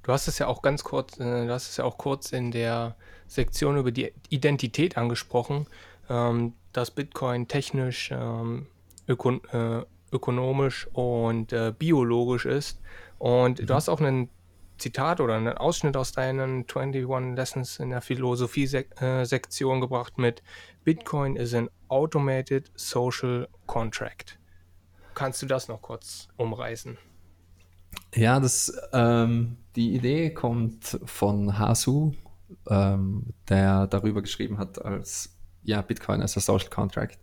Du 0.04 0.12
hast 0.12 0.28
es 0.28 0.38
ja 0.38 0.48
auch 0.48 0.62
ganz 0.62 0.84
kurz, 0.84 1.18
äh, 1.18 1.46
du 1.46 1.50
hast 1.54 1.70
es 1.70 1.78
ja 1.78 1.86
auch 1.86 1.98
kurz 1.98 2.34
in 2.34 2.52
der 2.52 2.98
Sektion 3.28 3.78
über 3.78 3.94
die 3.94 4.12
Identität 4.28 4.98
angesprochen, 4.98 5.66
ähm, 6.10 6.52
dass 6.74 6.92
Bitcoin 6.92 7.48
technisch, 7.48 8.12
ähm, 8.12 8.68
ökon 9.08 9.42
äh, 9.46 9.86
ökonomisch 10.12 10.88
und 10.92 11.54
äh, 11.54 11.74
biologisch 11.78 12.46
ist. 12.46 12.82
Und 13.18 13.62
mhm. 13.62 13.68
du 13.68 13.74
hast 13.74 13.88
auch 13.88 14.02
einen 14.02 14.30
Zitat 14.78 15.22
oder 15.22 15.36
einen 15.36 15.58
Ausschnitt 15.58 15.96
aus 15.98 16.12
deinen 16.12 16.66
21 16.68 17.36
Lessons 17.36 17.80
in 17.80 17.92
der 17.92 18.02
Philosophie-Sektion 18.02 19.78
äh, 19.78 19.82
gebracht 19.82 20.18
mit 20.18 20.44
Bitcoin 20.84 21.36
is 21.36 21.54
an 21.54 21.70
automated 21.88 22.72
social 22.76 23.48
contract. 23.66 24.40
Kannst 25.14 25.42
du 25.42 25.46
das 25.46 25.68
noch 25.68 25.82
kurz 25.82 26.28
umreißen? 26.38 26.98
Ja, 28.14 28.40
das, 28.40 28.74
ähm, 28.94 29.58
die 29.76 29.96
Idee 29.96 30.32
kommt 30.32 31.00
von 31.06 31.58
Hasu, 31.58 32.14
ähm, 32.70 33.34
der 33.48 33.88
darüber 33.88 34.22
geschrieben 34.22 34.58
hat 34.58 34.84
als 34.84 35.36
ja, 35.64 35.82
Bitcoin 35.82 36.22
als 36.22 36.36
ein 36.36 36.42
Social 36.42 36.70
Contract. 36.70 37.20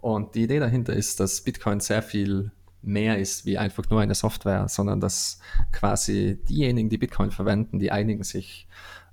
Und 0.00 0.34
die 0.34 0.44
Idee 0.44 0.58
dahinter 0.58 0.94
ist, 0.94 1.20
dass 1.20 1.40
Bitcoin 1.42 1.80
sehr 1.80 2.02
viel 2.02 2.52
mehr 2.82 3.18
ist 3.18 3.44
wie 3.44 3.58
einfach 3.58 3.88
nur 3.90 4.00
eine 4.00 4.14
Software, 4.14 4.68
sondern 4.68 5.00
dass 5.00 5.40
quasi 5.72 6.38
diejenigen, 6.48 6.88
die 6.88 6.98
Bitcoin 6.98 7.30
verwenden, 7.30 7.78
die 7.78 7.90
einigen 7.90 8.22
sich 8.22 8.68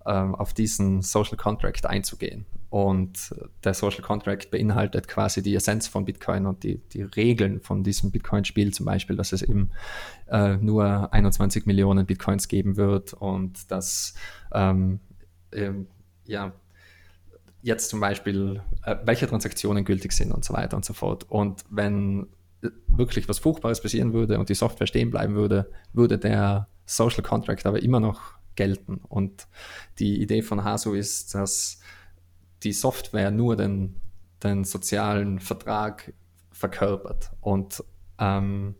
ähm, 0.05 0.35
auf 0.35 0.53
diesen 0.53 1.01
Social 1.01 1.37
Contract 1.37 1.85
einzugehen. 1.85 2.45
Und 2.69 3.33
der 3.63 3.73
Social 3.73 4.01
Contract 4.01 4.51
beinhaltet 4.51 5.07
quasi 5.07 5.41
die 5.41 5.55
Essenz 5.55 5.87
von 5.87 6.03
Bitcoin 6.03 6.45
und 6.45 6.63
die, 6.63 6.79
die 6.89 7.03
Regeln 7.03 7.61
von 7.61 7.83
diesem 7.83 8.11
Bitcoin-Spiel, 8.11 8.73
zum 8.73 8.85
Beispiel, 8.85 9.15
dass 9.15 9.31
es 9.31 9.41
eben 9.41 9.71
äh, 10.27 10.57
nur 10.57 11.13
21 11.13 11.65
Millionen 11.65 12.05
Bitcoins 12.05 12.47
geben 12.47 12.75
wird 12.75 13.13
und 13.13 13.71
dass 13.71 14.13
ähm, 14.53 14.99
ähm, 15.53 15.87
ja, 16.25 16.53
jetzt 17.61 17.89
zum 17.89 17.99
Beispiel, 17.99 18.61
äh, 18.83 18.97
welche 19.05 19.27
Transaktionen 19.27 19.85
gültig 19.85 20.11
sind 20.11 20.31
und 20.31 20.43
so 20.43 20.53
weiter 20.53 20.75
und 20.75 20.85
so 20.85 20.93
fort. 20.93 21.25
Und 21.29 21.63
wenn 21.69 22.27
wirklich 22.87 23.27
was 23.29 23.39
Fruchtbares 23.39 23.81
passieren 23.81 24.13
würde 24.13 24.39
und 24.39 24.49
die 24.49 24.55
Software 24.55 24.87
stehen 24.87 25.11
bleiben 25.11 25.35
würde, 25.35 25.69
würde 25.93 26.17
der 26.17 26.67
Social 26.85 27.23
Contract 27.23 27.65
aber 27.65 27.81
immer 27.81 27.99
noch 27.99 28.21
gelten. 28.55 29.01
Und 29.07 29.47
die 29.99 30.21
Idee 30.21 30.41
von 30.41 30.63
Hasu 30.63 30.93
ist, 30.93 31.35
dass 31.35 31.79
die 32.63 32.73
Software 32.73 33.31
nur 33.31 33.55
den, 33.55 33.97
den 34.43 34.63
sozialen 34.63 35.39
Vertrag 35.39 36.13
verkörpert 36.51 37.31
und 37.41 37.83
ähm, 38.17 38.75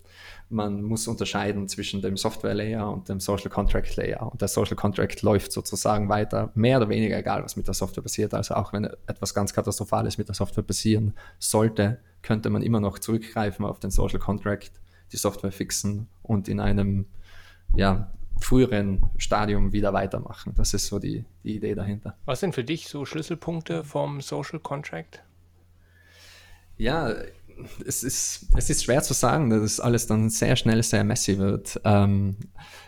man 0.50 0.84
muss 0.84 1.08
unterscheiden 1.08 1.68
zwischen 1.68 2.02
dem 2.02 2.18
Software-Layer 2.18 2.90
und 2.90 3.10
dem 3.10 3.20
Social 3.20 3.50
Contract 3.50 3.96
Layer. 3.96 4.32
Und 4.32 4.42
der 4.42 4.48
Social 4.48 4.76
Contract 4.76 5.22
läuft 5.24 5.52
sozusagen 5.52 6.08
weiter, 6.08 6.52
mehr 6.56 6.78
oder 6.78 6.90
weniger 6.90 7.18
egal, 7.18 7.44
was 7.44 7.56
mit 7.56 7.68
der 7.68 7.74
Software 7.74 8.04
passiert. 8.04 8.34
Also 8.34 8.54
auch 8.56 8.72
wenn 8.72 8.86
etwas 9.08 9.34
ganz 9.34 9.54
Katastrophales 9.54 10.18
mit 10.18 10.28
der 10.28 10.36
Software 10.36 10.64
passieren 10.64 11.14
sollte, 11.40 12.00
könnte 12.26 12.50
man 12.50 12.64
immer 12.64 12.80
noch 12.80 12.98
zurückgreifen 12.98 13.64
auf 13.66 13.80
den 13.80 13.92
Social 13.92 14.20
Contract, 14.20 14.72
die 15.12 15.18
Software 15.18 15.52
fixen 15.52 16.08
und 16.24 16.48
in 16.48 16.60
einem 16.60 17.06
ja, 17.76 18.12
früheren 18.42 19.04
Stadium 19.18 19.72
wieder 19.72 19.94
weitermachen. 19.94 20.54
Das 20.58 20.74
ist 20.74 20.88
so 20.88 20.98
die, 20.98 21.24
die 21.44 21.56
Idee 21.56 21.76
dahinter. 21.76 22.18
Was 22.26 22.40
sind 22.40 22.56
für 22.56 22.64
dich 22.64 22.88
so 22.88 23.06
Schlüsselpunkte 23.06 23.84
vom 23.84 24.22
Social 24.22 24.60
Contract? 24.60 25.24
Ja, 26.78 27.14
es 27.86 28.04
ist, 28.04 28.48
es 28.58 28.70
ist 28.72 28.84
schwer 28.84 29.04
zu 29.04 29.14
sagen, 29.14 29.52
dass 29.52 29.62
es 29.62 29.80
alles 29.80 30.08
dann 30.08 30.30
sehr 30.32 30.56
schnell 30.56 30.82
sehr 30.82 31.04
messy 31.04 31.38
wird. 31.38 31.80
Ähm, 31.86 32.38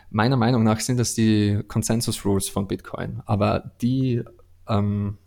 meiner 0.10 0.36
Meinung 0.36 0.64
nach 0.64 0.80
sind 0.80 0.98
das 0.98 1.14
die 1.14 1.62
Consensus 1.68 2.26
Rules 2.26 2.50
von 2.50 2.68
Bitcoin, 2.68 3.22
aber 3.28 3.72
die 3.82 4.24
ähm, 4.68 5.20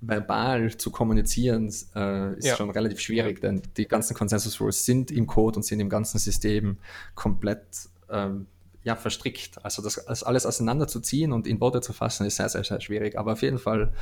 verbal 0.00 0.76
zu 0.76 0.90
kommunizieren, 0.90 1.66
äh, 1.94 2.34
ist 2.38 2.46
ja. 2.46 2.56
schon 2.56 2.70
relativ 2.70 3.00
schwierig, 3.00 3.40
denn 3.40 3.62
die 3.76 3.88
ganzen 3.88 4.14
Consensus 4.14 4.60
Rules 4.60 4.84
sind 4.84 5.10
im 5.10 5.26
Code 5.26 5.56
und 5.56 5.62
sind 5.64 5.80
im 5.80 5.88
ganzen 5.88 6.18
System 6.18 6.78
komplett 7.14 7.88
ähm, 8.10 8.46
ja, 8.86 8.94
verstrickt. 8.94 9.64
Also 9.64 9.82
das, 9.82 10.04
das, 10.06 10.22
alles 10.22 10.46
auseinanderzuziehen 10.46 11.32
und 11.32 11.48
in 11.48 11.60
Worte 11.60 11.80
zu 11.80 11.92
fassen, 11.92 12.24
ist 12.24 12.36
sehr, 12.36 12.48
sehr, 12.48 12.62
sehr 12.62 12.80
schwierig. 12.80 13.18
Aber 13.18 13.32
auf 13.32 13.42
jeden 13.42 13.58
Fall 13.58 13.92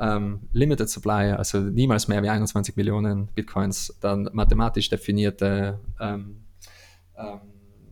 ähm, 0.00 0.40
Limited 0.52 0.88
Supply, 0.88 1.32
also 1.32 1.58
niemals 1.58 2.06
mehr 2.06 2.22
wie 2.22 2.28
21 2.28 2.76
Millionen 2.76 3.26
Bitcoins, 3.34 3.96
dann 4.00 4.30
mathematisch 4.32 4.90
definierte 4.90 5.80
ähm, 6.00 6.44
ähm, 7.16 7.40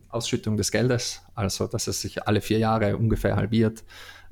Ausschüttung 0.07 0.55
des 0.55 0.71
Geldes, 0.71 1.21
also 1.35 1.67
dass 1.67 1.87
es 1.87 1.99
sich 1.99 2.25
alle 2.25 2.39
vier 2.39 2.59
Jahre 2.59 2.95
ungefähr 2.95 3.35
halbiert. 3.35 3.83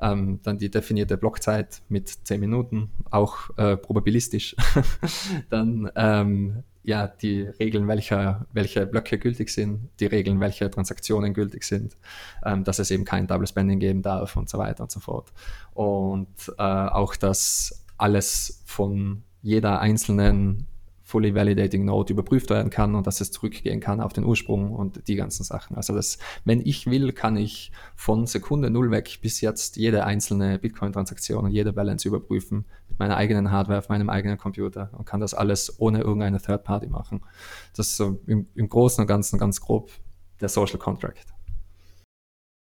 Ähm, 0.05 0.39
dann 0.43 0.57
die 0.57 0.69
definierte 0.69 1.17
Blockzeit 1.17 1.81
mit 1.89 2.09
10 2.09 2.39
Minuten, 2.39 2.91
auch 3.09 3.49
äh, 3.57 3.75
probabilistisch. 3.77 4.55
dann 5.49 5.91
ähm, 5.95 6.63
ja, 6.83 7.07
die 7.07 7.41
Regeln, 7.41 7.87
welcher, 7.87 8.45
welche 8.53 8.85
Blöcke 8.85 9.17
gültig 9.17 9.49
sind, 9.49 9.89
die 9.99 10.05
Regeln, 10.05 10.39
welche 10.39 10.69
Transaktionen 10.69 11.33
gültig 11.33 11.63
sind, 11.63 11.97
ähm, 12.45 12.63
dass 12.63 12.77
es 12.79 12.91
eben 12.91 13.05
kein 13.05 13.25
Double 13.25 13.47
Spending 13.47 13.79
geben 13.79 14.01
darf 14.03 14.35
und 14.35 14.49
so 14.49 14.59
weiter 14.59 14.83
und 14.83 14.91
so 14.91 14.99
fort. 14.99 15.33
Und 15.73 16.27
äh, 16.57 16.61
auch, 16.61 17.15
dass 17.15 17.83
alles 17.97 18.61
von 18.65 19.23
jeder 19.41 19.79
einzelnen 19.79 20.67
Fully 21.07 21.35
Validating 21.35 21.85
Node 21.85 22.13
überprüft 22.13 22.49
werden 22.49 22.71
kann 22.71 22.95
und 22.95 23.05
dass 23.05 23.21
es 23.21 23.31
zurückgehen 23.31 23.79
kann 23.79 24.01
auf 24.01 24.11
den 24.11 24.25
Ursprung 24.25 24.71
und 24.71 25.07
die 25.07 25.15
ganzen 25.15 25.43
Sachen. 25.43 25.77
Also 25.77 25.93
das, 25.93 26.17
wenn 26.45 26.61
ich 26.65 26.87
will, 26.87 27.13
kann 27.13 27.37
ich 27.37 27.71
von 27.95 28.25
Sekunde 28.25 28.71
null 28.71 28.89
weg 28.89 29.19
bis 29.21 29.39
jetzt 29.39 29.77
jede 29.77 30.03
einzelne 30.03 30.57
Bitcoin-Transaktion 30.57 31.45
und 31.45 31.51
jede 31.51 31.73
Balance 31.73 32.07
überprüfen 32.07 32.65
mit 32.89 32.97
meiner 32.97 33.17
eigenen 33.17 33.51
Hardware 33.51 33.77
auf 33.77 33.87
meinem 33.87 34.09
eigenen 34.09 34.39
Computer 34.39 34.89
und 34.97 35.05
kann 35.05 35.19
das 35.19 35.35
alles 35.35 35.79
ohne 35.79 36.01
irgendeine 36.01 36.41
Third 36.41 36.63
Party 36.63 36.87
machen. 36.87 37.21
Das 37.75 37.89
ist 37.89 37.97
so 37.97 38.19
im, 38.25 38.47
im 38.55 38.67
Großen 38.67 38.99
und 38.99 39.07
Ganzen 39.07 39.37
ganz 39.37 39.61
grob 39.61 39.91
der 40.41 40.49
Social 40.49 40.79
Contract. 40.79 41.34